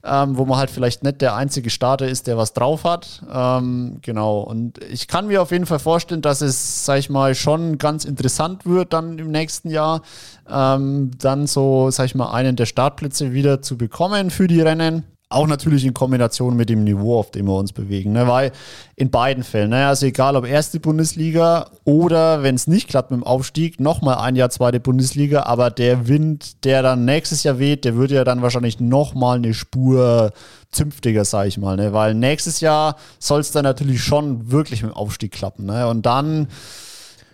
Ähm, 0.03 0.39
wo 0.39 0.47
man 0.47 0.59
halt 0.59 0.71
vielleicht 0.71 1.03
nicht 1.03 1.21
der 1.21 1.35
einzige 1.35 1.69
Starter 1.69 2.09
ist, 2.09 2.27
der 2.27 2.39
was 2.39 2.55
drauf 2.55 2.85
hat. 2.85 3.23
Ähm, 3.31 3.99
genau. 4.01 4.41
Und 4.41 4.79
ich 4.85 5.09
kann 5.09 5.27
mir 5.27 5.43
auf 5.43 5.51
jeden 5.51 5.67
Fall 5.67 5.79
vorstellen, 5.79 6.23
dass 6.23 6.41
es, 6.41 6.87
sag 6.87 6.99
ich 6.99 7.11
mal, 7.11 7.35
schon 7.35 7.77
ganz 7.77 8.07
interessant 8.07 8.65
wird 8.65 8.95
dann 8.95 9.19
im 9.19 9.31
nächsten 9.31 9.69
Jahr, 9.69 10.01
ähm, 10.49 11.11
dann 11.19 11.47
so, 11.47 11.91
sag 11.91 12.07
ich 12.07 12.15
mal, 12.15 12.33
einen 12.33 12.57
der 12.57 12.67
Startplätze 12.67 13.33
wieder 13.33 13.61
zu 13.61 13.77
bekommen 13.77 14.31
für 14.31 14.47
die 14.47 14.63
Rennen. 14.63 15.05
Auch 15.31 15.47
natürlich 15.47 15.85
in 15.85 15.93
Kombination 15.93 16.57
mit 16.57 16.71
dem 16.71 16.85
Niveau, 16.85 17.19
auf 17.19 17.31
dem 17.31 17.47
wir 17.47 17.55
uns 17.55 17.75
bewegen. 17.75 18.13
Ne? 18.13 18.27
Weil 18.27 18.51
in 18.97 19.11
beiden 19.11 19.45
Fällen, 19.45 19.71
ne? 19.71 19.87
also 19.87 20.07
egal 20.07 20.37
ob 20.37 20.47
erste 20.47 20.81
Bundesliga 20.81 21.69
oder 21.85 22.43
wenn 22.43 22.55
es 22.55 22.67
nicht 22.67 22.89
klappt 22.89 23.11
mit 23.11 23.21
dem 23.21 23.25
Aufstieg, 23.25 23.79
nochmal 23.79 24.17
ein 24.19 24.37
Jahr 24.37 24.49
zweite 24.49 24.81
Bundesliga, 24.81 25.43
aber 25.43 25.71
der 25.71 26.09
Wind, 26.09 26.65
der 26.65 26.83
dann 26.83 27.05
nächstes 27.05 27.43
Jahr 27.43 27.59
weht, 27.59 27.85
der 27.85 27.95
würde 27.95 28.15
ja 28.15 28.25
dann 28.25 28.41
wahrscheinlich 28.41 28.81
nochmal 28.81 29.37
eine 29.37 29.53
Spur 29.53 30.33
zünftiger, 30.71 31.27
sage 31.27 31.49
ich 31.49 31.59
mal. 31.59 31.77
Ne? 31.77 31.93
Weil 31.93 32.15
nächstes 32.15 32.61
Jahr 32.61 32.97
soll 33.19 33.41
es 33.41 33.51
dann 33.51 33.65
natürlich 33.65 34.03
schon 34.03 34.51
wirklich 34.51 34.83
mit 34.83 34.93
dem 34.93 34.97
Aufstieg 34.97 35.33
klappen. 35.33 35.67
Ne? 35.67 35.87
Und 35.89 36.07
dann 36.07 36.49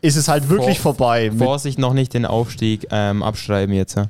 ist 0.00 0.16
es 0.16 0.28
halt 0.28 0.48
wirklich 0.48 0.80
Vor, 0.80 0.94
vorbei. 0.94 1.30
Vorsicht, 1.30 1.78
noch 1.78 1.94
nicht 1.94 2.12
den 2.12 2.26
Aufstieg 2.26 2.88
ähm, 2.90 3.22
abschreiben 3.22 3.74
jetzt. 3.74 3.94
Ja? 3.96 4.08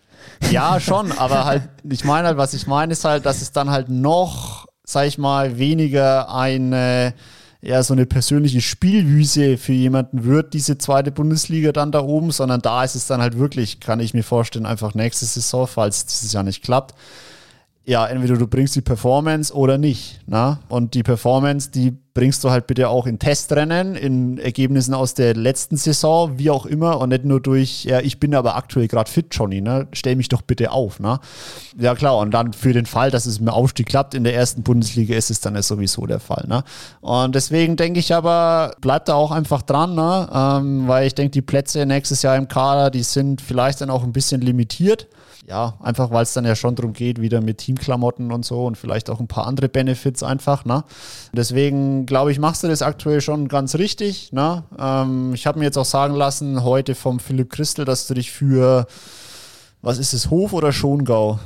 Ja, 0.51 0.79
schon, 0.81 1.13
aber 1.13 1.45
halt, 1.45 1.63
ich 1.89 2.05
meine 2.05 2.29
halt, 2.29 2.37
was 2.37 2.55
ich 2.55 2.67
meine, 2.67 2.93
ist 2.93 3.05
halt, 3.05 3.27
dass 3.27 3.43
es 3.43 3.53
dann 3.53 3.71
halt 3.71 3.89
noch, 3.89 4.67
sag 4.85 5.07
ich 5.07 5.19
mal, 5.19 5.59
weniger 5.59 6.33
eine, 6.35 7.15
ja, 7.61 7.83
so 7.83 7.95
eine 7.95 8.07
persönliche 8.07 8.61
Spielwiese 8.61 9.57
für 9.57 9.73
jemanden 9.73 10.25
wird, 10.25 10.53
diese 10.53 10.77
zweite 10.77 11.11
Bundesliga 11.11 11.73
dann 11.73 11.93
da 11.93 12.01
oben, 12.01 12.31
sondern 12.31 12.61
da 12.61 12.85
ist 12.85 12.95
es 12.95 13.07
dann 13.07 13.23
halt 13.23 13.39
wirklich, 13.39 13.81
kann 13.81 14.01
ich 14.01 14.13
mir 14.13 14.23
vorstellen, 14.23 14.67
einfach 14.67 14.95
nächste 14.95 15.25
Saison, 15.25 15.67
falls 15.67 16.07
dieses 16.07 16.33
Jahr 16.33 16.43
nicht 16.43 16.63
klappt, 16.63 16.95
ja, 17.87 18.07
entweder 18.07 18.37
du 18.37 18.47
bringst 18.47 18.75
die 18.77 18.81
Performance 18.81 19.53
oder 19.55 19.77
nicht. 19.77 20.21
Na? 20.27 20.61
Und 20.69 20.95
die 20.95 21.03
Performance, 21.03 21.71
die 21.71 21.93
bringst 22.15 22.45
du 22.45 22.51
halt 22.51 22.67
bitte 22.69 22.89
auch 22.89 23.07
in 23.07 23.19
Testrennen, 23.19 23.97
in 23.97 24.39
Ergebnissen 24.39 24.95
aus 24.95 25.15
der 25.15 25.35
letzten 25.35 25.77
Saison, 25.77 26.39
wie 26.39 26.49
auch 26.49 26.65
immer, 26.65 27.01
und 27.01 27.09
nicht 27.09 27.25
nur 27.25 27.41
durch, 27.41 27.85
ja, 27.85 28.01
ich 28.01 28.21
bin 28.21 28.35
aber 28.37 28.55
aktuell 28.55 28.87
gerade 28.87 29.11
fit, 29.11 29.27
Johnny, 29.33 29.61
ne? 29.61 29.89
Stell 29.93 30.15
mich 30.15 30.29
doch 30.29 30.41
bitte 30.41 30.71
auf, 30.71 31.01
ne? 31.01 31.19
Ja, 31.77 31.97
klar, 31.97 32.19
und 32.19 32.31
dann 32.33 32.53
für 32.53 32.73
den 32.73 32.87
Fall, 32.87 33.11
dass 33.11 33.27
es 33.27 33.41
mit 33.41 33.53
Aufstieg 33.53 33.87
klappt 33.87 34.15
in 34.15 34.23
der 34.23 34.35
ersten 34.35 34.63
Bundesliga, 34.63 35.17
ist 35.17 35.31
es 35.31 35.41
dann 35.41 35.57
ja 35.57 35.63
sowieso 35.63 36.07
der 36.07 36.21
Fall, 36.21 36.47
ne? 36.49 36.63
Und 37.01 37.35
deswegen 37.35 37.77
denke 37.77 37.99
ich 37.99 38.15
aber, 38.15 38.77
bleibt 38.81 39.09
da 39.09 39.15
auch 39.15 39.33
einfach 39.33 39.63
dran, 39.63 39.97
ne? 39.97 40.29
Ähm, 40.33 40.87
weil 40.87 41.09
ich 41.09 41.17
denke, 41.17 41.33
die 41.33 41.43
Plätze 41.43 41.85
nächstes 41.85 42.23
Jahr 42.23 42.37
im 42.37 42.47
Kader, 42.47 42.91
die 42.91 43.03
sind 43.03 43.43
vielleicht 43.43 43.81
dann 43.81 43.91
auch 43.91 44.05
ein 44.05 44.13
bisschen 44.13 44.41
limitiert 44.41 45.09
ja, 45.47 45.75
einfach 45.83 46.11
weil 46.11 46.23
es 46.23 46.33
dann 46.33 46.45
ja 46.45 46.57
schon 46.57 46.75
darum 46.75 46.93
geht, 46.93 47.21
wieder 47.21 47.41
mit 47.41 47.59
Teamklamotten 47.59 48.33
und 48.33 48.45
so 48.45 48.65
und 48.65 48.79
vielleicht 48.79 49.11
auch 49.11 49.21
ein 49.21 49.29
paar 49.29 49.47
andere 49.47 49.69
Benefits 49.69 50.23
einfach. 50.23 50.65
Ne? 50.65 50.85
Deswegen 51.33 52.07
glaube 52.07 52.33
ich, 52.33 52.39
machst 52.39 52.63
du 52.63 52.69
das 52.69 52.83
aktuell 52.83 53.21
schon 53.21 53.49
ganz 53.49 53.75
richtig. 53.75 54.33
Ne? 54.33 54.65
Ähm, 54.79 55.35
ich 55.35 55.47
habe 55.47 55.59
mir 55.59 55.67
jetzt 55.67 55.77
auch 55.77 55.85
sagen 55.85 56.15
lassen, 56.15 56.65
heute 56.65 56.95
vom 56.95 57.21
Philipp 57.21 57.51
Christel, 57.51 57.85
dass 57.85 58.07
du 58.07 58.15
dich 58.15 58.33
für, 58.33 58.87
was 59.83 59.99
ist 59.99 60.15
es, 60.15 60.31
Hof 60.31 60.53
oder 60.55 60.73
Schongau? 60.73 61.39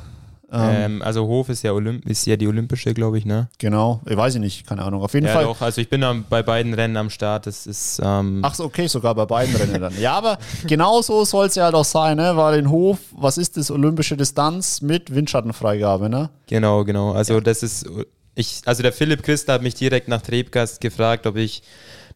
Ähm, 0.50 0.74
ähm, 0.74 1.02
also 1.02 1.26
Hof 1.26 1.50
ist 1.50 1.62
ja, 1.62 1.72
Olymp 1.72 2.08
ist 2.08 2.24
ja 2.26 2.36
die 2.36 2.48
olympische, 2.48 2.94
glaube 2.94 3.18
ich, 3.18 3.26
ne? 3.26 3.48
Genau, 3.58 4.00
ich 4.06 4.16
weiß 4.16 4.36
ich 4.36 4.40
nicht, 4.40 4.66
keine 4.66 4.82
Ahnung. 4.82 5.02
Auf 5.02 5.12
jeden 5.12 5.26
ja, 5.26 5.32
Fall. 5.32 5.44
Doch, 5.44 5.60
also 5.60 5.80
ich 5.80 5.90
bin 5.90 6.02
am, 6.02 6.24
bei 6.28 6.42
beiden 6.42 6.72
Rennen 6.72 6.96
am 6.96 7.10
Start. 7.10 7.46
Das 7.46 7.66
ist. 7.66 8.00
Ähm 8.02 8.40
Ach 8.42 8.54
so, 8.54 8.64
okay, 8.64 8.86
sogar 8.86 9.14
bei 9.14 9.26
beiden 9.26 9.54
Rennen 9.56 9.80
dann. 9.80 10.00
Ja, 10.00 10.14
aber 10.14 10.38
genau 10.66 11.02
so 11.02 11.24
soll 11.24 11.46
es 11.46 11.54
ja 11.54 11.64
halt 11.64 11.74
auch 11.74 11.84
sein, 11.84 12.16
ne? 12.16 12.36
Weil 12.36 12.60
in 12.60 12.70
Hof, 12.70 12.98
was 13.12 13.36
ist 13.36 13.58
das 13.58 13.70
olympische 13.70 14.16
Distanz 14.16 14.80
mit 14.80 15.14
Windschattenfreigabe, 15.14 16.08
ne? 16.08 16.30
Genau, 16.46 16.84
genau. 16.84 17.12
Also 17.12 17.34
ja. 17.34 17.40
das 17.40 17.62
ist. 17.62 17.86
Ich, 18.34 18.62
also 18.64 18.82
der 18.82 18.92
Philipp 18.92 19.24
Christ 19.24 19.48
hat 19.48 19.62
mich 19.62 19.74
direkt 19.74 20.08
nach 20.08 20.22
Trebgast 20.22 20.80
gefragt, 20.80 21.26
ob 21.26 21.36
ich 21.36 21.62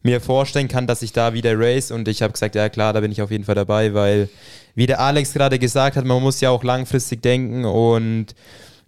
mir 0.03 0.21
vorstellen 0.21 0.69
kann, 0.69 0.87
dass 0.87 1.03
ich 1.03 1.13
da 1.13 1.35
wieder 1.35 1.59
race 1.59 1.91
und 1.91 2.09
ich 2.09 2.23
habe 2.23 2.33
gesagt, 2.33 2.55
ja 2.55 2.69
klar, 2.69 2.93
da 2.93 3.01
bin 3.01 3.13
ich 3.13 3.23
auf 3.23 3.31
jeden 3.31 3.45
Fall 3.45 3.55
dabei, 3.55 3.93
weil 3.95 4.29
wie 4.75 4.87
der 4.87 5.01
Alex 5.01 5.33
gerade 5.33 5.59
gesagt 5.59 5.97
hat, 5.97 6.05
man 6.05 6.23
muss 6.23 6.41
ja 6.41 6.51
auch 6.51 6.65
langfristig 6.65 7.23
denken. 7.23 7.65
Und 7.65 8.35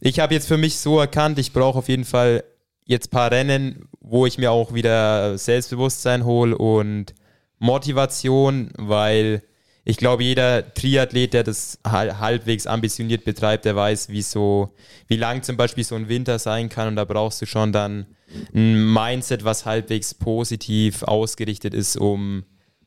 ich 0.01 0.21
habe 0.21 0.35
jetzt 0.35 0.49
für 0.49 0.57
mich 0.57 0.79
so 0.79 0.99
erkannt, 0.99 1.39
ich 1.39 1.53
brauche 1.53 1.79
auf 1.79 1.89
jeden 1.89 2.05
Fall 2.05 2.45
jetzt 2.85 3.09
ein 3.09 3.11
paar 3.11 3.31
Rennen, 3.31 3.89
wo 4.01 4.27
ich 4.27 4.39
mir 4.39 4.53
auch 4.53 4.75
wieder 4.75 5.39
Selbstbewusstsein 5.39 6.25
hole 6.25 6.57
und 6.57 7.15
Motivation, 7.59 8.71
weil 8.77 9.43
ich 9.87 9.99
glaube, 9.99 10.25
jeder 10.25 10.73
Triathlet, 10.73 11.35
der 11.35 11.45
das 11.45 11.79
halbwegs 11.87 12.67
ambitioniert 12.67 13.25
betreibt, 13.25 13.67
der 13.67 13.77
weiß, 13.77 14.09
wie 14.09 14.23
so, 14.23 14.75
wie 15.09 15.17
lang 15.17 15.43
zum 15.43 15.59
Beispiel 15.59 15.85
so 15.85 15.95
ein 15.95 16.09
Winter 16.09 16.39
sein 16.39 16.71
kann. 16.71 16.89
Und 16.89 16.97
da 16.97 17.05
brauchst 17.05 17.43
du 17.43 17.47
schon 17.47 17.71
dann 17.73 18.07
ein 18.55 18.93
Mindset, 18.93 19.45
was 19.45 19.67
halbwegs 19.67 20.15
positiv 20.15 21.03
ausgerichtet 21.03 21.75
ist, 21.75 21.99
um, 21.99 22.45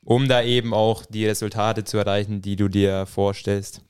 um 0.07 0.29
da 0.29 0.41
eben 0.41 0.73
auch 0.73 1.03
die 1.05 1.25
Resultate 1.25 1.83
zu 1.83 1.97
erreichen, 1.97 2.41
die 2.41 2.55
du 2.55 2.69
dir 2.69 3.05
vorstellst. 3.05 3.81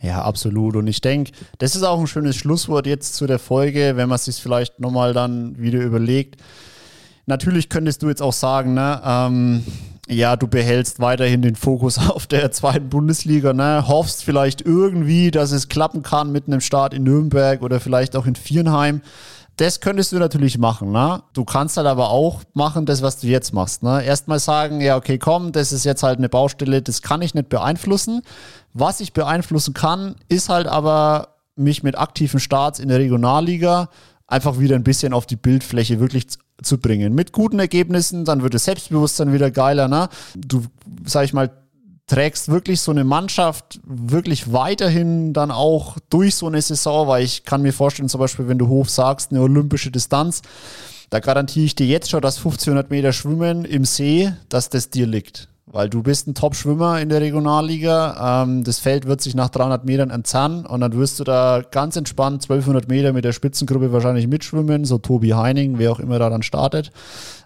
Ja, 0.00 0.22
absolut. 0.22 0.76
Und 0.76 0.86
ich 0.86 1.02
denke, 1.02 1.32
das 1.58 1.76
ist 1.76 1.82
auch 1.82 2.00
ein 2.00 2.06
schönes 2.06 2.36
Schlusswort 2.36 2.86
jetzt 2.86 3.16
zu 3.16 3.26
der 3.26 3.38
Folge, 3.38 3.92
wenn 3.96 4.08
man 4.08 4.16
es 4.16 4.24
sich 4.24 4.36
vielleicht 4.36 4.80
nochmal 4.80 5.12
dann 5.12 5.58
wieder 5.58 5.80
überlegt. 5.80 6.40
Natürlich 7.26 7.68
könntest 7.68 8.02
du 8.02 8.08
jetzt 8.08 8.22
auch 8.22 8.32
sagen, 8.32 8.72
ne, 8.72 9.02
ähm, 9.04 9.62
ja, 10.08 10.36
du 10.36 10.48
behältst 10.48 11.00
weiterhin 11.00 11.42
den 11.42 11.54
Fokus 11.54 11.98
auf 12.08 12.26
der 12.26 12.50
zweiten 12.50 12.88
Bundesliga, 12.88 13.52
ne? 13.52 13.84
hoffst 13.86 14.24
vielleicht 14.24 14.62
irgendwie, 14.62 15.30
dass 15.30 15.50
es 15.50 15.68
klappen 15.68 16.02
kann 16.02 16.32
mit 16.32 16.46
einem 16.46 16.62
Start 16.62 16.94
in 16.94 17.02
Nürnberg 17.02 17.60
oder 17.60 17.78
vielleicht 17.78 18.16
auch 18.16 18.24
in 18.24 18.36
Viernheim. 18.36 19.02
Das 19.58 19.80
könntest 19.80 20.12
du 20.12 20.18
natürlich 20.18 20.56
machen. 20.56 20.92
Ne? 20.92 21.20
Du 21.32 21.44
kannst 21.44 21.76
halt 21.76 21.88
aber 21.88 22.10
auch 22.10 22.42
machen, 22.54 22.86
das, 22.86 23.02
was 23.02 23.18
du 23.18 23.26
jetzt 23.26 23.52
machst. 23.52 23.82
Ne? 23.82 24.04
Erstmal 24.04 24.38
sagen, 24.38 24.80
ja, 24.80 24.96
okay, 24.96 25.18
komm, 25.18 25.50
das 25.50 25.72
ist 25.72 25.84
jetzt 25.84 26.04
halt 26.04 26.18
eine 26.18 26.28
Baustelle, 26.28 26.80
das 26.80 27.02
kann 27.02 27.22
ich 27.22 27.34
nicht 27.34 27.48
beeinflussen. 27.48 28.22
Was 28.72 29.00
ich 29.00 29.12
beeinflussen 29.12 29.74
kann, 29.74 30.14
ist 30.28 30.48
halt 30.48 30.68
aber 30.68 31.34
mich 31.56 31.82
mit 31.82 31.98
aktiven 31.98 32.38
Starts 32.38 32.78
in 32.78 32.88
der 32.88 33.00
Regionalliga 33.00 33.88
einfach 34.28 34.60
wieder 34.60 34.76
ein 34.76 34.84
bisschen 34.84 35.12
auf 35.12 35.26
die 35.26 35.34
Bildfläche 35.34 35.98
wirklich 35.98 36.28
zu 36.62 36.78
bringen. 36.78 37.12
Mit 37.16 37.32
guten 37.32 37.58
Ergebnissen, 37.58 38.24
dann 38.24 38.42
wird 38.42 38.54
das 38.54 38.64
Selbstbewusstsein 38.64 39.32
wieder 39.32 39.50
geiler. 39.50 39.88
Ne? 39.88 40.08
Du, 40.36 40.62
sag 41.04 41.24
ich 41.24 41.32
mal, 41.32 41.50
trägst 42.08 42.48
wirklich 42.48 42.80
so 42.80 42.90
eine 42.90 43.04
Mannschaft 43.04 43.80
wirklich 43.84 44.52
weiterhin 44.52 45.32
dann 45.32 45.50
auch 45.50 45.96
durch 46.10 46.34
so 46.34 46.46
eine 46.46 46.60
Saison, 46.60 47.06
weil 47.06 47.22
ich 47.22 47.44
kann 47.44 47.62
mir 47.62 47.72
vorstellen, 47.72 48.08
zum 48.08 48.20
Beispiel, 48.20 48.48
wenn 48.48 48.58
du 48.58 48.66
hoch 48.66 48.88
sagst, 48.88 49.30
eine 49.30 49.40
olympische 49.40 49.90
Distanz, 49.90 50.42
da 51.10 51.20
garantiere 51.20 51.66
ich 51.66 51.74
dir 51.74 51.86
jetzt 51.86 52.10
schon, 52.10 52.20
dass 52.20 52.38
1500 52.38 52.90
Meter 52.90 53.12
Schwimmen 53.12 53.64
im 53.64 53.84
See, 53.84 54.32
dass 54.48 54.68
das 54.68 54.90
dir 54.90 55.06
liegt 55.06 55.48
weil 55.70 55.88
du 55.88 56.02
bist 56.02 56.26
ein 56.26 56.34
Top-Schwimmer 56.34 57.00
in 57.00 57.08
der 57.08 57.20
Regionalliga. 57.20 58.42
Ähm, 58.42 58.64
das 58.64 58.78
Feld 58.78 59.06
wird 59.06 59.20
sich 59.20 59.34
nach 59.34 59.50
300 59.50 59.84
Metern 59.84 60.10
entzerren 60.10 60.64
und 60.64 60.80
dann 60.80 60.94
wirst 60.94 61.20
du 61.20 61.24
da 61.24 61.62
ganz 61.70 61.96
entspannt 61.96 62.42
1200 62.42 62.88
Meter 62.88 63.12
mit 63.12 63.24
der 63.24 63.32
Spitzengruppe 63.32 63.92
wahrscheinlich 63.92 64.26
mitschwimmen, 64.26 64.84
so 64.84 64.98
Tobi 64.98 65.34
Heining, 65.34 65.78
wer 65.78 65.92
auch 65.92 66.00
immer 66.00 66.18
da 66.18 66.30
dann 66.30 66.42
startet. 66.42 66.90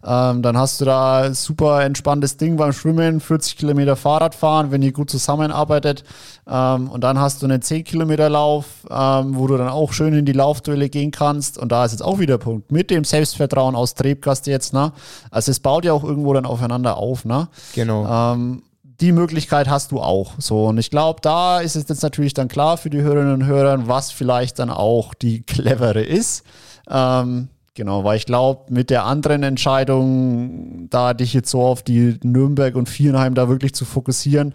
Ähm, 0.05 0.43
dann 0.43 0.57
hast 0.59 0.81
du 0.81 0.85
da 0.85 1.33
super 1.33 1.85
entspanntes 1.85 2.37
Ding 2.37 2.57
beim 2.57 2.73
Schwimmen, 2.73 3.21
40 3.21 3.57
Kilometer 3.57 3.95
Fahrrad 3.95 4.35
fahren, 4.35 4.71
wenn 4.71 4.83
ihr 4.83 4.93
gut 4.93 5.11
zusammenarbeitet. 5.11 6.03
Ähm, 6.49 6.89
und 6.91 7.03
dann 7.03 7.21
hast 7.21 7.43
du 7.43 7.47
einen 7.47 7.63
10 7.63 7.85
Kilometer 7.85 8.29
Lauf, 8.29 8.67
ähm, 8.91 9.37
wo 9.37 9.47
du 9.47 9.57
dann 9.57 9.69
auch 9.69 9.93
schön 9.93 10.13
in 10.15 10.25
die 10.25 10.33
Laufduelle 10.33 10.89
gehen 10.89 11.13
kannst. 11.13 11.57
Und 11.57 11.71
da 11.71 11.85
ist 11.85 11.93
jetzt 11.93 12.03
auch 12.03 12.19
wieder 12.19 12.33
der 12.33 12.45
Punkt. 12.45 12.73
Mit 12.73 12.91
dem 12.91 13.05
Selbstvertrauen 13.05 13.75
aus 13.75 13.95
Trebgast 13.95 14.47
jetzt, 14.47 14.73
ne? 14.73 14.93
Also 15.31 15.51
es 15.51 15.61
baut 15.61 15.85
ja 15.85 15.93
auch 15.93 16.05
irgendwo 16.05 16.33
dann 16.33 16.47
aufeinander 16.47 16.97
auf, 16.97 17.25
ne? 17.25 17.49
Genau. 17.75 18.33
Ähm, 18.35 18.63
die 19.01 19.13
Möglichkeit 19.13 19.69
hast 19.69 19.93
du 19.93 20.01
auch. 20.01 20.35
So, 20.39 20.67
und 20.67 20.79
ich 20.79 20.91
glaube, 20.91 21.21
da 21.23 21.61
ist 21.61 21.77
es 21.77 21.89
jetzt 21.89 22.03
natürlich 22.03 22.35
dann 22.35 22.49
klar 22.49 22.77
für 22.77 22.91
die 22.91 23.03
Hörerinnen 23.03 23.35
und 23.35 23.47
Hörer, 23.47 23.89
was 23.89 24.11
vielleicht 24.11 24.59
dann 24.59 24.71
auch 24.71 25.15
die 25.15 25.43
clevere 25.43 26.03
ist. 26.03 26.45
Ähm, 26.89 27.49
Genau, 27.75 28.05
weil 28.05 28.19
ich 28.19 28.27
glaube, 28.27 28.71
mit 28.71 28.91
der 28.91 29.05
anderen 29.05 29.43
Entscheidung, 29.43 30.89
da 30.91 31.15
dich 31.15 31.33
jetzt 31.33 31.51
so 31.51 31.63
auf 31.63 31.83
die 31.83 32.19
Nürnberg 32.23 32.75
und 32.75 32.89
Vierenheim 32.89 33.35
da 33.35 33.49
wirklich 33.49 33.75
zu 33.75 33.87
fokussieren, 33.87 34.55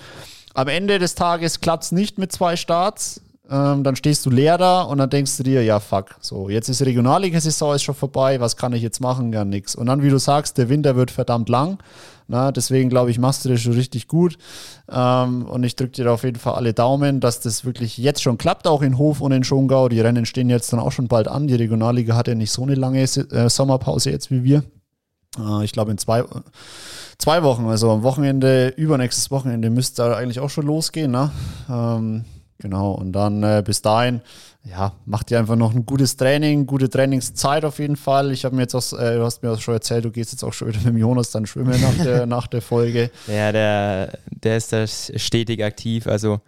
am 0.53 0.68
Ende 0.68 0.99
des 0.99 1.15
Tages 1.15 1.59
klappt 1.59 1.84
es 1.84 1.91
nicht 1.91 2.18
mit 2.18 2.32
zwei 2.32 2.55
Starts. 2.55 3.22
Ähm, 3.50 3.84
dann 3.84 3.95
stehst 3.95 4.26
du 4.26 4.30
leer 4.30 4.58
da 4.58 4.82
und 4.82 4.98
dann 4.98 5.10
denkst 5.10 5.38
du 5.38 5.43
dir, 5.43 5.64
ja, 5.64 5.80
fuck, 5.80 6.16
so, 6.20 6.50
jetzt 6.50 6.68
ist 6.68 6.82
die 6.82 6.86
Regionalliga-Saison 6.86 7.76
ist 7.76 7.84
schon 7.84 7.95
vorbei, 7.95 8.41
was 8.41 8.58
kann 8.58 8.74
ich 8.74 8.82
jetzt 8.82 9.00
machen? 9.00 9.32
Gar 9.32 9.45
nichts. 9.45 9.76
Und 9.76 9.86
dann, 9.86 10.04
wie 10.04 10.10
du 10.10 10.18
sagst, 10.18 10.58
der 10.58 10.68
Winter 10.68 10.95
wird 10.95 11.12
verdammt 11.12 11.48
lang. 11.48 11.78
Na, 12.28 12.52
deswegen 12.52 12.89
glaube 12.89 13.10
ich, 13.10 13.20
machst 13.20 13.45
du 13.45 13.50
das 13.50 13.62
schon 13.62 13.74
richtig 13.74 14.10
gut. 14.10 14.38
Ähm, 14.91 15.45
und 15.45 15.64
ich 15.64 15.78
drücke 15.78 15.91
dir 15.91 16.12
auf 16.12 16.24
jeden 16.24 16.39
Fall 16.39 16.56
alle 16.56 16.74
Daumen, 16.74 17.22
dass 17.22 17.39
das 17.39 17.64
wirklich 17.64 17.98
jetzt 17.98 18.22
schon 18.22 18.38
klappt, 18.38 18.68
auch 18.68 18.82
in 18.82 18.98
Hof 18.98 19.22
und 19.22 19.32
in 19.32 19.45
Schongau. 19.45 19.88
Die 19.88 20.02
Rennen 20.02 20.26
stehen 20.26 20.50
jetzt 20.50 20.74
dann 20.74 20.82
auch 20.82 20.91
schon 20.91 21.08
bald 21.08 21.30
an. 21.30 21.48
Die 21.48 21.56
Regionalliga 21.56 22.16
hat 22.16 22.28
ja 22.28 22.36
nicht 22.36 22.52
so 22.52 22.64
eine 22.64 22.76
lange 22.76 23.02
äh, 23.02 23.50
Sommerpause 23.50 24.12
jetzt 24.12 24.30
wie 24.30 24.43
wir. 24.43 24.64
Äh, 25.39 25.64
ich 25.64 25.72
glaube, 25.72 25.91
in 25.91 25.98
zwei, 25.98 26.26
zwei 27.18 27.43
Wochen, 27.43 27.66
also 27.68 27.91
am 27.91 28.04
Wochenende, 28.04 28.74
übernächstes 28.76 29.32
Wochenende 29.32 29.70
müsste 29.70 30.04
da 30.04 30.18
eigentlich 30.18 30.41
auch 30.41 30.50
schon 30.50 30.66
losgehen. 30.66 31.12
Ne? 31.12 31.32
Ähm, 31.70 32.26
genau, 32.60 32.91
und 32.91 33.12
dann 33.12 33.43
äh, 33.43 33.64
bis 33.66 33.82
dahin 33.82 34.22
ja, 34.70 34.93
macht 35.05 35.30
dir 35.30 35.39
einfach 35.39 35.55
noch 35.55 35.74
ein 35.74 35.86
gutes 35.86 36.18
Training, 36.18 36.66
gute 36.66 36.89
Trainingszeit 36.89 37.64
auf 37.64 37.80
jeden 37.80 37.95
Fall. 37.95 38.32
Ich 38.32 38.43
habe 38.43 38.55
mir 38.55 38.64
jetzt 38.64 38.76
auch, 38.76 38.99
äh, 38.99 39.16
du 39.16 39.24
hast 39.24 39.41
mir 39.41 39.51
auch 39.51 39.62
schon 39.62 39.74
erzählt, 39.74 40.05
du 40.05 40.12
gehst 40.12 40.32
jetzt 40.34 40.43
auch 40.43 40.53
schon 40.53 40.68
wieder 40.68 40.80
mit 40.80 40.88
dem 40.88 40.97
Jonas 40.97 41.32
dann 41.32 41.45
schwimmen 41.45 41.80
nach 41.80 42.03
der, 42.03 42.26
nach 42.28 42.47
der 42.47 42.62
Folge. 42.62 43.10
Ja, 43.28 43.51
der, 43.51 44.20
der 44.30 44.58
ist 44.58 44.74
da 44.74 44.86
stetig 44.86 45.64
aktiv. 45.64 46.08
Also 46.08 46.41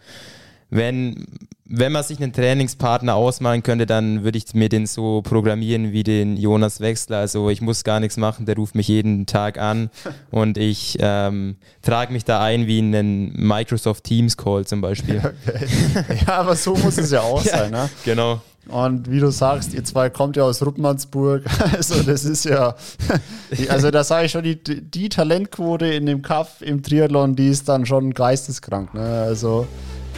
wenn, 0.69 1.25
wenn 1.65 1.91
man 1.91 2.03
sich 2.03 2.21
einen 2.21 2.33
Trainingspartner 2.33 3.15
ausmalen 3.15 3.63
könnte, 3.63 3.85
dann 3.85 4.23
würde 4.23 4.37
ich 4.37 4.53
mir 4.53 4.69
den 4.69 4.85
so 4.85 5.21
programmieren 5.21 5.91
wie 5.91 6.03
den 6.03 6.37
Jonas 6.37 6.79
Wechsler. 6.79 7.17
Also 7.17 7.49
ich 7.49 7.61
muss 7.61 7.83
gar 7.83 7.99
nichts 7.99 8.17
machen, 8.17 8.45
der 8.45 8.55
ruft 8.55 8.75
mich 8.75 8.87
jeden 8.87 9.25
Tag 9.25 9.57
an 9.57 9.89
und 10.31 10.57
ich 10.57 10.97
ähm, 10.99 11.57
trage 11.81 12.13
mich 12.13 12.25
da 12.25 12.41
ein 12.41 12.67
wie 12.67 12.79
in 12.79 12.95
einen 12.95 13.33
Microsoft 13.35 14.03
Teams 14.03 14.37
Call 14.37 14.65
zum 14.65 14.81
Beispiel. 14.81 15.21
Okay. 15.49 16.19
Ja, 16.27 16.39
aber 16.39 16.55
so 16.55 16.75
muss 16.75 16.97
es 16.97 17.11
ja 17.11 17.21
auch 17.21 17.41
sein. 17.43 17.71
Ne? 17.71 17.89
Genau. 18.03 18.41
Und 18.67 19.09
wie 19.09 19.19
du 19.19 19.31
sagst, 19.31 19.73
ihr 19.73 19.83
zwei 19.83 20.09
kommt 20.09 20.37
ja 20.37 20.43
aus 20.43 20.63
Ruppmannsburg. 20.63 21.43
Also 21.73 22.03
das 22.03 22.23
ist 22.23 22.45
ja, 22.45 22.75
also 23.69 23.89
da 23.89 24.03
sage 24.03 24.25
ich 24.25 24.31
schon, 24.31 24.43
die, 24.43 24.57
die 24.57 25.09
Talentquote 25.09 25.87
in 25.87 26.05
dem 26.05 26.21
Kaff 26.21 26.61
im 26.61 26.83
Triathlon, 26.83 27.35
die 27.35 27.47
ist 27.47 27.67
dann 27.67 27.85
schon 27.85 28.13
geisteskrank. 28.13 28.93
Ne? 28.93 29.01
Also 29.01 29.67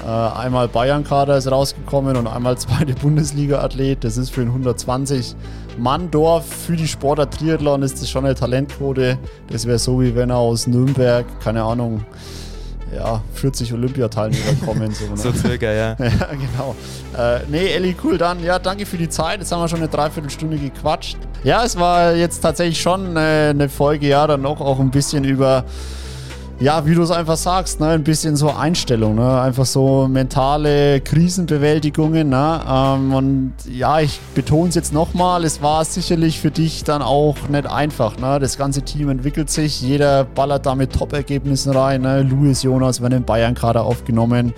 einmal 0.08 0.68
Bayern-Kader 0.68 1.38
ist 1.38 1.50
rausgekommen 1.50 2.18
und 2.18 2.28
einmal 2.28 2.58
zweite 2.60 2.94
Bundesliga-Athlet. 2.94 4.04
Das 4.04 4.18
ist 4.18 4.30
für 4.32 4.42
ein 4.42 4.64
120-Mann-Dorf. 4.64 6.46
Für 6.46 6.76
die 6.76 6.88
Sportart 6.88 7.38
Triathlon 7.38 7.84
ist 7.84 8.02
das 8.02 8.10
schon 8.10 8.26
eine 8.26 8.36
Talentquote. 8.36 9.18
Das 9.50 9.66
wäre 9.66 9.80
so, 9.80 10.02
wie 10.02 10.16
wenn 10.16 10.30
er 10.30 10.38
aus 10.38 10.68
Nürnberg, 10.68 11.26
keine 11.42 11.64
Ahnung, 11.64 12.06
ja, 12.96 13.22
40 13.36 13.74
Olympiateilnehmer 13.74 14.54
kommen. 14.66 14.92
So, 14.92 15.06
ne? 15.06 15.12
so 15.18 15.32
circa, 15.32 15.72
ja. 15.72 15.96
ja, 16.00 16.28
genau. 16.32 16.76
Äh, 17.18 17.40
nee, 17.50 17.68
Elli, 17.68 17.96
cool, 18.04 18.18
dann, 18.18 18.44
ja, 18.44 18.60
danke 18.60 18.86
für 18.86 18.98
die 18.98 19.10
Zeit. 19.10 19.40
Jetzt 19.40 19.52
haben 19.52 19.62
wir 19.62 19.68
schon 19.68 19.80
eine 19.80 19.88
Dreiviertelstunde 19.88 20.58
gequatscht. 20.58 21.18
Ja, 21.44 21.64
es 21.64 21.78
war 21.78 22.14
jetzt 22.14 22.42
tatsächlich 22.42 22.82
schon 22.82 23.16
äh, 23.16 23.50
eine 23.50 23.70
Folge, 23.70 24.08
ja, 24.08 24.28
dann 24.28 24.42
noch 24.42 24.62
auch 24.62 24.80
ein 24.80 24.92
bisschen 24.92 25.24
über 25.24 25.64
ja, 26.62 26.86
wie 26.86 26.94
du 26.94 27.02
es 27.02 27.10
einfach 27.10 27.38
sagst, 27.38 27.80
ne, 27.80 27.88
ein 27.88 28.04
bisschen 28.04 28.36
so 28.36 28.52
Einstellung, 28.52 29.16
ne, 29.16 29.42
einfach 29.42 29.66
so 29.66 30.08
mentale 30.08 31.02
Krisenbewältigungen, 31.02 32.30
ne, 32.30 32.62
ähm, 32.70 33.14
und 33.16 33.54
ja, 33.68 34.00
ich 34.00 34.20
betone 34.36 34.70
es 34.70 34.76
jetzt 34.76 34.94
nochmal, 34.94 35.44
es 35.44 35.64
war 35.64 35.84
sicherlich 35.84 36.40
für 36.40 36.52
dich 36.52 36.84
dann 36.84 37.02
auch 37.02 37.36
nicht 37.50 37.66
einfach, 37.66 38.18
ne, 38.18 38.38
das 38.40 38.60
ganze 38.60 38.84
Team 38.84 39.10
entwickelt 39.10 39.50
sich, 39.50 39.82
jeder 39.82 40.24
ballert 40.24 40.68
da 40.68 40.76
mit 40.76 40.94
Top-Ergebnissen 40.94 41.72
rein, 41.76 42.02
ne, 42.02 42.22
Luis 42.22 42.62
Jonas 42.62 43.02
werden 43.02 43.18
in 43.18 43.24
Bayern 43.24 43.56
gerade 43.56 43.82
aufgenommen, 43.82 44.54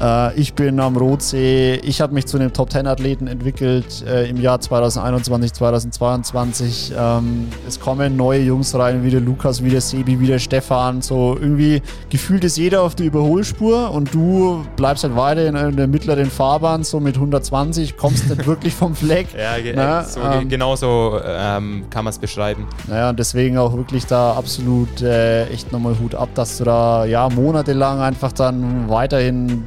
äh, 0.00 0.34
ich 0.38 0.54
bin 0.54 0.80
am 0.80 0.96
Rotsee. 0.96 1.76
Ich 1.76 2.00
habe 2.00 2.14
mich 2.14 2.26
zu 2.26 2.36
einem 2.36 2.52
Top-10-Athleten 2.52 3.26
entwickelt 3.26 4.04
äh, 4.06 4.28
im 4.28 4.40
Jahr 4.40 4.60
2021, 4.60 5.52
2022. 5.52 6.92
Ähm, 6.96 7.48
es 7.66 7.78
kommen 7.78 8.16
neue 8.16 8.40
Jungs 8.40 8.74
rein, 8.74 9.04
wie 9.04 9.10
der 9.10 9.20
Lukas, 9.20 9.62
wie 9.62 9.70
der 9.70 9.80
Sebi, 9.80 10.20
wie 10.20 10.26
der 10.26 10.38
Stefan. 10.38 11.02
So 11.02 11.36
irgendwie 11.40 11.82
gefühlt 12.10 12.44
ist 12.44 12.56
jeder 12.56 12.82
auf 12.82 12.94
der 12.94 13.06
Überholspur 13.06 13.90
und 13.90 14.12
du 14.12 14.64
bleibst 14.76 15.04
halt 15.04 15.16
weiter 15.16 15.46
in, 15.46 15.54
in 15.54 15.76
der 15.76 15.86
mittleren 15.86 16.30
Fahrbahn, 16.30 16.84
so 16.84 17.00
mit 17.00 17.14
120, 17.16 17.96
kommst 17.96 18.28
nicht 18.28 18.46
wirklich 18.46 18.74
vom 18.74 18.94
Fleck. 18.94 19.28
Ja, 19.44 19.58
ge 19.58 19.74
ne? 19.74 20.04
so, 20.08 20.20
ähm, 20.20 20.48
genau 20.48 20.74
so 20.74 21.20
ähm, 21.22 21.84
kann 21.90 22.04
man 22.04 22.12
es 22.12 22.18
beschreiben. 22.18 22.66
Naja, 22.86 23.10
und 23.10 23.18
deswegen 23.18 23.58
auch 23.58 23.76
wirklich 23.76 24.06
da 24.06 24.32
absolut 24.32 25.02
äh, 25.02 25.46
echt 25.48 25.70
nochmal 25.70 25.98
Hut 25.98 26.14
ab, 26.14 26.30
dass 26.34 26.58
du 26.58 26.64
da 26.64 27.04
ja 27.04 27.28
monatelang 27.28 28.00
einfach 28.00 28.32
dann 28.32 28.88
weiterhin 28.88 29.64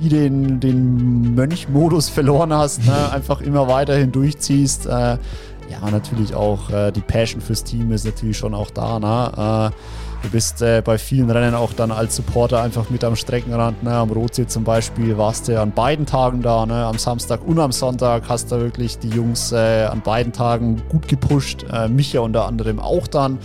nie 0.00 0.08
den, 0.08 0.60
den 0.60 1.34
Mönchmodus 1.34 2.08
verloren 2.08 2.52
hast, 2.52 2.86
ne? 2.86 3.10
einfach 3.12 3.40
immer 3.40 3.68
weiterhin 3.68 4.12
durchziehst. 4.12 4.86
Äh, 4.86 5.18
ja, 5.70 5.90
natürlich 5.90 6.34
auch 6.34 6.70
äh, 6.70 6.90
die 6.90 7.00
Passion 7.00 7.40
fürs 7.40 7.62
Team 7.62 7.92
ist 7.92 8.04
natürlich 8.04 8.38
schon 8.38 8.54
auch 8.54 8.70
da. 8.70 8.98
Ne? 8.98 9.72
Äh, 9.72 10.22
du 10.22 10.30
bist 10.30 10.62
äh, 10.62 10.82
bei 10.84 10.96
vielen 10.96 11.30
Rennen 11.30 11.54
auch 11.54 11.72
dann 11.74 11.90
als 11.90 12.16
Supporter 12.16 12.62
einfach 12.62 12.88
mit 12.90 13.04
am 13.04 13.16
Streckenrand. 13.16 13.82
Ne? 13.82 13.92
Am 13.92 14.10
Rotsee 14.10 14.46
zum 14.46 14.64
Beispiel 14.64 15.18
warst 15.18 15.48
du 15.48 15.60
an 15.60 15.72
beiden 15.72 16.06
Tagen 16.06 16.42
da, 16.42 16.64
ne? 16.64 16.86
am 16.86 16.98
Samstag 16.98 17.46
und 17.46 17.58
am 17.58 17.72
Sonntag 17.72 18.24
hast 18.28 18.50
du 18.50 18.58
wirklich 18.58 18.98
die 18.98 19.10
Jungs 19.10 19.52
äh, 19.52 19.84
an 19.84 20.00
beiden 20.00 20.32
Tagen 20.32 20.82
gut 20.88 21.06
gepusht. 21.06 21.66
Äh, 21.70 21.88
mich 21.88 22.14
ja 22.14 22.20
unter 22.22 22.46
anderem 22.46 22.80
auch 22.80 23.06
dann. 23.06 23.38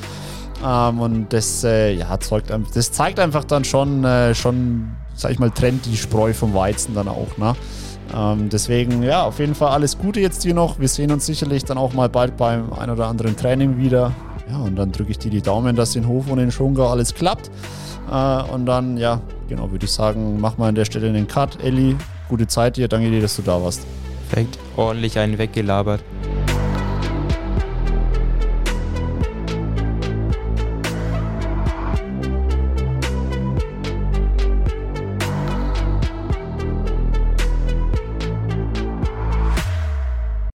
Ähm, 0.65 0.99
und 0.99 1.33
das, 1.33 1.65
äh, 1.65 1.93
ja, 1.93 2.17
zeugt, 2.21 2.53
das 2.73 2.91
zeigt 2.93 3.19
einfach 3.19 3.43
dann 3.43 3.65
schon, 3.65 4.07
schon 4.33 4.93
sag 5.23 5.31
ich 5.31 5.39
mal, 5.39 5.49
trennt 5.49 5.85
die 5.85 5.97
Spreu 5.97 6.33
vom 6.33 6.53
Weizen 6.53 6.93
dann 6.93 7.07
auch. 7.07 7.37
Ne? 7.37 7.55
Ähm, 8.15 8.49
deswegen, 8.49 9.01
ja, 9.01 9.23
auf 9.23 9.39
jeden 9.39 9.55
Fall 9.55 9.69
alles 9.69 9.97
Gute 9.97 10.19
jetzt 10.19 10.43
hier 10.43 10.53
noch. 10.53 10.79
Wir 10.79 10.87
sehen 10.87 11.11
uns 11.11 11.25
sicherlich 11.25 11.63
dann 11.63 11.77
auch 11.77 11.93
mal 11.93 12.09
bald 12.09 12.37
beim 12.37 12.71
ein 12.73 12.89
oder 12.89 13.07
anderen 13.07 13.35
Training 13.35 13.77
wieder. 13.77 14.13
Ja, 14.51 14.57
und 14.57 14.75
dann 14.75 14.91
drücke 14.91 15.11
ich 15.11 15.17
dir 15.17 15.31
die 15.31 15.41
Daumen, 15.41 15.75
dass 15.75 15.95
in 15.95 16.07
Hof 16.07 16.29
und 16.29 16.37
in 16.39 16.51
Schongau 16.51 16.89
alles 16.89 17.15
klappt. 17.15 17.49
Äh, 18.11 18.43
und 18.53 18.65
dann, 18.65 18.97
ja, 18.97 19.21
genau, 19.47 19.71
würde 19.71 19.85
ich 19.85 19.91
sagen, 19.91 20.39
mach 20.39 20.57
mal 20.57 20.67
an 20.67 20.75
der 20.75 20.85
Stelle 20.85 21.11
den 21.11 21.27
Cut. 21.27 21.63
Elli, 21.63 21.95
gute 22.27 22.45
Zeit 22.45 22.75
dir. 22.75 22.89
Danke 22.89 23.09
dir, 23.09 23.21
dass 23.21 23.37
du 23.37 23.41
da 23.41 23.61
warst. 23.61 23.87
Perfekt. 24.29 24.59
Ordentlich 24.75 25.17
einen 25.17 25.37
weggelabert. 25.37 26.03